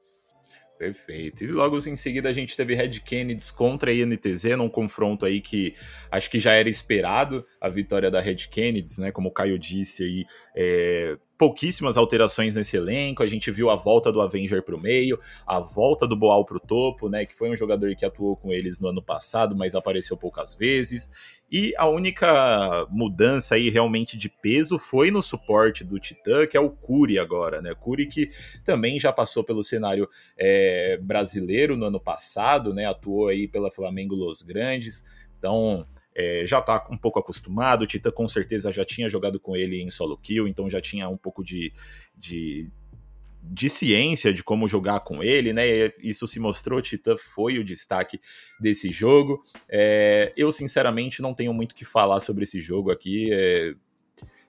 Perfeito. 0.78 1.42
E 1.42 1.48
logo 1.48 1.76
em 1.76 1.96
seguida 1.96 2.28
a 2.28 2.32
gente 2.32 2.56
teve 2.56 2.74
Red 2.74 3.00
Kennedy 3.00 3.52
contra 3.52 3.90
a 3.90 3.94
INTZ 3.94 4.44
num 4.56 4.68
confronto 4.68 5.26
aí 5.26 5.40
que 5.40 5.74
acho 6.08 6.30
que 6.30 6.38
já 6.38 6.52
era 6.52 6.70
esperado 6.70 7.44
a 7.60 7.68
vitória 7.68 8.10
da 8.10 8.20
Red 8.20 8.48
Kennedy, 8.50 9.00
né? 9.00 9.10
Como 9.10 9.28
o 9.28 9.32
Caio 9.32 9.58
disse 9.58 10.02
aí, 10.04 10.26
é, 10.54 11.18
pouquíssimas 11.38 11.96
alterações 11.96 12.56
nesse 12.56 12.76
elenco. 12.76 13.22
A 13.22 13.26
gente 13.26 13.50
viu 13.50 13.70
a 13.70 13.76
volta 13.76 14.12
do 14.12 14.20
Avenger 14.20 14.62
para 14.62 14.74
o 14.74 14.80
meio, 14.80 15.18
a 15.46 15.60
volta 15.60 16.06
do 16.06 16.16
Boal 16.16 16.44
para 16.44 16.56
o 16.56 16.60
topo, 16.60 17.08
né? 17.08 17.24
Que 17.24 17.34
foi 17.34 17.48
um 17.48 17.56
jogador 17.56 17.94
que 17.94 18.04
atuou 18.04 18.36
com 18.36 18.52
eles 18.52 18.80
no 18.80 18.88
ano 18.88 19.02
passado, 19.02 19.56
mas 19.56 19.74
apareceu 19.74 20.16
poucas 20.16 20.54
vezes. 20.56 21.12
E 21.50 21.72
a 21.78 21.88
única 21.88 22.86
mudança 22.90 23.54
aí 23.54 23.70
realmente 23.70 24.18
de 24.18 24.28
peso 24.28 24.78
foi 24.78 25.10
no 25.10 25.22
suporte 25.22 25.84
do 25.84 25.98
Titã, 25.98 26.46
que 26.46 26.56
é 26.56 26.60
o 26.60 26.70
Curi 26.70 27.18
agora, 27.18 27.62
né? 27.62 27.74
Curi 27.74 28.06
que 28.06 28.30
também 28.64 28.98
já 28.98 29.12
passou 29.12 29.44
pelo 29.44 29.62
cenário 29.62 30.08
é, 30.36 30.98
brasileiro 31.00 31.76
no 31.76 31.86
ano 31.86 32.00
passado, 32.00 32.74
né? 32.74 32.86
Atuou 32.86 33.28
aí 33.28 33.46
pela 33.46 33.70
Flamengo 33.70 34.14
Los 34.14 34.42
Grandes. 34.42 35.04
Então, 35.38 35.86
é, 36.18 36.44
já 36.44 36.58
está 36.58 36.84
um 36.90 36.96
pouco 36.96 37.20
acostumado. 37.20 37.82
O 37.82 37.86
Tita 37.86 38.10
com 38.10 38.26
certeza 38.26 38.72
já 38.72 38.84
tinha 38.84 39.08
jogado 39.08 39.38
com 39.38 39.56
ele 39.56 39.80
em 39.80 39.88
solo 39.88 40.18
kill, 40.18 40.48
então 40.48 40.68
já 40.68 40.80
tinha 40.80 41.08
um 41.08 41.16
pouco 41.16 41.44
de, 41.44 41.72
de, 42.16 42.68
de 43.40 43.70
ciência 43.70 44.32
de 44.32 44.42
como 44.42 44.66
jogar 44.66 44.98
com 45.00 45.22
ele, 45.22 45.52
né? 45.52 45.92
Isso 46.02 46.26
se 46.26 46.40
mostrou. 46.40 46.82
Tita 46.82 47.16
foi 47.16 47.60
o 47.60 47.64
destaque 47.64 48.20
desse 48.58 48.90
jogo. 48.90 49.44
É, 49.68 50.32
eu, 50.36 50.50
sinceramente, 50.50 51.22
não 51.22 51.32
tenho 51.32 51.54
muito 51.54 51.70
o 51.70 51.74
que 51.76 51.84
falar 51.84 52.18
sobre 52.18 52.42
esse 52.42 52.60
jogo 52.60 52.90
aqui. 52.90 53.32
É, 53.32 53.74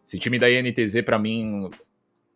esse 0.04 0.18
time 0.18 0.40
da 0.40 0.50
INTZ, 0.50 1.04
para 1.06 1.20
mim, 1.20 1.70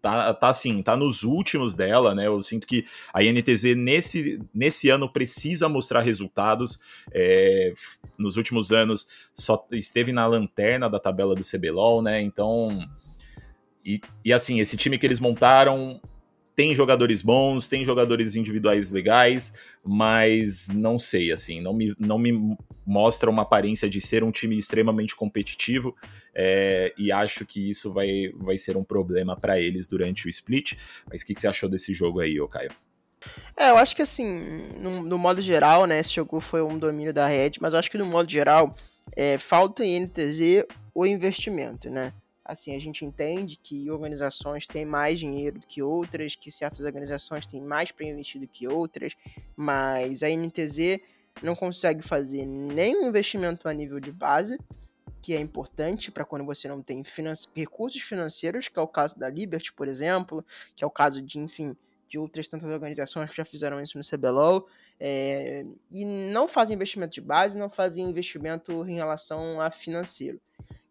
tá, 0.03 0.33
tá 0.33 0.49
assim, 0.49 0.83
tá 0.83 0.97
nos 0.97 1.23
últimos 1.23 1.73
dela, 1.73 2.13
né? 2.13 2.27
Eu 2.27 2.41
sinto 2.41 2.67
que 2.67 2.85
a 3.13 3.23
INTZ 3.23 3.73
nesse, 3.77 4.37
nesse 4.53 4.89
ano 4.89 5.09
precisa 5.09 5.69
mostrar 5.69 6.01
resultados. 6.01 6.77
É, 7.13 7.73
nos 8.17 8.35
últimos 8.35 8.73
anos 8.73 9.07
só 9.33 9.65
esteve 9.71 10.11
na 10.11 10.27
lanterna 10.27 10.89
da 10.89 10.99
tabela 10.99 11.33
do 11.33 11.41
CBLOL, 11.41 12.01
né? 12.01 12.21
Então. 12.21 12.85
E, 13.85 14.01
e 14.25 14.33
assim, 14.33 14.59
esse 14.59 14.75
time 14.75 14.97
que 14.97 15.05
eles 15.05 15.21
montaram 15.21 16.01
tem 16.55 16.73
jogadores 16.75 17.21
bons, 17.21 17.67
tem 17.67 17.83
jogadores 17.83 18.35
individuais 18.35 18.91
legais, 18.91 19.53
mas 19.83 20.67
não 20.69 20.99
sei, 20.99 21.31
assim, 21.31 21.59
não 21.61 21.73
me, 21.73 21.95
não 21.97 22.17
me 22.17 22.57
mostra 22.85 23.29
uma 23.29 23.41
aparência 23.41 23.89
de 23.89 23.99
ser 23.99 24.23
um 24.23 24.31
time 24.31 24.57
extremamente 24.57 25.15
competitivo 25.15 25.95
é, 26.33 26.93
e 26.97 27.11
acho 27.11 27.45
que 27.45 27.69
isso 27.69 27.91
vai, 27.91 28.31
vai 28.35 28.57
ser 28.57 28.77
um 28.77 28.83
problema 28.83 29.35
para 29.35 29.59
eles 29.59 29.87
durante 29.87 30.27
o 30.27 30.29
split. 30.29 30.77
Mas 31.09 31.21
o 31.21 31.25
que, 31.25 31.33
que, 31.33 31.41
você 31.41 31.47
achou 31.47 31.69
desse 31.69 31.93
jogo 31.93 32.19
aí, 32.19 32.39
ô 32.39 32.47
Caio? 32.47 32.71
É, 33.57 33.69
eu 33.69 33.77
acho 33.77 33.95
que 33.95 34.01
assim, 34.01 34.27
no, 34.79 35.01
no, 35.01 35.17
modo 35.17 35.41
geral, 35.41 35.85
né, 35.85 35.99
esse 35.99 36.13
jogo 36.13 36.41
foi 36.41 36.61
um 36.61 36.77
domínio 36.77 37.13
da 37.13 37.25
Red, 37.25 37.53
mas 37.61 37.73
eu 37.73 37.79
acho 37.79 37.89
que 37.89 37.97
no 37.97 38.05
modo 38.05 38.29
geral 38.29 38.75
é, 39.15 39.37
falta 39.37 39.85
em 39.85 40.01
NTZ 40.01 40.65
o 40.93 41.05
investimento, 41.05 41.89
né? 41.89 42.13
Assim, 42.45 42.75
a 42.75 42.79
gente 42.79 43.05
entende 43.05 43.57
que 43.61 43.89
organizações 43.89 44.67
têm 44.67 44.85
mais 44.85 45.17
dinheiro 45.17 45.59
do 45.59 45.67
que 45.67 45.81
outras, 45.81 46.35
que 46.35 46.51
certas 46.51 46.81
organizações 46.81 47.47
têm 47.47 47.61
mais 47.61 47.91
para 47.91 48.05
investir 48.05 48.41
do 48.41 48.47
que 48.47 48.67
outras, 48.67 49.15
mas 49.55 50.23
a 50.23 50.29
NTZ 50.29 50.99
não 51.41 51.55
consegue 51.55 52.01
fazer 52.01 52.45
nenhum 52.45 53.07
investimento 53.07 53.67
a 53.67 53.73
nível 53.73 53.99
de 53.99 54.11
base, 54.11 54.59
que 55.21 55.33
é 55.33 55.39
importante 55.39 56.11
para 56.11 56.25
quando 56.25 56.45
você 56.45 56.67
não 56.67 56.81
tem 56.81 57.01
finan 57.03 57.33
recursos 57.55 58.01
financeiros, 58.01 58.67
que 58.67 58.77
é 58.77 58.81
o 58.81 58.87
caso 58.87 59.17
da 59.17 59.29
Liberty, 59.29 59.71
por 59.71 59.87
exemplo, 59.87 60.45
que 60.75 60.83
é 60.83 60.87
o 60.87 60.91
caso 60.91 61.21
de, 61.21 61.39
enfim, 61.39 61.77
de 62.09 62.19
outras 62.19 62.47
tantas 62.47 62.69
organizações 62.69 63.29
que 63.29 63.37
já 63.37 63.45
fizeram 63.45 63.81
isso 63.81 63.97
no 63.97 64.03
CBLOL, 64.03 64.67
é, 64.99 65.63
e 65.89 66.03
não 66.31 66.45
fazem 66.45 66.75
investimento 66.75 67.13
de 67.13 67.21
base, 67.21 67.57
não 67.57 67.69
fazem 67.69 68.07
investimento 68.07 68.85
em 68.87 68.95
relação 68.95 69.61
a 69.61 69.71
financeiro. 69.71 70.41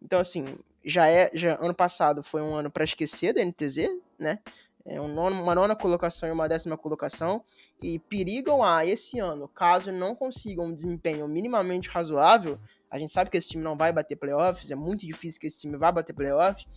Então, 0.01 0.19
assim, 0.19 0.57
já 0.83 1.07
é. 1.07 1.29
Já, 1.33 1.55
ano 1.61 1.73
passado 1.73 2.23
foi 2.23 2.41
um 2.41 2.55
ano 2.55 2.69
para 2.71 2.83
esquecer 2.83 3.33
da 3.33 3.43
NTZ, 3.43 3.89
né? 4.19 4.39
é 4.85 4.99
um 4.99 5.07
nono, 5.07 5.41
uma 5.41 5.55
nona 5.55 5.75
colocação 5.75 6.27
e 6.27 6.31
uma 6.31 6.47
décima 6.47 6.77
colocação, 6.77 7.43
e 7.81 7.99
perigam 7.99 8.63
a 8.63 8.85
esse 8.85 9.19
ano, 9.19 9.47
caso 9.47 9.91
não 9.91 10.15
consigam 10.15 10.65
um 10.65 10.73
desempenho 10.73 11.27
minimamente 11.27 11.89
razoável, 11.89 12.59
a 12.89 12.99
gente 12.99 13.11
sabe 13.11 13.29
que 13.29 13.37
esse 13.37 13.49
time 13.49 13.63
não 13.63 13.75
vai 13.75 13.91
bater 13.91 14.15
playoffs, 14.15 14.69
é 14.71 14.75
muito 14.75 15.05
difícil 15.07 15.39
que 15.39 15.47
esse 15.47 15.61
time 15.61 15.77
vá 15.77 15.91
bater 15.91 16.13
playoffs, 16.13 16.67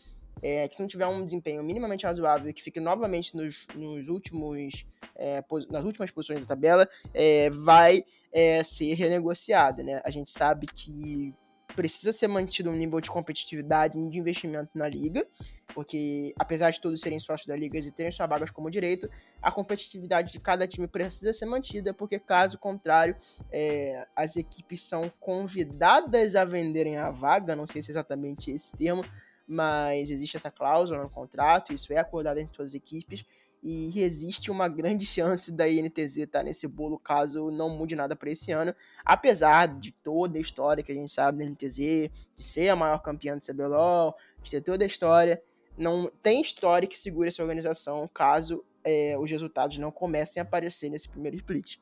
é, 0.42 0.68
que 0.68 0.74
se 0.74 0.80
não 0.80 0.88
tiver 0.88 1.06
um 1.06 1.24
desempenho 1.24 1.62
minimamente 1.62 2.06
razoável 2.06 2.48
e 2.48 2.52
que 2.52 2.62
fique 2.62 2.78
novamente 2.78 3.36
nos, 3.36 3.66
nos 3.74 4.08
últimos, 4.08 4.86
é, 5.14 5.42
nas 5.70 5.84
últimas 5.84 6.10
posições 6.10 6.40
da 6.40 6.46
tabela, 6.46 6.88
é, 7.12 7.50
vai 7.50 8.04
é, 8.32 8.62
ser 8.62 8.94
renegociado. 8.94 9.82
Né? 9.82 10.00
A 10.04 10.10
gente 10.10 10.30
sabe 10.30 10.66
que 10.66 11.34
precisa 11.76 12.12
ser 12.12 12.26
mantido 12.26 12.70
um 12.70 12.74
nível 12.74 13.00
de 13.00 13.10
competitividade 13.10 13.98
e 13.98 14.08
de 14.08 14.18
investimento 14.18 14.70
na 14.74 14.88
liga, 14.88 15.26
porque 15.74 16.34
apesar 16.38 16.70
de 16.70 16.80
todos 16.80 17.00
serem 17.00 17.20
sócios 17.20 17.46
da 17.46 17.54
liga 17.54 17.78
e 17.78 17.90
terem 17.92 18.10
suas 18.10 18.28
vagas 18.28 18.50
como 18.50 18.70
direito, 18.70 19.08
a 19.42 19.52
competitividade 19.52 20.32
de 20.32 20.40
cada 20.40 20.66
time 20.66 20.88
precisa 20.88 21.32
ser 21.34 21.44
mantida, 21.44 21.92
porque 21.92 22.18
caso 22.18 22.58
contrário, 22.58 23.14
é, 23.52 24.06
as 24.16 24.36
equipes 24.36 24.82
são 24.82 25.12
convidadas 25.20 26.34
a 26.34 26.44
venderem 26.44 26.96
a 26.96 27.10
vaga, 27.10 27.54
não 27.54 27.66
sei 27.66 27.82
se 27.82 27.90
é 27.90 27.92
exatamente 27.92 28.50
esse 28.50 28.74
termo, 28.74 29.04
mas 29.46 30.10
existe 30.10 30.36
essa 30.36 30.50
cláusula 30.50 31.02
no 31.02 31.10
contrato, 31.10 31.72
isso 31.72 31.92
é 31.92 31.98
acordado 31.98 32.38
entre 32.38 32.56
todas 32.56 32.70
as 32.70 32.74
equipes, 32.74 33.24
e 33.62 34.00
existe 34.00 34.50
uma 34.50 34.68
grande 34.68 35.04
chance 35.06 35.50
da 35.50 35.68
INTZ 35.68 36.18
estar 36.18 36.38
tá 36.38 36.44
nesse 36.44 36.66
bolo 36.66 36.98
caso 36.98 37.50
não 37.50 37.68
mude 37.68 37.96
nada 37.96 38.14
para 38.14 38.30
esse 38.30 38.52
ano, 38.52 38.74
apesar 39.04 39.66
de 39.66 39.92
toda 39.92 40.38
a 40.38 40.40
história 40.40 40.82
que 40.82 40.92
a 40.92 40.94
gente 40.94 41.10
sabe 41.10 41.38
da 41.38 41.44
INTZ, 41.44 41.76
de 41.76 42.42
ser 42.42 42.68
a 42.68 42.76
maior 42.76 42.98
campeã 42.98 43.36
do 43.36 43.44
CBLOL, 43.44 44.14
de 44.42 44.50
ter 44.50 44.60
toda 44.60 44.84
a 44.84 44.86
história, 44.86 45.42
não 45.76 46.10
tem 46.22 46.40
história 46.40 46.88
que 46.88 46.98
segure 46.98 47.28
essa 47.28 47.42
organização 47.42 48.08
caso 48.08 48.64
é, 48.84 49.18
os 49.18 49.30
resultados 49.30 49.78
não 49.78 49.90
comecem 49.90 50.40
a 50.40 50.44
aparecer 50.44 50.88
nesse 50.88 51.08
primeiro 51.08 51.36
split. 51.36 51.78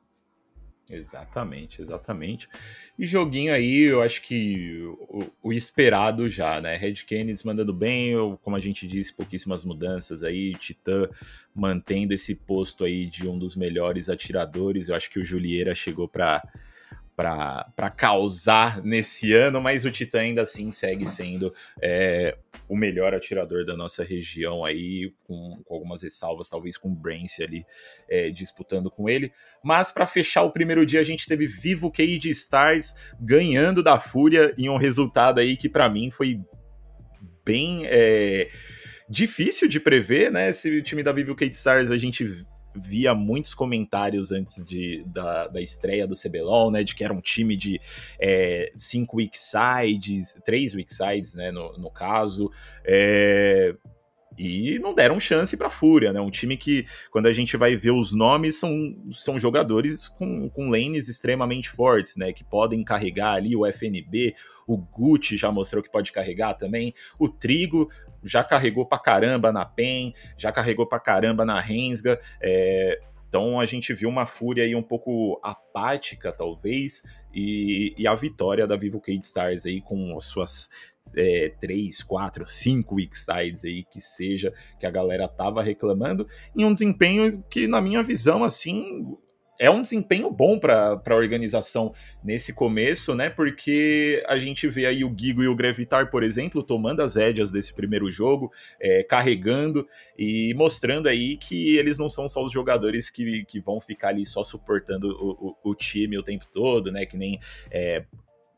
Exatamente, 0.91 1.81
exatamente. 1.81 2.47
E 2.99 3.07
joguinho 3.07 3.55
aí, 3.55 3.85
eu 3.85 4.03
acho 4.03 4.21
que 4.21 4.83
o, 5.09 5.31
o 5.43 5.53
esperado 5.53 6.29
já, 6.29 6.61
né? 6.61 6.77
Red 6.77 6.95
Canids 7.09 7.43
mandando 7.43 7.73
bem, 7.73 8.11
eu, 8.11 8.39
como 8.43 8.55
a 8.55 8.61
gente 8.61 8.87
disse, 8.87 9.13
pouquíssimas 9.13 9.65
mudanças 9.65 10.23
aí. 10.23 10.53
Titã 10.55 11.09
mantendo 11.55 12.13
esse 12.13 12.35
posto 12.35 12.85
aí 12.85 13.07
de 13.07 13.27
um 13.27 13.39
dos 13.39 13.57
melhores 13.57 14.11
atiradores. 14.11 14.89
Eu 14.89 14.95
acho 14.95 15.09
que 15.11 15.19
o 15.19 15.25
Julieira 15.25 15.75
chegou 15.75 16.07
para 16.07 16.43
para 17.17 17.91
causar 17.97 18.83
nesse 18.83 19.33
ano, 19.33 19.61
mas 19.61 19.85
o 19.85 19.91
Titã 19.91 20.21
ainda 20.21 20.43
assim 20.43 20.73
segue 20.73 21.07
sendo 21.07 21.53
é, 21.81 22.37
o 22.69 22.77
melhor 22.77 23.15
atirador 23.15 23.65
da 23.65 23.77
nossa 23.77 24.03
região 24.03 24.65
aí, 24.65 25.13
com, 25.25 25.63
com 25.65 25.75
algumas 25.75 26.03
ressalvas, 26.03 26.49
talvez 26.49 26.77
com 26.77 26.89
o 26.89 26.95
Brance 26.95 27.43
ali 27.43 27.65
é, 28.09 28.31
disputando 28.31 28.91
com 28.91 29.09
ele. 29.09 29.33
Mas 29.63 29.93
para 29.93 30.07
fechar 30.07 30.43
o 30.43 30.51
primeiro 30.51 30.85
dia, 30.85 31.01
a 31.01 31.05
gente 31.05 31.27
teve 31.27 31.47
Vivo 31.47 31.91
Cage 31.91 32.31
Stars 32.31 32.95
ganhando 33.21 33.83
da 33.83 33.99
Fúria 33.99 34.53
em 34.59 34.69
um 34.69 34.77
resultado 34.77 35.39
aí 35.39 35.57
que 35.57 35.69
para 35.69 35.89
mim 35.89 36.11
foi 36.11 36.41
bem 37.45 37.83
é, 37.87 38.51
difícil 39.09 39.69
de 39.69 39.79
prever, 39.79 40.33
né? 40.33 40.51
Esse 40.51 40.83
time 40.83 41.03
da 41.03 41.13
Vivo 41.13 41.37
Cage 41.37 41.53
Stars 41.53 41.91
a 41.91 41.99
gente 41.99 42.45
via 42.75 43.15
muitos 43.15 43.55
comentários 43.55 44.33
antes 44.33 44.65
de, 44.65 45.05
da, 45.07 45.47
da 45.47 45.61
estreia 45.61 46.07
do 46.07 46.15
CBLOL, 46.15 46.71
né, 46.71 46.83
de 46.83 46.95
que 46.95 47.05
era 47.05 47.13
um 47.13 47.21
time 47.21 47.57
de 47.57 47.81
é, 48.19 48.73
cinco 48.77 49.19
weak 49.19 49.39
sides, 49.39 50.37
três 50.45 50.75
weak 50.75 50.93
sides, 50.93 51.35
né, 51.35 51.51
no, 51.51 51.79
no 51.79 51.91
caso, 51.91 52.51
é, 52.85 53.75
e 54.39 54.79
não 54.79 54.95
deram 54.95 55.21
chance 55.21 55.57
para 55.57 55.71
Fúria, 55.71 56.13
né? 56.13 56.21
Um 56.21 56.31
time 56.31 56.57
que, 56.57 56.87
quando 57.11 57.27
a 57.27 57.33
gente 57.33 57.57
vai 57.57 57.77
ver 57.77 57.93
os 57.93 58.13
nomes, 58.13 58.59
são, 58.59 58.71
são 59.13 59.39
jogadores 59.39 60.09
com, 60.09 60.49
com 60.51 60.71
lanes 60.71 61.09
extremamente 61.09 61.71
fortes, 61.71 62.17
né? 62.17 62.33
Que 62.33 62.45
podem 62.45 62.83
carregar 62.83 63.35
ali 63.35 63.57
o 63.57 63.67
FNB, 63.67 64.35
o 64.67 64.77
Gucci 64.77 65.37
já 65.37 65.51
mostrou 65.53 65.83
que 65.83 65.91
pode 65.91 66.13
carregar 66.13 66.55
também, 66.55 66.95
o 67.19 67.29
Trigo 67.29 67.89
já 68.23 68.43
carregou 68.43 68.87
pra 68.87 68.99
caramba 68.99 69.53
na 69.53 69.65
PEN, 69.65 70.15
já 70.37 70.51
carregou 70.51 70.87
pra 70.87 70.99
caramba 70.99 71.45
na 71.45 71.61
Rensga, 71.61 72.19
é, 72.41 72.99
então 73.35 73.59
a 73.59 73.67
gente 73.67 73.93
viu 73.93 74.09
uma 74.09 74.27
fúria 74.27 74.63
aí 74.63 74.77
um 74.77 74.83
pouco 74.83 75.41
apática, 75.43 76.33
talvez, 76.33 77.03
e, 77.35 77.93
e 77.99 78.07
a 78.07 78.15
vitória 78.15 78.65
da 78.65 78.77
Vivo 78.77 79.01
Cade 79.01 79.25
Stars 79.25 79.67
aí 79.67 79.81
com 79.81 80.17
as 80.17 80.25
suas 80.25 80.71
é, 81.17 81.53
três, 81.61 82.03
quatro, 82.03 82.47
cinco 82.47 82.97
weak 82.97 83.17
sides 83.17 83.65
aí 83.65 83.85
que 83.85 84.01
seja, 84.01 84.53
que 84.79 84.87
a 84.87 84.91
galera 84.91 85.29
tava 85.29 85.63
reclamando, 85.63 86.27
em 86.57 86.65
um 86.65 86.73
desempenho 86.73 87.43
que, 87.51 87.67
na 87.67 87.81
minha 87.81 88.03
visão, 88.03 88.45
assim, 88.45 89.17
é 89.59 89.71
um 89.71 89.83
desempenho 89.83 90.31
bom 90.31 90.59
para 90.59 91.01
a 91.07 91.15
organização 91.15 91.93
nesse 92.23 92.53
começo, 92.53 93.15
né? 93.15 93.31
Porque 93.31 94.23
a 94.27 94.37
gente 94.37 94.69
vê 94.69 94.87
aí 94.87 95.05
o 95.05 95.15
Gigo 95.17 95.43
e 95.43 95.49
o 95.49 95.55
Grevitar, 95.55 96.11
por 96.11 96.23
exemplo, 96.23 96.63
tomando 96.63 97.01
as 97.03 97.15
rédeas 97.15 97.53
desse 97.53 97.73
primeiro 97.73 98.11
jogo, 98.11 98.51
é, 98.81 99.03
carregando 99.03 99.87
e 100.19 100.53
mostrando 100.55 101.09
aí 101.09 101.37
que 101.37 101.77
eles 101.77 101.99
não 101.99 102.11
são 102.11 102.29
só 102.29 102.43
os 102.43 102.53
jogadores 102.53 103.09
que, 103.09 103.45
que 103.45 103.61
vão 103.61 103.81
ficar 103.81 104.09
ali 104.09 104.27
só 104.27 104.43
suportando 104.43 105.09
o, 105.09 105.49
o, 105.63 105.71
o 105.71 105.75
time 105.75 106.19
o 106.19 106.23
tempo 106.23 106.47
todo, 106.53 106.91
né? 106.91 107.07
Que 107.07 107.17
nem 107.17 107.39
é, 107.71 108.05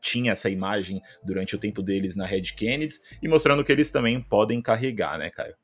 tinha 0.07 0.31
essa 0.31 0.49
imagem 0.49 1.01
durante 1.23 1.55
o 1.55 1.59
tempo 1.59 1.81
deles 1.81 2.15
na 2.15 2.25
Red 2.25 2.53
Kennedy 2.55 2.95
e 3.21 3.27
mostrando 3.27 3.63
que 3.63 3.71
eles 3.71 3.91
também 3.91 4.21
podem 4.21 4.61
carregar, 4.61 5.17
né, 5.17 5.29
Caio? 5.29 5.55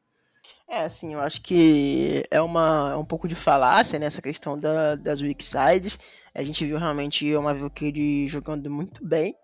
É, 0.67 0.85
assim, 0.85 1.13
eu 1.13 1.21
acho 1.21 1.41
que 1.41 2.23
é, 2.31 2.41
uma, 2.41 2.91
é 2.93 2.95
um 2.95 3.05
pouco 3.05 3.27
de 3.27 3.35
falácia 3.35 3.99
nessa 3.99 4.17
né, 4.17 4.23
questão 4.23 4.59
da, 4.59 4.95
das 4.95 5.21
weak 5.21 5.43
sides. 5.43 5.99
A 6.33 6.41
gente 6.41 6.65
viu 6.65 6.77
realmente 6.77 7.35
uma 7.35 7.53
Valkyrie 7.53 8.27
jogando 8.27 8.69
muito 8.69 9.05
bem. 9.05 9.35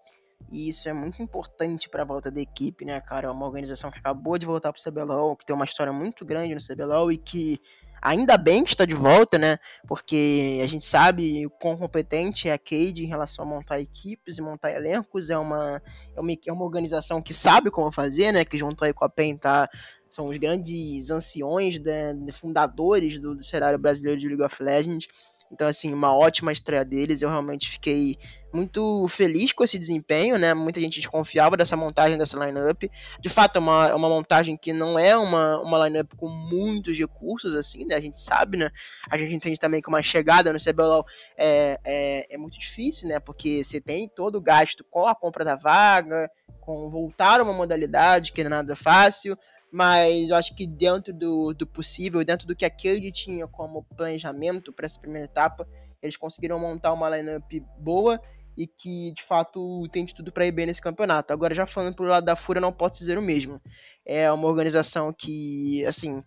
E 0.51 0.67
isso 0.69 0.89
é 0.89 0.93
muito 0.93 1.21
importante 1.21 1.89
para 1.89 2.01
a 2.01 2.05
volta 2.05 2.31
da 2.31 2.41
equipe, 2.41 2.83
né, 2.83 2.99
cara? 3.01 3.27
É 3.27 3.31
uma 3.31 3.45
organização 3.45 3.91
que 3.91 3.99
acabou 3.99 4.37
de 4.37 4.45
voltar 4.45 4.73
para 4.73 4.79
o 4.79 4.91
CBLOL, 4.91 5.35
que 5.35 5.45
tem 5.45 5.55
uma 5.55 5.65
história 5.65 5.93
muito 5.93 6.25
grande 6.25 6.55
no 6.55 6.61
CBLOL 6.61 7.11
e 7.11 7.17
que 7.17 7.59
ainda 8.01 8.37
bem 8.37 8.63
que 8.63 8.71
está 8.71 8.85
de 8.85 8.93
volta, 8.93 9.37
né? 9.37 9.57
Porque 9.87 10.59
a 10.63 10.65
gente 10.65 10.85
sabe 10.85 11.45
o 11.45 11.49
quão 11.49 11.77
competente 11.77 12.49
é 12.49 12.53
a 12.53 12.57
Cade 12.57 13.03
em 13.03 13.07
relação 13.07 13.45
a 13.45 13.47
montar 13.47 13.79
equipes 13.79 14.37
e 14.37 14.41
montar 14.41 14.71
elencos. 14.71 15.29
É 15.29 15.37
uma, 15.37 15.81
é 16.15 16.19
uma, 16.19 16.31
é 16.47 16.51
uma 16.51 16.65
organização 16.65 17.21
que 17.21 17.33
sabe 17.33 17.69
como 17.71 17.91
fazer, 17.91 18.31
né? 18.31 18.45
Que 18.45 18.57
junto 18.57 18.83
aí 18.83 18.93
com 18.93 19.05
a 19.05 19.09
PEN 19.09 19.37
tá 19.37 19.69
são 20.09 20.27
os 20.27 20.37
grandes 20.37 21.11
anciões, 21.11 21.79
né, 21.79 22.15
fundadores 22.33 23.19
do, 23.19 23.35
do 23.35 23.43
cenário 23.43 23.77
brasileiro 23.77 24.19
de 24.19 24.27
League 24.27 24.43
of 24.43 24.63
Legends. 24.63 25.07
Então, 25.51 25.67
assim, 25.67 25.93
uma 25.93 26.15
ótima 26.15 26.51
estreia 26.51 26.85
deles. 26.85 27.21
Eu 27.21 27.29
realmente 27.29 27.69
fiquei 27.69 28.17
muito 28.53 29.07
feliz 29.07 29.51
com 29.51 29.63
esse 29.63 29.79
desempenho, 29.79 30.37
né? 30.37 30.53
Muita 30.53 30.79
gente 30.79 30.99
desconfiava 30.99 31.57
dessa 31.57 31.75
montagem 31.75 32.17
dessa 32.17 32.37
lineup. 32.37 32.83
De 33.19 33.29
fato, 33.29 33.57
é 33.57 33.59
uma, 33.59 33.87
é 33.89 33.93
uma 33.95 34.09
montagem 34.09 34.55
que 34.55 34.71
não 34.71 34.97
é 34.97 35.17
uma, 35.17 35.59
uma 35.61 35.87
lineup 35.87 36.13
com 36.15 36.27
muitos 36.27 36.97
recursos, 36.97 37.55
assim, 37.55 37.85
né? 37.85 37.95
A 37.95 37.99
gente 37.99 38.19
sabe, 38.19 38.57
né? 38.57 38.69
A 39.09 39.17
gente 39.17 39.33
entende 39.33 39.59
também 39.59 39.81
que 39.81 39.89
uma 39.89 40.03
chegada 40.03 40.53
no 40.53 40.59
CBLOL 40.59 41.05
é, 41.35 41.79
é, 41.83 42.35
é 42.35 42.37
muito 42.37 42.59
difícil, 42.59 43.09
né? 43.09 43.19
Porque 43.19 43.63
você 43.63 43.81
tem 43.81 44.07
todo 44.07 44.37
o 44.37 44.41
gasto 44.41 44.85
com 44.89 45.07
a 45.07 45.15
compra 45.15 45.43
da 45.43 45.55
vaga, 45.55 46.29
com 46.61 46.89
voltar 46.89 47.39
a 47.39 47.43
uma 47.43 47.53
modalidade 47.53 48.31
que 48.31 48.43
não 48.43 48.47
é 48.47 48.49
nada 48.51 48.75
fácil 48.75 49.37
mas 49.71 50.29
eu 50.29 50.35
acho 50.35 50.55
que 50.55 50.65
dentro 50.65 51.13
do, 51.13 51.53
do 51.53 51.67
possível, 51.67 52.23
dentro 52.23 52.47
do 52.47 52.55
que 52.55 52.65
a 52.65 52.69
Cade 52.69 53.11
tinha 53.11 53.47
como 53.47 53.85
planejamento 53.95 54.73
para 54.73 54.85
essa 54.85 54.99
primeira 54.99 55.25
etapa, 55.25 55.67
eles 56.01 56.17
conseguiram 56.17 56.59
montar 56.59 56.93
uma 56.93 57.09
lineup 57.09 57.51
boa 57.77 58.19
e 58.57 58.67
que 58.67 59.13
de 59.13 59.23
fato 59.23 59.87
tem 59.89 60.03
de 60.03 60.13
tudo 60.13 60.31
para 60.31 60.45
ir 60.45 60.51
bem 60.51 60.65
nesse 60.65 60.81
campeonato. 60.81 61.31
Agora, 61.31 61.55
já 61.55 61.65
falando 61.65 61.95
pro 61.95 62.05
lado 62.05 62.25
da 62.25 62.35
Fúria, 62.35 62.59
não 62.59 62.73
posso 62.73 62.99
dizer 62.99 63.17
o 63.17 63.21
mesmo. 63.21 63.61
É 64.05 64.31
uma 64.31 64.47
organização 64.47 65.13
que, 65.17 65.85
assim, 65.85 66.23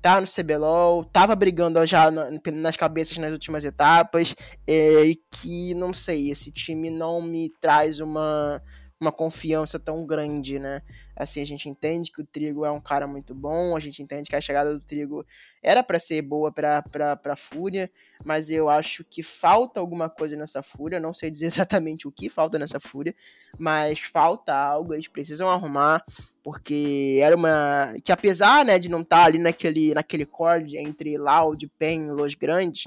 tá 0.00 0.20
no 0.20 0.26
CBLOL, 0.26 1.04
tava 1.04 1.34
brigando 1.34 1.84
já 1.86 2.10
nas 2.10 2.76
cabeças 2.76 3.18
nas 3.18 3.32
últimas 3.32 3.64
etapas, 3.64 4.34
é, 4.66 5.04
e 5.04 5.16
que, 5.16 5.74
não 5.74 5.92
sei, 5.92 6.30
esse 6.30 6.50
time 6.50 6.88
não 6.88 7.20
me 7.20 7.50
traz 7.60 8.00
uma, 8.00 8.62
uma 9.00 9.12
confiança 9.12 9.78
tão 9.78 10.06
grande, 10.06 10.58
né? 10.58 10.80
Assim, 11.16 11.40
a 11.40 11.46
gente 11.46 11.68
entende 11.68 12.12
que 12.12 12.20
o 12.20 12.26
Trigo 12.26 12.64
é 12.64 12.70
um 12.70 12.80
cara 12.80 13.06
muito 13.06 13.34
bom, 13.34 13.74
a 13.74 13.80
gente 13.80 14.02
entende 14.02 14.28
que 14.28 14.36
a 14.36 14.40
chegada 14.40 14.74
do 14.74 14.80
Trigo 14.80 15.24
era 15.62 15.82
para 15.82 15.98
ser 15.98 16.20
boa 16.20 16.52
para 16.52 16.84
a 17.24 17.36
Fúria, 17.36 17.90
mas 18.24 18.50
eu 18.50 18.68
acho 18.68 19.02
que 19.02 19.22
falta 19.22 19.80
alguma 19.80 20.10
coisa 20.10 20.36
nessa 20.36 20.62
Fúria, 20.62 21.00
não 21.00 21.14
sei 21.14 21.30
dizer 21.30 21.46
exatamente 21.66 22.06
o 22.06 22.12
que 22.12 22.28
falta 22.28 22.58
nessa 22.58 22.78
Fúria, 22.78 23.14
mas 23.58 23.98
falta 24.00 24.54
algo, 24.54 24.92
eles 24.92 25.08
precisam 25.08 25.48
arrumar, 25.48 26.04
porque 26.42 27.18
era 27.22 27.34
uma. 27.34 27.94
que 28.04 28.12
apesar 28.12 28.64
né, 28.64 28.78
de 28.78 28.88
não 28.88 29.00
estar 29.00 29.22
tá 29.22 29.24
ali 29.24 29.38
naquele, 29.38 29.94
naquele 29.94 30.26
core 30.26 30.76
entre 30.76 31.16
Loud, 31.16 31.66
Pen 31.78 32.06
e 32.06 32.12
Los 32.12 32.34
Grandes, 32.34 32.86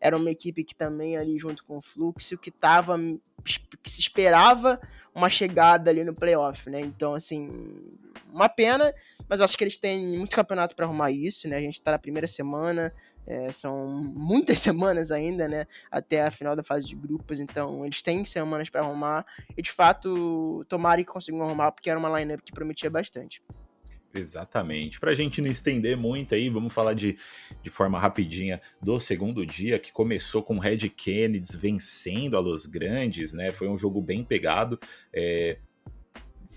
era 0.00 0.16
uma 0.16 0.30
equipe 0.30 0.64
que 0.64 0.74
também 0.74 1.16
ali 1.16 1.38
junto 1.38 1.64
com 1.64 1.76
o 1.76 1.82
Fluxo 1.82 2.38
que 2.38 2.48
estava 2.48 2.98
que 3.44 3.90
se 3.90 4.00
esperava 4.00 4.80
uma 5.14 5.28
chegada 5.28 5.90
ali 5.90 6.04
no 6.04 6.14
playoff, 6.14 6.68
né? 6.68 6.80
Então, 6.80 7.14
assim, 7.14 7.96
uma 8.30 8.48
pena, 8.48 8.92
mas 9.28 9.40
eu 9.40 9.44
acho 9.44 9.56
que 9.56 9.64
eles 9.64 9.78
têm 9.78 10.16
muito 10.18 10.36
campeonato 10.36 10.76
para 10.76 10.84
arrumar 10.84 11.10
isso, 11.10 11.48
né? 11.48 11.56
A 11.56 11.60
gente 11.60 11.80
tá 11.80 11.92
na 11.92 11.98
primeira 11.98 12.26
semana, 12.26 12.92
é, 13.26 13.50
são 13.52 13.86
muitas 13.86 14.58
semanas 14.60 15.10
ainda, 15.10 15.48
né? 15.48 15.66
Até 15.90 16.22
a 16.22 16.30
final 16.30 16.54
da 16.54 16.62
fase 16.62 16.86
de 16.86 16.94
grupos, 16.94 17.40
então 17.40 17.84
eles 17.84 18.02
têm 18.02 18.24
semanas 18.24 18.68
para 18.68 18.82
arrumar 18.82 19.24
e 19.56 19.62
de 19.62 19.72
fato, 19.72 20.64
tomara 20.68 21.02
que 21.02 21.10
consigam 21.10 21.42
arrumar, 21.42 21.72
porque 21.72 21.90
era 21.90 21.98
uma 21.98 22.18
lineup 22.18 22.40
que 22.42 22.52
prometia 22.52 22.90
bastante. 22.90 23.42
Exatamente. 24.12 24.98
Para 24.98 25.12
a 25.12 25.14
gente 25.14 25.40
não 25.40 25.50
estender 25.50 25.96
muito 25.96 26.34
aí, 26.34 26.48
vamos 26.48 26.72
falar 26.72 26.94
de, 26.94 27.16
de 27.62 27.70
forma 27.70 27.98
rapidinha 27.98 28.60
do 28.82 28.98
segundo 28.98 29.46
dia, 29.46 29.78
que 29.78 29.92
começou 29.92 30.42
com 30.42 30.58
Red 30.58 30.88
Kennedy 30.88 31.56
vencendo 31.56 32.36
a 32.36 32.40
Los 32.40 32.66
Grandes, 32.66 33.32
né? 33.32 33.52
Foi 33.52 33.68
um 33.68 33.76
jogo 33.76 34.02
bem 34.02 34.24
pegado. 34.24 34.78
É, 35.12 35.58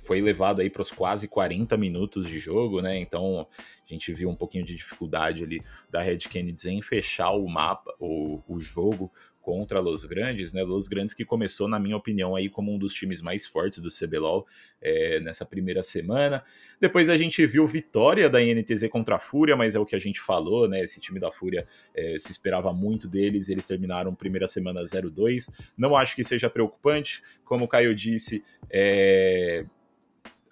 foi 0.03 0.21
levado 0.21 0.61
aí 0.61 0.69
para 0.69 0.81
os 0.81 0.91
quase 0.91 1.27
40 1.27 1.77
minutos 1.77 2.27
de 2.27 2.37
jogo, 2.39 2.81
né? 2.81 2.97
Então 2.99 3.47
a 3.89 3.93
gente 3.93 4.11
viu 4.13 4.29
um 4.29 4.35
pouquinho 4.35 4.65
de 4.65 4.75
dificuldade 4.75 5.43
ali 5.43 5.63
da 5.89 6.01
Red 6.01 6.17
Kennedy 6.17 6.69
em 6.69 6.81
fechar 6.81 7.31
o 7.31 7.47
mapa, 7.47 7.93
o, 7.99 8.41
o 8.47 8.59
jogo 8.59 9.11
contra 9.43 9.81
Los 9.81 10.05
Grandes, 10.05 10.53
né? 10.53 10.63
Los 10.63 10.87
Grandes 10.87 11.13
que 11.13 11.25
começou, 11.25 11.67
na 11.67 11.77
minha 11.77 11.97
opinião, 11.97 12.33
aí 12.33 12.49
como 12.49 12.73
um 12.73 12.79
dos 12.79 12.93
times 12.93 13.21
mais 13.21 13.45
fortes 13.45 13.79
do 13.79 13.89
CBLOL 13.89 14.47
é, 14.81 15.19
nessa 15.19 15.45
primeira 15.45 15.83
semana. 15.83 16.41
Depois 16.79 17.09
a 17.09 17.17
gente 17.17 17.45
viu 17.45 17.67
vitória 17.67 18.29
da 18.29 18.41
INTZ 18.41 18.87
contra 18.89 19.17
a 19.17 19.19
Fúria, 19.19 19.57
mas 19.57 19.75
é 19.75 19.79
o 19.79 19.85
que 19.85 19.97
a 19.97 19.99
gente 19.99 20.21
falou, 20.21 20.67
né? 20.67 20.79
Esse 20.79 21.01
time 21.01 21.19
da 21.19 21.29
Fúria 21.29 21.67
é, 21.93 22.17
se 22.17 22.31
esperava 22.31 22.71
muito 22.71 23.05
deles, 23.05 23.49
eles 23.49 23.65
terminaram 23.65 24.15
primeira 24.15 24.47
semana 24.47 24.81
0-2. 24.81 25.49
Não 25.77 25.95
acho 25.95 26.15
que 26.15 26.23
seja 26.23 26.49
preocupante, 26.49 27.21
como 27.43 27.65
o 27.65 27.67
Caio 27.67 27.93
disse, 27.93 28.41
é, 28.69 29.65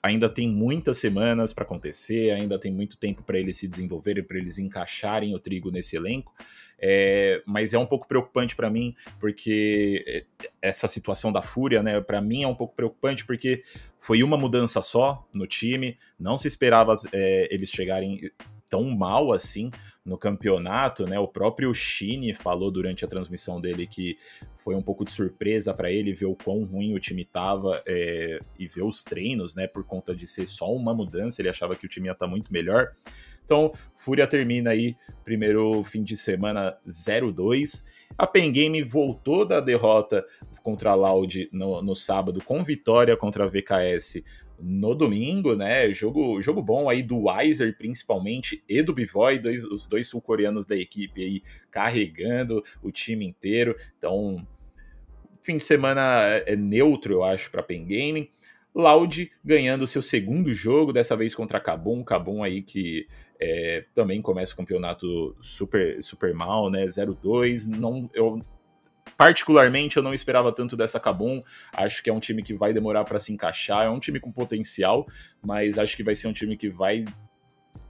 ainda 0.02 0.28
tem 0.28 0.48
muitas 0.48 0.98
semanas 0.98 1.54
para 1.54 1.64
acontecer, 1.64 2.32
ainda 2.32 2.60
tem 2.60 2.72
muito 2.72 2.98
tempo 2.98 3.22
para 3.22 3.38
eles 3.38 3.58
se 3.58 3.68
desenvolverem, 3.68 4.24
para 4.24 4.38
eles 4.38 4.58
encaixarem 4.58 5.36
o 5.36 5.40
trigo 5.40 5.70
nesse 5.70 5.96
elenco. 5.96 6.34
É, 6.84 7.44
mas 7.46 7.76
é 7.76 7.78
um 7.78 7.86
pouco 7.86 8.08
preocupante 8.08 8.56
para 8.56 8.68
mim, 8.68 8.96
porque 9.20 10.04
é, 10.08 10.26
essa 10.60 10.88
situação 10.88 11.32
da 11.32 11.42
Fúria, 11.42 11.84
né, 11.84 12.02
para 12.02 12.20
mim 12.20 12.42
é 12.42 12.48
um 12.48 12.56
pouco 12.56 12.76
preocupante, 12.76 13.24
porque 13.24 13.64
foi 14.00 14.24
uma 14.24 14.36
mudança 14.36 14.82
só 14.82 15.28
no 15.32 15.46
time, 15.46 15.96
não 16.20 16.40
se 16.40 16.48
esperava 16.48 16.96
é, 17.14 17.48
eles 17.52 17.70
chegarem 17.70 18.32
tão 18.72 18.84
mal 18.96 19.34
assim 19.34 19.70
no 20.04 20.18
campeonato, 20.18 21.06
né? 21.06 21.20
O 21.20 21.28
próprio 21.28 21.74
Shine 21.74 22.34
falou 22.34 22.72
durante 22.72 23.04
a 23.04 23.08
transmissão 23.08 23.60
dele 23.60 23.86
que 23.86 24.18
foi 24.64 24.76
um 24.76 24.82
pouco 24.82 25.04
de 25.04 25.12
surpresa 25.12 25.74
para 25.74 25.92
ele 25.92 26.14
ver 26.14 26.28
o 26.28 26.36
quão 26.36 26.64
ruim 26.64 26.96
o 26.96 27.00
time 27.00 27.26
tava 27.26 27.84
é, 27.86 28.40
e 28.58 28.66
ver 28.68 28.84
os 28.84 29.04
treinos, 29.04 29.54
né? 29.54 29.68
Por 29.68 29.84
conta 29.84 30.16
de 30.16 30.26
ser 30.26 30.46
só 30.46 30.74
uma 30.74 30.94
mudança, 30.94 31.42
ele 31.42 31.50
achava 31.50 31.76
que 31.76 31.86
o 31.86 31.90
time 31.90 32.08
ia 32.08 32.14
estar 32.14 32.26
tá 32.26 32.32
muito 32.32 32.52
melhor. 32.52 32.94
Então, 33.44 33.74
Fúria 33.98 34.26
termina 34.26 34.70
aí 34.70 34.96
primeiro 35.26 35.84
fim 35.84 36.02
de 36.02 36.16
semana 36.16 36.78
0-2. 36.88 37.84
A 38.18 38.26
Pen 38.26 38.52
Game 38.52 38.82
voltou 38.84 39.46
da 39.46 39.60
derrota 39.60 40.26
contra 40.64 40.92
a 40.92 40.96
Loud 40.96 41.50
no, 41.52 41.82
no 41.82 41.96
sábado 41.96 42.42
com 42.44 42.64
vitória 42.64 43.18
contra 43.18 43.44
a 43.44 43.48
VKS 43.48 44.24
no 44.62 44.94
domingo, 44.96 45.56
né? 45.56 45.92
Jogo, 45.92 46.42
jogo 46.42 46.62
bom 46.62 46.90
aí 46.90 47.02
do 47.02 47.26
Weiser, 47.26 47.78
principalmente, 47.78 48.64
e 48.68 48.82
do 48.82 48.94
Bivoy, 48.94 49.40
dois, 49.40 49.64
os 49.64 49.88
dois 49.88 50.08
sul-coreanos 50.08 50.66
da 50.66 50.76
equipe 50.76 51.24
aí 51.24 51.44
carregando 51.70 52.64
o 52.82 52.92
time 52.92 53.26
inteiro. 53.26 53.76
Então, 53.98 54.46
fim 55.42 55.58
de 55.58 55.64
semana 55.64 56.02
é 56.46 56.56
neutro, 56.56 57.14
eu 57.14 57.24
acho, 57.24 57.52
para 57.52 57.64
Pen 57.64 57.86
Gaming. 57.86 58.30
Loud 58.74 59.30
ganhando 59.44 59.86
seu 59.86 60.02
segundo 60.02 60.54
jogo, 60.54 60.94
dessa 60.94 61.16
vez 61.16 61.36
contra 61.36 61.60
Kabum. 61.60 62.04
Kabum 62.04 62.42
aí 62.42 62.62
que 62.62 63.06
é, 63.40 63.86
também 63.94 64.22
começa 64.22 64.54
o 64.54 64.58
campeonato 64.58 65.36
super, 65.42 66.02
super 66.02 66.34
mal, 66.34 66.70
né? 66.70 66.86
0-2. 66.86 67.68
Não, 67.68 68.10
eu 68.14 68.40
particularmente 69.22 69.98
eu 69.98 70.02
não 70.02 70.16
esperava 70.16 70.52
tanto 70.52 70.76
dessa 70.76 71.00
Kabum. 71.00 71.44
Acho 71.72 72.02
que 72.02 72.10
é 72.10 72.14
um 72.14 72.20
time 72.20 72.42
que 72.42 72.56
vai 72.56 72.74
demorar 72.74 73.04
para 73.04 73.20
se 73.20 73.32
encaixar. 73.32 73.86
É 73.86 73.90
um 73.90 74.00
time 74.00 74.20
com 74.20 74.32
potencial, 74.32 75.06
mas 75.40 75.78
acho 75.78 75.96
que 75.96 76.02
vai 76.02 76.16
ser 76.16 76.28
um 76.28 76.34
time 76.34 76.58
que 76.58 76.68
vai 76.68 77.06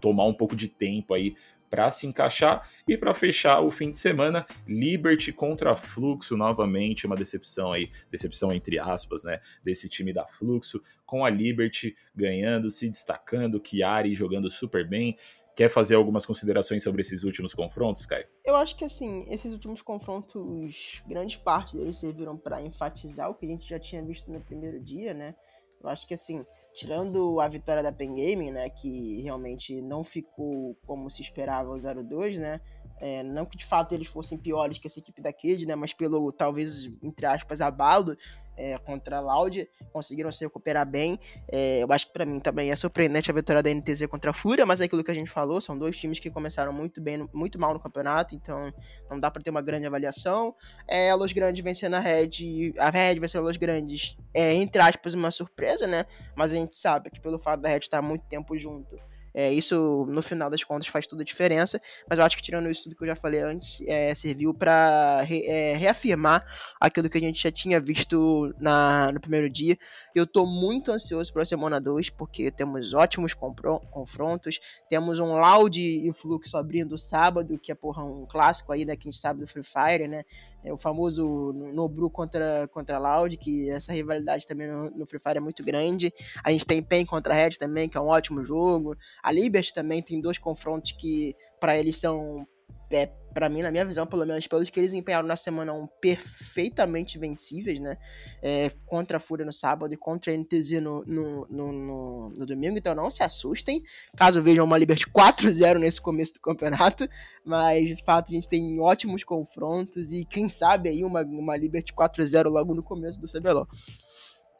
tomar 0.01 0.25
um 0.25 0.33
pouco 0.33 0.57
de 0.57 0.67
tempo 0.67 1.13
aí 1.13 1.33
para 1.69 1.89
se 1.89 2.05
encaixar 2.05 2.69
e 2.85 2.97
para 2.97 3.13
fechar 3.13 3.61
o 3.61 3.71
fim 3.71 3.91
de 3.91 3.97
semana, 3.97 4.45
Liberty 4.67 5.31
contra 5.31 5.73
Fluxo 5.73 6.35
novamente, 6.35 7.07
uma 7.07 7.15
decepção 7.15 7.71
aí, 7.71 7.89
decepção 8.11 8.51
entre 8.51 8.77
aspas, 8.77 9.23
né, 9.23 9.39
desse 9.63 9.87
time 9.87 10.11
da 10.11 10.27
Fluxo, 10.27 10.81
com 11.05 11.23
a 11.23 11.29
Liberty 11.29 11.95
ganhando, 12.13 12.69
se 12.69 12.89
destacando, 12.89 13.61
Chiari 13.65 14.13
jogando 14.13 14.51
super 14.51 14.85
bem. 14.85 15.15
Quer 15.55 15.69
fazer 15.69 15.95
algumas 15.95 16.25
considerações 16.25 16.83
sobre 16.83 17.01
esses 17.01 17.23
últimos 17.23 17.53
confrontos, 17.53 18.05
Caio? 18.05 18.25
Eu 18.45 18.55
acho 18.55 18.75
que 18.75 18.85
assim, 18.85 19.25
esses 19.29 19.51
últimos 19.51 19.81
confrontos, 19.81 21.03
grande 21.07 21.37
parte 21.39 21.75
deles 21.75 21.97
serviram 21.97 22.37
para 22.37 22.61
enfatizar 22.61 23.29
o 23.29 23.35
que 23.35 23.45
a 23.45 23.49
gente 23.49 23.67
já 23.67 23.79
tinha 23.79 24.03
visto 24.03 24.31
no 24.31 24.39
primeiro 24.41 24.79
dia, 24.79 25.13
né? 25.13 25.35
Eu 25.83 25.89
acho 25.89 26.07
que 26.07 26.13
assim, 26.13 26.45
tirando 26.73 27.39
a 27.39 27.47
vitória 27.47 27.83
da 27.83 27.91
Pen 27.91 28.15
Gaming, 28.15 28.51
né, 28.51 28.69
que 28.69 29.21
realmente 29.21 29.81
não 29.81 30.03
ficou 30.03 30.77
como 30.85 31.09
se 31.09 31.21
esperava 31.21 31.71
o 31.71 31.75
0-2, 31.75 32.37
né? 32.37 32.61
É, 33.01 33.23
não 33.23 33.47
que 33.47 33.57
de 33.57 33.65
fato 33.65 33.93
eles 33.93 34.07
fossem 34.07 34.37
piores 34.37 34.77
que 34.77 34.85
essa 34.85 34.99
equipe 34.99 35.21
da 35.21 35.33
Kid, 35.33 35.65
né? 35.65 35.73
Mas 35.73 35.91
pelo, 35.91 36.31
talvez, 36.31 36.85
entre 37.01 37.25
aspas, 37.25 37.59
abalo 37.59 38.15
é, 38.55 38.77
contra 38.77 39.17
a 39.17 39.19
Loud, 39.19 39.67
conseguiram 39.91 40.31
se 40.31 40.43
recuperar 40.43 40.85
bem. 40.85 41.19
É, 41.51 41.79
eu 41.79 41.91
acho 41.91 42.07
que 42.07 42.13
para 42.13 42.25
mim 42.25 42.39
também 42.39 42.69
é 42.69 42.75
surpreendente 42.75 43.31
a 43.31 43.33
vitória 43.33 43.63
da 43.63 43.73
NTZ 43.73 44.05
contra 44.05 44.29
a 44.29 44.33
Fúria, 44.33 44.67
mas 44.67 44.81
é 44.81 44.85
aquilo 44.85 45.03
que 45.03 45.09
a 45.09 45.15
gente 45.15 45.31
falou, 45.31 45.59
são 45.59 45.75
dois 45.75 45.97
times 45.97 46.19
que 46.19 46.29
começaram 46.29 46.71
muito 46.71 47.01
bem, 47.01 47.27
muito 47.33 47.59
mal 47.59 47.73
no 47.73 47.79
campeonato, 47.79 48.35
então 48.35 48.71
não 49.09 49.19
dá 49.19 49.31
para 49.31 49.41
ter 49.41 49.49
uma 49.49 49.63
grande 49.63 49.87
avaliação. 49.87 50.53
É, 50.87 51.09
a 51.09 51.15
Los 51.15 51.33
Grandes 51.33 51.63
vencendo 51.63 51.95
a 51.95 51.99
Red, 51.99 52.73
a 52.77 52.91
Red 52.91 53.19
vencendo 53.19 53.41
a 53.41 53.45
Los 53.45 53.57
Grandes 53.57 54.15
é, 54.31 54.53
entre 54.53 54.81
aspas, 54.81 55.15
uma 55.15 55.31
surpresa, 55.31 55.87
né? 55.87 56.05
Mas 56.35 56.51
a 56.51 56.55
gente 56.55 56.75
sabe 56.75 57.09
que 57.09 57.19
pelo 57.19 57.39
fato 57.39 57.61
da 57.61 57.69
Red 57.69 57.79
estar 57.79 58.01
muito 58.01 58.25
tempo 58.27 58.55
junto, 58.55 58.95
é, 59.33 59.51
isso, 59.51 60.05
no 60.09 60.21
final 60.21 60.49
das 60.49 60.63
contas, 60.63 60.87
faz 60.87 61.07
toda 61.07 61.21
a 61.21 61.25
diferença. 61.25 61.79
Mas 62.09 62.19
eu 62.19 62.25
acho 62.25 62.35
que, 62.35 62.43
tirando 62.43 62.69
isso 62.69 62.83
tudo 62.83 62.95
que 62.95 63.03
eu 63.03 63.07
já 63.07 63.15
falei 63.15 63.41
antes, 63.41 63.81
é, 63.87 64.13
serviu 64.13 64.53
para 64.53 65.21
re, 65.21 65.45
é, 65.45 65.75
reafirmar 65.75 66.45
aquilo 66.79 67.09
que 67.09 67.17
a 67.17 67.21
gente 67.21 67.41
já 67.41 67.51
tinha 67.51 67.79
visto 67.79 68.53
na, 68.59 69.11
no 69.11 69.19
primeiro 69.19 69.49
dia. 69.49 69.77
Eu 70.13 70.25
estou 70.25 70.45
muito 70.45 70.91
ansioso 70.91 71.31
para 71.31 71.43
a 71.43 71.45
semana 71.45 71.79
2, 71.79 72.09
porque 72.09 72.51
temos 72.51 72.93
ótimos 72.93 73.33
confrontos. 73.33 74.59
Temos 74.89 75.19
um 75.19 75.33
Loud 75.33 75.79
e 75.79 76.11
Fluxo 76.13 76.57
abrindo 76.57 76.97
sábado, 76.97 77.57
que 77.57 77.71
é 77.71 77.75
porra, 77.75 78.03
um 78.03 78.25
clássico 78.27 78.71
aí, 78.71 78.85
né? 78.85 78.95
Que 78.95 79.07
a 79.07 79.11
gente 79.11 79.21
sabe 79.21 79.39
do 79.39 79.47
Free 79.47 79.63
Fire, 79.63 80.07
né? 80.07 80.23
É 80.63 80.71
o 80.71 80.77
famoso 80.77 81.53
Nobru 81.73 82.09
contra, 82.09 82.67
contra 82.67 82.99
Loud, 82.99 83.35
que 83.37 83.69
essa 83.69 83.91
rivalidade 83.91 84.45
também 84.45 84.67
no, 84.67 84.89
no, 84.91 85.05
Free 85.05 85.19
Fire 85.19 85.37
é 85.37 85.41
muito 85.41 85.63
grande. 85.63 86.11
A 86.43 86.51
gente 86.51 86.65
tem 86.65 86.83
PEN 86.83 87.05
contra 87.05 87.33
Red 87.33 87.51
também, 87.51 87.89
que 87.89 87.97
é 87.97 88.01
um 88.01 88.07
ótimo 88.07 88.43
jogo. 88.43 88.95
A 89.23 89.31
Liberty 89.31 89.73
também 89.73 90.01
tem 90.01 90.21
dois 90.21 90.37
confrontos 90.37 90.91
que 90.91 91.35
para 91.59 91.77
eles 91.77 91.97
são 91.97 92.47
é, 92.91 93.07
para 93.33 93.49
mim, 93.49 93.61
na 93.61 93.71
minha 93.71 93.85
visão, 93.85 94.05
pelo 94.05 94.25
menos 94.25 94.45
pelos 94.47 94.69
que 94.69 94.79
eles 94.79 94.93
empenharam 94.93 95.27
na 95.27 95.35
semana 95.35 95.73
1, 95.73 95.87
perfeitamente 96.01 97.17
vencíveis, 97.17 97.79
né? 97.79 97.97
É, 98.41 98.69
contra 98.85 99.17
a 99.17 99.19
Fúria 99.19 99.45
no 99.45 99.53
sábado 99.53 99.93
e 99.93 99.97
contra 99.97 100.31
a 100.31 100.37
NTZ 100.37 100.81
no, 100.81 101.01
no, 101.01 101.47
no, 101.49 102.29
no, 102.31 102.45
domingo. 102.45 102.77
Então 102.77 102.93
não 102.93 103.09
se 103.09 103.23
assustem 103.23 103.81
caso 104.17 104.43
vejam 104.43 104.65
uma 104.65 104.77
Liberty 104.77 105.05
4-0 105.07 105.79
nesse 105.79 106.01
começo 106.01 106.33
do 106.35 106.41
campeonato. 106.41 107.07
Mas 107.45 107.85
de 107.85 108.03
fato 108.03 108.29
a 108.29 108.35
gente 108.35 108.49
tem 108.49 108.79
ótimos 108.79 109.23
confrontos 109.23 110.11
e 110.11 110.25
quem 110.25 110.49
sabe 110.49 110.89
aí 110.89 111.03
uma, 111.03 111.21
uma 111.21 111.55
Liberty 111.55 111.93
4-0 111.93 112.49
logo 112.49 112.73
no 112.73 112.83
começo 112.83 113.19
do 113.19 113.27
CBLOL. 113.27 113.67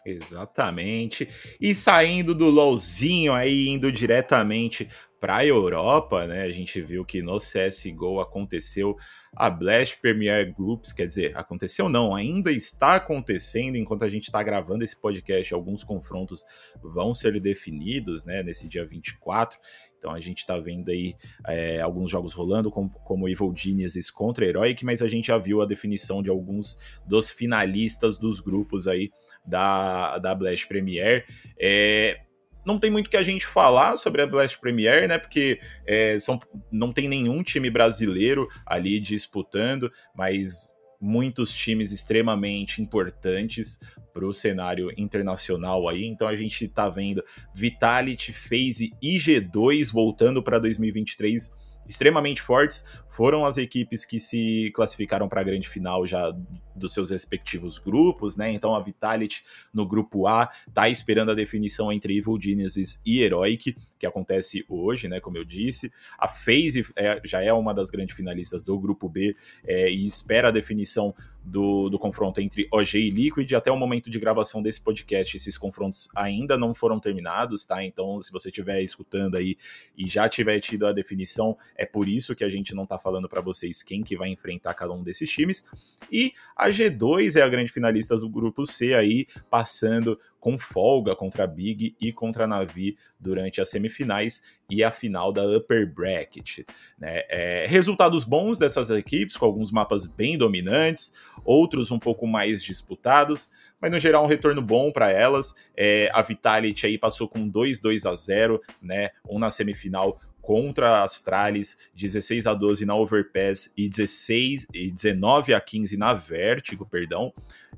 Exatamente. 0.06 1.30
E 1.60 1.76
saindo 1.76 2.34
do 2.34 2.47
LoLzinho 2.47 3.34
aí, 3.34 3.68
indo 3.68 3.91
diretamente 3.91 4.89
para 5.20 5.38
a 5.38 5.45
Europa, 5.45 6.26
né? 6.26 6.41
A 6.41 6.49
gente 6.49 6.82
viu 6.82 7.06
que 7.06 7.22
no 7.22 7.38
CSGO 7.38 8.20
aconteceu 8.20 8.95
a 9.36 9.52
Blast 9.52 10.02
Premier 10.02 10.52
Groups, 10.52 10.91
quer 10.91 11.06
dizer, 11.06 11.38
aconteceu 11.38 11.88
não, 11.88 12.16
ainda 12.16 12.52
está 12.52 12.95
acontecendo 12.95 13.78
enquanto 13.78 14.04
a 14.04 14.10
gente 14.10 14.24
está 14.24 14.41
gravando 14.41 14.84
esse 14.84 14.99
podcast. 14.99 15.54
Alguns 15.54 15.84
confrontos 15.84 16.43
vão 16.82 17.14
ser 17.14 17.39
definidos, 17.39 18.26
né? 18.26 18.41
Nesse 18.41 18.68
dia 18.68 18.84
24. 18.84 19.60
Então 20.02 20.12
a 20.12 20.20
gente 20.20 20.39
está 20.39 20.58
vendo 20.58 20.89
aí 20.89 21.16
é, 21.47 21.80
alguns 21.80 22.10
jogos 22.10 22.34
rolando, 22.34 22.72
como, 22.72 22.89
como 22.89 23.30
Evil 23.30 23.54
Geniuses 23.56 24.10
contra 24.10 24.43
Heroic, 24.43 24.84
mas 24.84 24.99
a 24.99 25.08
gente 25.08 25.28
já 25.28 25.38
viu 25.38 25.62
a 25.62 25.66
definição 25.68 26.24
de 26.24 26.32
alguns 26.32 26.80
dos 27.06 27.30
finalistas 27.30 28.18
dos 28.18 28.39
grupos 28.39 28.88
aí 28.88 29.12
da, 29.45 30.18
da 30.18 30.34
Blast 30.34 30.68
Premier. 30.68 31.24
É, 31.60 32.20
não 32.66 32.80
tem 32.80 32.89
muito 32.89 33.12
que 33.12 33.18
a 33.18 33.22
gente 33.22 33.45
falar 33.45 33.95
sobre 33.95 34.24
a 34.24 34.28
Blast 34.28 34.60
Premier, 34.60 35.08
né? 35.08 35.20
Porque 35.20 35.60
é, 35.86 36.18
são, 36.18 36.39
não 36.72 36.91
tem 36.91 37.08
nenhum 37.08 37.43
time 37.43 37.70
brasileiro 37.70 38.47
ali 38.66 38.99
disputando, 38.99 39.91
mas 40.16 40.74
muitos 41.02 41.52
times 41.52 41.91
extremamente 41.91 42.82
importantes 42.82 43.80
para 44.14 44.26
o 44.26 44.34
cenário 44.34 44.91
internacional 44.95 45.89
aí. 45.89 46.06
Então 46.06 46.28
a 46.28 46.36
gente 46.36 46.66
está 46.66 46.88
vendo 46.88 47.24
Vitality, 47.56 48.32
FaZe 48.32 48.93
e 49.02 49.18
G2 49.18 49.91
voltando 49.91 50.43
para 50.43 50.60
2023 50.60 51.70
extremamente 51.88 52.41
fortes 52.41 52.84
foram 53.09 53.45
as 53.45 53.57
equipes 53.57 54.05
que 54.05 54.19
se 54.19 54.71
classificaram 54.73 55.27
para 55.27 55.41
a 55.41 55.43
grande 55.43 55.67
final 55.67 56.07
já 56.07 56.34
dos 56.73 56.93
seus 56.93 57.09
respectivos 57.09 57.77
grupos, 57.77 58.38
né? 58.38 58.51
Então 58.51 58.73
a 58.73 58.79
Vitality 58.79 59.43
no 59.73 59.86
grupo 59.86 60.25
A 60.25 60.49
tá 60.73 60.88
esperando 60.88 61.32
a 61.32 61.36
definição 61.36 61.91
entre 61.91 62.17
Evil 62.17 62.39
Geniuses 62.41 63.01
e 63.05 63.21
Heroic, 63.21 63.75
que 63.99 64.05
acontece 64.05 64.65
hoje, 64.69 65.07
né? 65.07 65.19
Como 65.19 65.38
eu 65.38 65.43
disse. 65.43 65.91
A 66.17 66.27
FaZe 66.27 66.86
é, 66.95 67.21
já 67.23 67.41
é 67.41 67.51
uma 67.51 67.73
das 67.73 67.89
grandes 67.89 68.15
finalistas 68.15 68.63
do 68.63 68.79
grupo 68.79 69.09
B 69.09 69.36
é, 69.65 69.91
e 69.91 70.05
espera 70.05 70.47
a 70.47 70.51
definição 70.51 71.13
do, 71.43 71.89
do 71.89 71.97
confronto 71.97 72.39
entre 72.39 72.67
OG 72.71 72.97
e 72.97 73.09
Liquid. 73.09 73.51
Até 73.53 73.71
o 73.71 73.77
momento 73.77 74.09
de 74.09 74.19
gravação 74.19 74.61
desse 74.61 74.79
podcast, 74.79 75.35
esses 75.35 75.57
confrontos 75.57 76.09
ainda 76.15 76.57
não 76.57 76.73
foram 76.73 76.99
terminados, 76.99 77.65
tá? 77.65 77.83
Então, 77.83 78.21
se 78.21 78.31
você 78.31 78.49
estiver 78.49 78.81
escutando 78.81 79.35
aí 79.35 79.57
e 79.97 80.07
já 80.07 80.29
tiver 80.29 80.59
tido 80.59 80.85
a 80.85 80.91
definição, 80.91 81.57
é 81.75 81.85
por 81.85 82.07
isso 82.07 82.35
que 82.35 82.43
a 82.43 82.49
gente 82.49 82.75
não 82.75 82.85
tá 82.85 82.97
falando 82.97 83.27
para 83.27 83.41
vocês 83.41 83.81
quem 83.81 84.03
que 84.03 84.15
vai 84.15 84.29
enfrentar 84.29 84.73
cada 84.73 84.93
um 84.93 85.03
desses 85.03 85.29
times. 85.29 85.63
E 86.11 86.33
a 86.55 86.69
G2 86.69 87.39
é 87.39 87.41
a 87.41 87.49
grande 87.49 87.71
finalista 87.71 88.15
do 88.17 88.29
grupo 88.29 88.65
C 88.65 88.93
aí, 88.93 89.27
passando 89.49 90.19
com 90.41 90.57
folga 90.57 91.15
contra 91.15 91.43
a 91.43 91.47
Big 91.47 91.95
e 92.01 92.11
contra 92.11 92.43
a 92.43 92.47
Navi 92.47 92.97
durante 93.19 93.61
as 93.61 93.69
semifinais 93.69 94.41
e 94.67 94.83
a 94.83 94.89
final 94.89 95.31
da 95.31 95.45
Upper 95.45 95.93
Bracket. 95.93 96.65
Né? 96.97 97.21
É, 97.29 97.65
resultados 97.69 98.23
bons 98.23 98.57
dessas 98.57 98.89
equipes, 98.89 99.37
com 99.37 99.45
alguns 99.45 99.71
mapas 99.71 100.07
bem 100.07 100.37
dominantes, 100.37 101.13
outros 101.45 101.91
um 101.91 101.99
pouco 101.99 102.25
mais 102.25 102.63
disputados, 102.63 103.51
mas 103.79 103.91
no 103.91 103.99
geral 103.99 104.23
um 104.25 104.27
retorno 104.27 104.63
bom 104.63 104.91
para 104.91 105.11
elas. 105.11 105.53
É, 105.77 106.09
a 106.11 106.23
Vitality 106.23 106.87
aí 106.87 106.97
passou 106.97 107.29
com 107.29 107.49
2-2 107.49 108.09
a 108.09 108.15
0, 108.15 108.59
né? 108.81 109.11
Um 109.29 109.37
na 109.37 109.51
semifinal, 109.51 110.17
contra 110.41 110.89
a 110.89 111.03
Astralis, 111.03 111.77
16 111.95 112.47
a 112.47 112.53
12 112.53 112.83
na 112.83 112.95
Overpass 112.95 113.71
e 113.77 113.87
16 113.87 114.67
e 114.73 114.89
19 114.89 115.53
a 115.53 115.61
15 115.61 115.95
na 115.97 116.13
Vertigo, 116.13 116.85
perdão. 116.85 117.31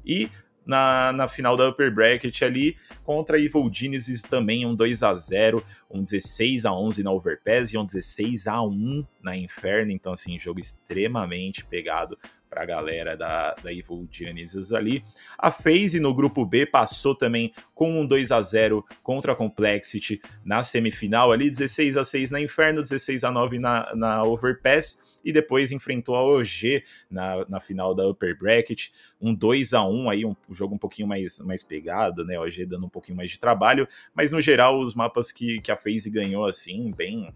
E 0.05 0.29
na, 0.65 1.11
na 1.11 1.27
final 1.27 1.57
da 1.57 1.69
Upper 1.69 1.93
Bracket 1.93 2.41
ali, 2.41 2.75
contra 3.03 3.39
Evil 3.39 3.69
Genesis 3.71 4.21
também 4.21 4.65
um 4.65 4.75
2 4.75 5.03
a 5.03 5.13
0 5.13 5.63
um 5.89 6.01
16 6.01 6.65
a 6.65 6.73
11 6.73 7.03
na 7.03 7.11
Overpass 7.11 7.73
e 7.73 7.77
um 7.77 7.85
16 7.85 8.47
a 8.47 8.61
1 8.61 9.05
na 9.21 9.35
Inferno, 9.35 9.91
então 9.91 10.13
assim, 10.13 10.39
jogo 10.39 10.59
extremamente 10.59 11.65
pegado 11.65 12.17
para 12.53 12.61
a 12.61 12.65
galera 12.65 13.17
da, 13.17 13.55
da 13.55 13.73
Evil 13.73 14.07
Genesis 14.11 14.71
ali. 14.71 15.03
A 15.37 15.49
FaZe 15.49 15.99
no 15.99 16.13
grupo 16.13 16.45
B 16.45 16.67
passou 16.67 17.15
também 17.15 17.51
com 17.73 17.99
um 17.99 18.05
2 18.05 18.31
a 18.31 18.41
0 18.41 18.85
contra 19.01 19.33
a 19.33 19.35
Complexity 19.35 20.21
na 20.45 20.61
semifinal 20.61 21.31
ali, 21.31 21.49
16 21.49 21.97
a 21.97 22.05
6 22.05 22.29
na 22.29 22.39
Inferno, 22.39 22.83
16 22.83 23.23
a 23.23 23.31
9 23.31 23.57
na, 23.57 23.95
na 23.95 24.23
Overpass 24.23 25.19
e 25.25 25.31
depois 25.31 25.71
enfrentou 25.71 26.15
a 26.15 26.23
OG 26.23 26.83
na, 27.09 27.45
na 27.49 27.59
final 27.59 27.95
da 27.95 28.07
Upper 28.07 28.37
Bracket, 28.37 28.89
um 29.19 29.33
2 29.33 29.73
a 29.73 29.83
1 29.83 30.09
aí, 30.09 30.25
um 30.25 30.35
jogo 30.51 30.75
um 30.75 30.77
pouquinho 30.77 31.07
mais, 31.07 31.39
mais 31.39 31.63
pegado, 31.63 32.23
né, 32.23 32.35
a 32.35 32.41
OG 32.41 32.67
dando 32.67 32.85
um 32.85 32.89
pouquinho 32.89 33.17
mais 33.17 33.31
de 33.31 33.39
trabalho, 33.39 33.87
mas 34.13 34.31
no 34.31 34.39
geral 34.39 34.79
os 34.79 34.93
mapas 34.93 35.31
que, 35.31 35.59
que 35.59 35.71
a 35.71 35.77
FaZe 35.77 36.11
ganhou 36.11 36.45
assim, 36.45 36.91
bem 36.91 37.33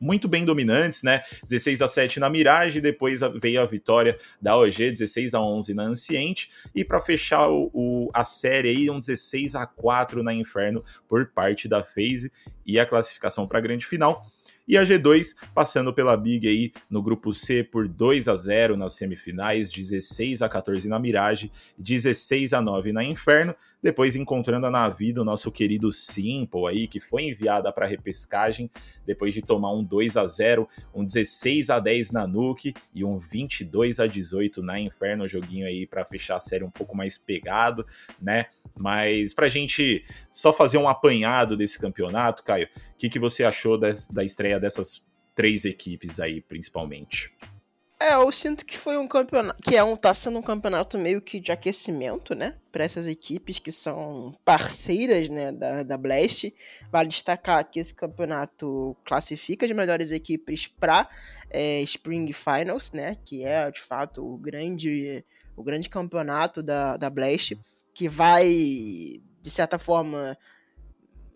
muito 0.00 0.28
bem 0.28 0.44
dominantes, 0.44 1.02
né? 1.02 1.22
16 1.44 1.82
a 1.82 1.88
7 1.88 2.20
na 2.20 2.30
Mirage, 2.30 2.80
depois 2.80 3.20
veio 3.40 3.60
a 3.60 3.66
vitória 3.66 4.18
da 4.40 4.56
OG, 4.56 4.90
16 4.90 5.34
a 5.34 5.40
11 5.40 5.74
na 5.74 5.82
Anciente, 5.82 6.50
e 6.74 6.84
para 6.84 7.00
fechar 7.00 7.48
o, 7.48 7.70
o, 7.72 8.10
a 8.12 8.24
série 8.24 8.68
aí, 8.68 8.90
um 8.90 9.00
16 9.00 9.54
a 9.54 9.66
4 9.66 10.22
na 10.22 10.32
Inferno 10.32 10.84
por 11.08 11.26
parte 11.26 11.68
da 11.68 11.82
FaZe 11.82 12.30
e 12.66 12.78
a 12.78 12.86
classificação 12.86 13.46
para 13.46 13.58
a 13.58 13.62
grande 13.62 13.86
final. 13.86 14.22
E 14.68 14.76
a 14.76 14.82
G2 14.82 15.34
passando 15.54 15.94
pela 15.94 16.14
Big 16.14 16.46
aí 16.46 16.72
no 16.90 17.02
grupo 17.02 17.32
C 17.32 17.64
por 17.64 17.88
2 17.88 18.28
a 18.28 18.36
0 18.36 18.76
nas 18.76 18.92
semifinais, 18.92 19.70
16 19.70 20.42
a 20.42 20.48
14 20.48 20.86
na 20.86 20.98
Mirage, 20.98 21.50
16 21.78 22.52
a 22.52 22.60
9 22.60 22.92
na 22.92 23.02
Inferno, 23.02 23.54
depois 23.82 24.16
encontrando 24.16 24.66
a 24.66 24.70
Navi 24.70 25.12
do 25.12 25.24
nosso 25.24 25.50
querido 25.52 25.92
Simple 25.92 26.66
aí, 26.68 26.88
que 26.88 27.00
foi 27.00 27.24
enviada 27.24 27.72
para 27.72 27.86
repescagem, 27.86 28.70
depois 29.06 29.34
de 29.34 29.42
tomar 29.42 29.72
um 29.72 29.84
2 29.84 30.16
a 30.16 30.26
0 30.26 30.68
um 30.94 31.04
16 31.04 31.70
a 31.70 31.78
10 31.78 32.10
na 32.10 32.26
Nuke 32.26 32.74
e 32.94 33.04
um 33.04 33.18
22 33.18 34.00
a 34.00 34.06
18 34.06 34.62
na 34.62 34.80
Inferno, 34.80 35.28
joguinho 35.28 35.66
aí 35.66 35.86
para 35.86 36.04
fechar 36.04 36.36
a 36.36 36.40
série 36.40 36.64
um 36.64 36.70
pouco 36.70 36.96
mais 36.96 37.16
pegado, 37.16 37.86
né? 38.20 38.46
Mas 38.76 39.32
pra 39.32 39.48
gente 39.48 40.04
só 40.30 40.52
fazer 40.52 40.78
um 40.78 40.88
apanhado 40.88 41.56
desse 41.56 41.78
campeonato, 41.78 42.42
Caio, 42.42 42.66
o 42.66 42.98
que, 42.98 43.08
que 43.08 43.18
você 43.18 43.44
achou 43.44 43.78
da 43.78 44.24
estreia 44.24 44.58
dessas 44.58 45.06
três 45.34 45.64
equipes 45.64 46.18
aí, 46.18 46.40
principalmente. 46.40 47.32
É, 48.00 48.14
eu 48.14 48.30
sinto 48.30 48.64
que 48.64 48.78
foi 48.78 48.96
um 48.96 49.08
campeonato, 49.08 49.60
que 49.60 49.76
é 49.76 49.82
um, 49.82 49.96
tá 49.96 50.14
sendo 50.14 50.38
um 50.38 50.42
campeonato 50.42 50.96
meio 50.96 51.20
que 51.20 51.40
de 51.40 51.50
aquecimento, 51.50 52.32
né, 52.32 52.56
para 52.70 52.84
essas 52.84 53.08
equipes 53.08 53.58
que 53.58 53.72
são 53.72 54.32
parceiras, 54.44 55.28
né, 55.28 55.50
da, 55.50 55.82
da 55.82 55.98
Blast. 55.98 56.54
Vale 56.92 57.08
destacar 57.08 57.68
que 57.68 57.80
esse 57.80 57.92
campeonato 57.92 58.96
classifica 59.04 59.66
as 59.66 59.72
melhores 59.72 60.12
equipes 60.12 60.68
para 60.68 61.08
é, 61.50 61.80
Spring 61.82 62.32
Finals, 62.32 62.92
né, 62.92 63.16
que 63.24 63.44
é 63.44 63.68
de 63.68 63.80
fato 63.80 64.24
o 64.24 64.38
grande, 64.38 65.24
o 65.56 65.64
grande 65.64 65.90
campeonato 65.90 66.62
da, 66.62 66.96
da 66.96 67.10
Blast, 67.10 67.58
que 67.92 68.08
vai 68.08 68.46
de 69.42 69.50
certa 69.50 69.76
forma 69.76 70.38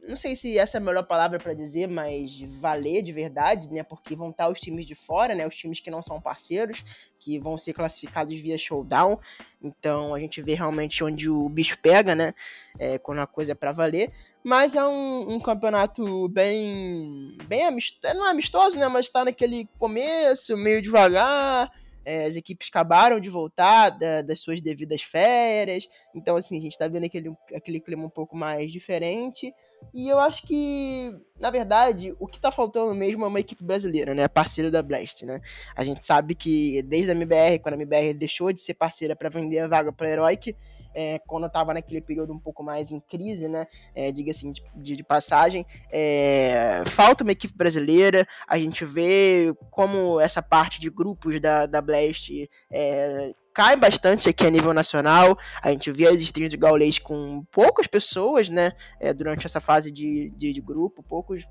não 0.06 0.16
sei 0.16 0.34
se 0.34 0.58
essa 0.58 0.78
é 0.78 0.80
a 0.80 0.82
melhor 0.82 1.04
palavra 1.04 1.38
para 1.38 1.54
dizer, 1.54 1.86
mas 1.86 2.40
valer 2.40 3.02
de 3.02 3.12
verdade, 3.12 3.68
né? 3.70 3.82
Porque 3.84 4.16
vão 4.16 4.30
estar 4.30 4.48
os 4.48 4.58
times 4.58 4.84
de 4.84 4.94
fora, 4.94 5.34
né? 5.34 5.46
Os 5.46 5.56
times 5.56 5.78
que 5.78 5.90
não 5.90 6.02
são 6.02 6.20
parceiros, 6.20 6.84
que 7.20 7.38
vão 7.38 7.56
ser 7.56 7.72
classificados 7.72 8.38
via 8.40 8.58
showdown. 8.58 9.18
Então 9.62 10.12
a 10.12 10.18
gente 10.18 10.42
vê 10.42 10.54
realmente 10.54 11.04
onde 11.04 11.30
o 11.30 11.48
bicho 11.48 11.78
pega, 11.80 12.16
né? 12.16 12.32
É, 12.78 12.98
quando 12.98 13.20
a 13.20 13.26
coisa 13.26 13.52
é 13.52 13.54
para 13.54 13.70
valer. 13.70 14.12
Mas 14.42 14.74
é 14.74 14.84
um, 14.84 15.34
um, 15.34 15.40
campeonato 15.40 16.28
bem, 16.28 17.36
bem 17.46 17.64
amistoso, 17.64 18.14
não 18.14 18.26
é 18.26 18.30
amistoso, 18.30 18.78
né? 18.80 18.88
Mas 18.88 19.06
está 19.06 19.24
naquele 19.24 19.68
começo, 19.78 20.56
meio 20.56 20.82
devagar. 20.82 21.70
É, 22.04 22.24
as 22.24 22.36
equipes 22.36 22.68
acabaram 22.68 23.20
de 23.20 23.30
voltar 23.30 23.90
da, 23.90 24.22
das 24.22 24.40
suas 24.40 24.60
devidas 24.60 25.02
férias, 25.02 25.86
então 26.14 26.36
assim, 26.36 26.58
a 26.58 26.60
gente 26.60 26.76
tá 26.76 26.88
vendo 26.88 27.04
aquele, 27.04 27.32
aquele 27.54 27.80
clima 27.80 28.04
um 28.04 28.10
pouco 28.10 28.36
mais 28.36 28.72
diferente. 28.72 29.52
E 29.92 30.08
eu 30.08 30.18
acho 30.18 30.46
que, 30.46 31.12
na 31.40 31.50
verdade, 31.50 32.14
o 32.18 32.26
que 32.26 32.40
tá 32.40 32.50
faltando 32.50 32.94
mesmo 32.94 33.24
é 33.24 33.28
uma 33.28 33.40
equipe 33.40 33.62
brasileira, 33.64 34.14
né? 34.14 34.28
Parceira 34.28 34.70
da 34.70 34.82
Blast, 34.82 35.24
né? 35.24 35.40
A 35.76 35.84
gente 35.84 36.04
sabe 36.04 36.34
que 36.34 36.82
desde 36.82 37.10
a 37.10 37.14
MBR, 37.14 37.58
quando 37.60 37.74
a 37.74 37.78
MBR 37.78 38.14
deixou 38.14 38.52
de 38.52 38.60
ser 38.60 38.74
parceira 38.74 39.14
para 39.16 39.28
vender 39.28 39.58
a 39.58 39.68
vaga 39.68 39.92
para 39.92 40.10
Heroic, 40.10 40.56
é, 40.94 41.18
quando 41.26 41.46
estava 41.46 41.74
naquele 41.74 42.00
período 42.00 42.32
um 42.32 42.38
pouco 42.38 42.62
mais 42.62 42.90
em 42.90 43.00
crise, 43.00 43.48
né? 43.48 43.66
É, 43.94 44.10
diga 44.12 44.30
assim, 44.30 44.52
de, 44.52 44.96
de 44.96 45.04
passagem, 45.04 45.66
é, 45.90 46.82
falta 46.86 47.24
uma 47.24 47.32
equipe 47.32 47.56
brasileira. 47.56 48.26
A 48.46 48.58
gente 48.58 48.84
vê 48.84 49.54
como 49.70 50.20
essa 50.20 50.42
parte 50.42 50.80
de 50.80 50.90
grupos 50.90 51.40
da, 51.40 51.66
da 51.66 51.80
Blast 51.80 52.30
é, 52.70 53.32
cai 53.52 53.76
bastante 53.76 54.28
aqui 54.28 54.46
a 54.46 54.50
nível 54.50 54.72
nacional. 54.72 55.36
A 55.62 55.70
gente 55.70 55.90
vê 55.90 56.06
as 56.06 56.20
streams 56.20 56.50
de 56.50 56.56
Gaulês 56.56 56.98
com 56.98 57.44
poucas 57.50 57.86
pessoas, 57.86 58.48
né? 58.48 58.72
É, 59.00 59.12
durante 59.12 59.46
essa 59.46 59.60
fase 59.60 59.90
de, 59.90 60.30
de, 60.30 60.52
de 60.52 60.60
grupo, 60.60 61.02
poucos 61.02 61.46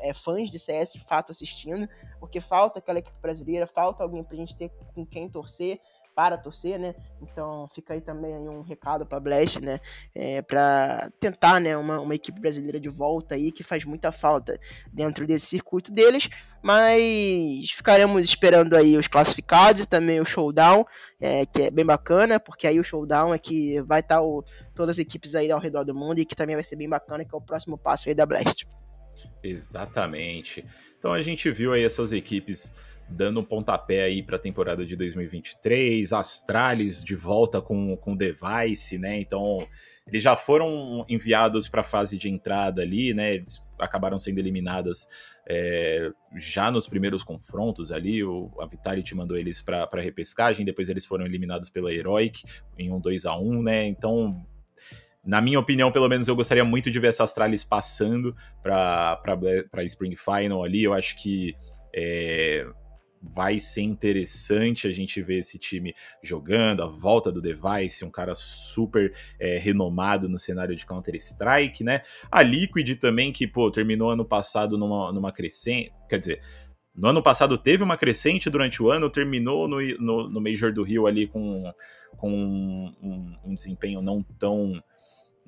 é, 0.00 0.14
fãs 0.14 0.50
de 0.50 0.58
CS 0.58 0.92
de 0.92 1.00
fato 1.00 1.30
assistindo, 1.30 1.88
porque 2.18 2.40
falta 2.40 2.78
aquela 2.78 2.98
equipe 2.98 3.16
brasileira, 3.20 3.66
falta 3.66 4.02
alguém 4.02 4.24
pra 4.24 4.36
gente 4.36 4.56
ter 4.56 4.70
com 4.94 5.04
quem 5.06 5.28
torcer 5.28 5.78
para 6.20 6.36
torcer, 6.36 6.78
né? 6.78 6.94
Então 7.22 7.66
fica 7.74 7.94
aí 7.94 8.00
também 8.02 8.34
aí 8.34 8.46
um 8.46 8.60
recado 8.60 9.06
para 9.06 9.18
Blast, 9.18 9.58
né? 9.58 9.78
É, 10.14 10.42
para 10.42 11.10
tentar, 11.18 11.58
né, 11.58 11.74
uma, 11.74 11.98
uma 11.98 12.14
equipe 12.14 12.38
brasileira 12.38 12.78
de 12.78 12.90
volta 12.90 13.36
aí 13.36 13.50
que 13.50 13.62
faz 13.62 13.86
muita 13.86 14.12
falta 14.12 14.60
dentro 14.92 15.26
desse 15.26 15.46
circuito 15.46 15.90
deles, 15.90 16.28
mas 16.62 17.70
ficaremos 17.70 18.22
esperando 18.22 18.76
aí 18.76 18.98
os 18.98 19.08
classificados 19.08 19.80
e 19.80 19.86
também 19.86 20.20
o 20.20 20.26
showdown, 20.26 20.84
é, 21.18 21.46
que 21.46 21.62
é 21.62 21.70
bem 21.70 21.86
bacana, 21.86 22.38
porque 22.38 22.66
aí 22.66 22.78
o 22.78 22.84
showdown 22.84 23.32
é 23.32 23.38
que 23.38 23.80
vai 23.80 24.00
estar 24.00 24.16
tá 24.16 24.22
o, 24.22 24.44
todas 24.74 24.96
as 24.96 24.98
equipes 24.98 25.34
aí 25.34 25.50
ao 25.50 25.58
redor 25.58 25.84
do 25.84 25.94
mundo 25.94 26.18
e 26.18 26.26
que 26.26 26.36
também 26.36 26.54
vai 26.54 26.64
ser 26.64 26.76
bem 26.76 26.88
bacana, 26.88 27.24
que 27.24 27.34
é 27.34 27.38
o 27.38 27.40
próximo 27.40 27.78
passo 27.78 28.10
aí 28.10 28.14
da 28.14 28.26
Blast. 28.26 28.66
Exatamente. 29.42 30.66
Então 30.98 31.14
a 31.14 31.22
gente 31.22 31.50
viu 31.50 31.72
aí 31.72 31.82
essas 31.82 32.12
equipes 32.12 32.74
dando 33.10 33.40
um 33.40 33.44
pontapé 33.44 34.02
aí 34.02 34.22
para 34.22 34.36
a 34.36 34.38
temporada 34.38 34.86
de 34.86 34.96
2023, 34.96 36.12
Astralis 36.12 37.02
de 37.02 37.14
volta 37.14 37.60
com 37.60 37.96
com 37.96 38.16
device, 38.16 38.98
né? 38.98 39.20
Então, 39.20 39.58
eles 40.06 40.22
já 40.22 40.36
foram 40.36 41.04
enviados 41.08 41.68
para 41.68 41.80
a 41.80 41.84
fase 41.84 42.16
de 42.16 42.28
entrada 42.28 42.82
ali, 42.82 43.12
né? 43.12 43.34
Eles 43.34 43.62
acabaram 43.78 44.18
sendo 44.18 44.38
eliminadas 44.38 45.08
é, 45.48 46.10
já 46.36 46.70
nos 46.70 46.86
primeiros 46.86 47.22
confrontos 47.22 47.90
ali. 47.90 48.22
O, 48.22 48.50
a 48.60 48.66
Vitality 48.66 49.14
mandou 49.14 49.36
eles 49.36 49.60
para 49.60 49.88
repescagem, 49.94 50.64
depois 50.64 50.88
eles 50.88 51.04
foram 51.04 51.26
eliminados 51.26 51.68
pela 51.68 51.92
Heroic 51.92 52.44
em 52.78 52.92
um 52.92 53.00
2 53.00 53.26
a 53.26 53.36
1 53.36 53.62
né? 53.62 53.86
Então 53.86 54.34
na 55.24 55.40
minha 55.40 55.60
opinião, 55.60 55.92
pelo 55.92 56.08
menos, 56.08 56.28
eu 56.28 56.34
gostaria 56.34 56.64
muito 56.64 56.90
de 56.90 56.98
ver 56.98 57.08
essa 57.08 57.24
Astralis 57.24 57.62
passando 57.62 58.34
para 58.62 59.84
Spring 59.84 60.16
Final 60.16 60.64
ali. 60.64 60.82
Eu 60.82 60.94
acho 60.94 61.22
que 61.22 61.54
é, 61.94 62.66
vai 63.22 63.58
ser 63.58 63.82
interessante 63.82 64.86
a 64.88 64.92
gente 64.92 65.20
ver 65.20 65.38
esse 65.38 65.58
time 65.58 65.94
jogando, 66.22 66.82
a 66.82 66.86
volta 66.86 67.30
do 67.30 67.40
Device, 67.40 68.04
um 68.04 68.10
cara 68.10 68.34
super 68.34 69.12
é, 69.38 69.58
renomado 69.58 70.28
no 70.28 70.38
cenário 70.38 70.74
de 70.74 70.86
Counter-Strike, 70.86 71.84
né? 71.84 72.02
A 72.30 72.42
Liquid 72.42 72.96
também, 72.96 73.32
que, 73.32 73.46
pô, 73.46 73.70
terminou 73.70 74.10
ano 74.10 74.24
passado 74.24 74.78
numa, 74.78 75.12
numa 75.12 75.32
crescente, 75.32 75.92
quer 76.08 76.18
dizer, 76.18 76.40
no 76.94 77.08
ano 77.08 77.22
passado 77.22 77.56
teve 77.56 77.82
uma 77.82 77.96
crescente 77.96 78.50
durante 78.50 78.82
o 78.82 78.90
ano, 78.90 79.08
terminou 79.10 79.68
no, 79.68 79.80
no, 79.98 80.28
no 80.28 80.40
Major 80.40 80.72
do 80.72 80.82
Rio 80.82 81.06
ali 81.06 81.26
com, 81.26 81.72
com 82.16 82.30
um, 82.30 83.36
um 83.44 83.54
desempenho 83.54 84.02
não 84.02 84.22
tão 84.22 84.82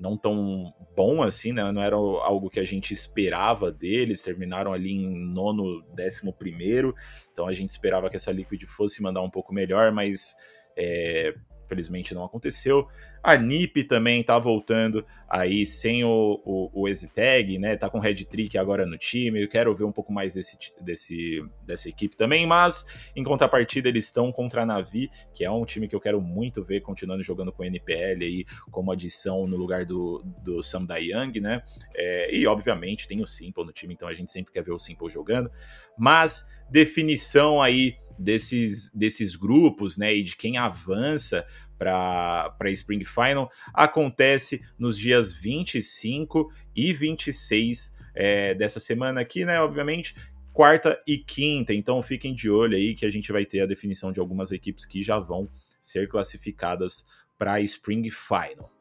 não 0.03 0.17
tão 0.17 0.73
bom 0.93 1.23
assim, 1.23 1.53
né? 1.53 1.71
Não 1.71 1.81
era 1.81 1.95
algo 1.95 2.49
que 2.49 2.59
a 2.59 2.65
gente 2.65 2.93
esperava 2.93 3.71
deles. 3.71 4.21
Terminaram 4.21 4.73
ali 4.73 4.91
em 4.91 5.33
nono, 5.33 5.81
décimo 5.95 6.33
primeiro. 6.33 6.93
Então 7.31 7.47
a 7.47 7.53
gente 7.53 7.69
esperava 7.69 8.09
que 8.09 8.17
essa 8.17 8.31
Liquid 8.31 8.61
fosse 8.65 9.01
mandar 9.01 9.21
um 9.21 9.29
pouco 9.29 9.53
melhor, 9.53 9.93
mas 9.93 10.35
é, 10.77 11.33
felizmente 11.67 12.13
não 12.13 12.23
aconteceu. 12.23 12.87
A 13.23 13.37
NiP 13.37 13.85
também 13.85 14.21
tá 14.21 14.37
voltando 14.37 15.05
aí 15.29 15.65
sem 15.65 16.03
o, 16.03 16.41
o, 16.43 16.69
o 16.73 16.87
EasyTag, 16.89 17.57
né? 17.57 17.77
Tá 17.77 17.89
com 17.89 17.97
o 17.97 18.01
Red 18.01 18.25
Trick 18.25 18.57
agora 18.57 18.85
no 18.85 18.97
time. 18.97 19.41
Eu 19.41 19.47
quero 19.47 19.73
ver 19.73 19.85
um 19.85 19.91
pouco 19.91 20.11
mais 20.11 20.33
desse, 20.33 20.57
desse, 20.81 21.41
dessa 21.65 21.87
equipe 21.87 22.17
também, 22.17 22.45
mas 22.45 22.85
em 23.15 23.23
contrapartida 23.23 23.87
eles 23.87 24.05
estão 24.05 24.31
contra 24.31 24.63
a 24.63 24.65
Navi, 24.65 25.09
que 25.33 25.45
é 25.45 25.49
um 25.49 25.63
time 25.63 25.87
que 25.87 25.95
eu 25.95 26.01
quero 26.01 26.21
muito 26.21 26.63
ver 26.63 26.81
continuando 26.81 27.23
jogando 27.23 27.51
com 27.51 27.63
NPL 27.63 28.23
aí 28.23 28.45
como 28.69 28.91
adição 28.91 29.47
no 29.47 29.55
lugar 29.55 29.85
do, 29.85 30.21
do 30.43 30.61
Sam 30.61 30.85
Young, 30.99 31.39
né? 31.39 31.63
É, 31.95 32.35
e 32.35 32.45
obviamente 32.45 33.07
tem 33.07 33.21
o 33.21 33.27
Simple 33.27 33.63
no 33.63 33.71
time, 33.71 33.93
então 33.93 34.07
a 34.07 34.13
gente 34.13 34.31
sempre 34.31 34.51
quer 34.51 34.63
ver 34.63 34.73
o 34.73 34.79
Simple 34.79 35.09
jogando. 35.09 35.49
Mas 35.97 36.51
definição 36.73 37.61
aí 37.61 37.95
desses, 38.17 38.91
desses 38.95 39.35
grupos, 39.35 39.95
né, 39.95 40.15
e 40.15 40.23
de 40.23 40.35
quem 40.35 40.57
avança 40.57 41.45
para 41.77 42.71
Spring 42.71 43.05
Final, 43.05 43.47
acontece 43.71 44.59
nos 44.77 44.97
dias 44.97 45.35
25 45.35 46.49
e 46.75 46.91
26 46.91 47.93
é, 48.15 48.55
dessa 48.55 48.79
semana 48.79 49.21
aqui, 49.21 49.45
né, 49.45 49.61
obviamente, 49.61 50.15
quarta 50.51 50.99
e 51.05 51.19
quinta, 51.19 51.75
então 51.75 52.01
fiquem 52.01 52.33
de 52.33 52.49
olho 52.49 52.75
aí 52.75 52.95
que 52.95 53.05
a 53.05 53.11
gente 53.11 53.31
vai 53.31 53.45
ter 53.45 53.61
a 53.61 53.67
definição 53.67 54.11
de 54.11 54.19
algumas 54.19 54.51
equipes 54.51 54.83
que 54.83 55.03
já 55.03 55.19
vão 55.19 55.47
ser 55.79 56.07
classificadas 56.07 57.05
para 57.37 57.61
Spring 57.61 58.09
Final. 58.09 58.71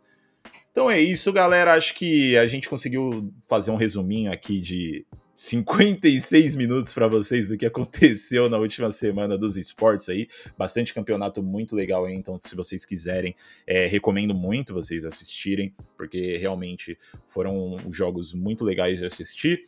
Então 0.70 0.90
é 0.90 0.98
isso, 0.98 1.32
galera. 1.32 1.74
Acho 1.74 1.94
que 1.94 2.36
a 2.36 2.46
gente 2.46 2.68
conseguiu 2.68 3.32
fazer 3.48 3.70
um 3.70 3.76
resuminho 3.76 4.32
aqui 4.32 4.60
de 4.60 5.06
56 5.34 6.54
minutos 6.56 6.92
para 6.92 7.08
vocês 7.08 7.48
do 7.48 7.56
que 7.56 7.64
aconteceu 7.66 8.48
na 8.50 8.58
última 8.58 8.92
semana 8.92 9.38
dos 9.38 9.56
esportes 9.56 10.08
aí. 10.08 10.28
Bastante 10.56 10.92
campeonato 10.92 11.42
muito 11.42 11.74
legal 11.74 12.04
aí, 12.04 12.14
então 12.14 12.38
se 12.40 12.54
vocês 12.54 12.84
quiserem, 12.84 13.34
é, 13.66 13.86
recomendo 13.86 14.34
muito 14.34 14.74
vocês 14.74 15.04
assistirem, 15.04 15.74
porque 15.96 16.36
realmente 16.36 16.98
foram 17.28 17.76
jogos 17.90 18.34
muito 18.34 18.64
legais 18.64 18.98
de 18.98 19.06
assistir. 19.06 19.62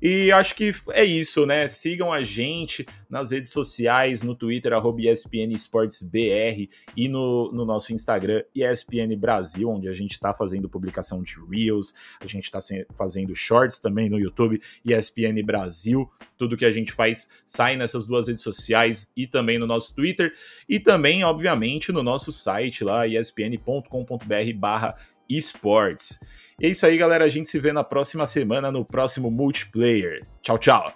E 0.00 0.30
acho 0.30 0.54
que 0.54 0.72
é 0.90 1.04
isso, 1.04 1.44
né? 1.44 1.66
Sigam 1.66 2.12
a 2.12 2.22
gente 2.22 2.86
nas 3.10 3.32
redes 3.32 3.50
sociais, 3.50 4.22
no 4.22 4.34
Twitter, 4.34 4.72
arroba 4.72 5.00
ESPN 5.00 5.52
Esportes 5.52 6.02
BR, 6.02 6.68
e 6.96 7.08
no, 7.08 7.50
no 7.52 7.64
nosso 7.64 7.92
Instagram, 7.92 8.44
ESPN 8.54 9.16
Brasil, 9.16 9.68
onde 9.68 9.88
a 9.88 9.92
gente 9.92 10.12
está 10.12 10.32
fazendo 10.32 10.68
publicação 10.68 11.22
de 11.22 11.34
Reels, 11.50 11.94
a 12.20 12.26
gente 12.26 12.44
está 12.44 12.60
fazendo 12.94 13.34
shorts 13.34 13.80
também 13.80 14.08
no 14.08 14.18
YouTube, 14.18 14.60
ESPN 14.84 15.42
Brasil. 15.44 16.08
Tudo 16.36 16.56
que 16.56 16.64
a 16.64 16.70
gente 16.70 16.92
faz 16.92 17.28
sai 17.44 17.76
nessas 17.76 18.06
duas 18.06 18.28
redes 18.28 18.42
sociais 18.42 19.10
e 19.16 19.26
também 19.26 19.58
no 19.58 19.66
nosso 19.66 19.94
Twitter, 19.96 20.32
e 20.68 20.78
também, 20.78 21.24
obviamente, 21.24 21.90
no 21.90 22.04
nosso 22.04 22.30
site 22.30 22.84
lá, 22.84 23.06
espn.com.br 23.06 24.52
barra 24.54 24.94
esportes. 25.28 26.18
E 26.60 26.66
é 26.66 26.70
isso 26.70 26.84
aí, 26.86 26.96
galera. 26.96 27.24
A 27.24 27.28
gente 27.28 27.48
se 27.48 27.58
vê 27.58 27.72
na 27.72 27.84
próxima 27.84 28.26
semana 28.26 28.72
no 28.72 28.84
próximo 28.84 29.30
multiplayer. 29.30 30.26
Tchau, 30.42 30.58
tchau. 30.58 30.92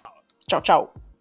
Tchau, 0.49 0.61
tchau. 0.61 1.12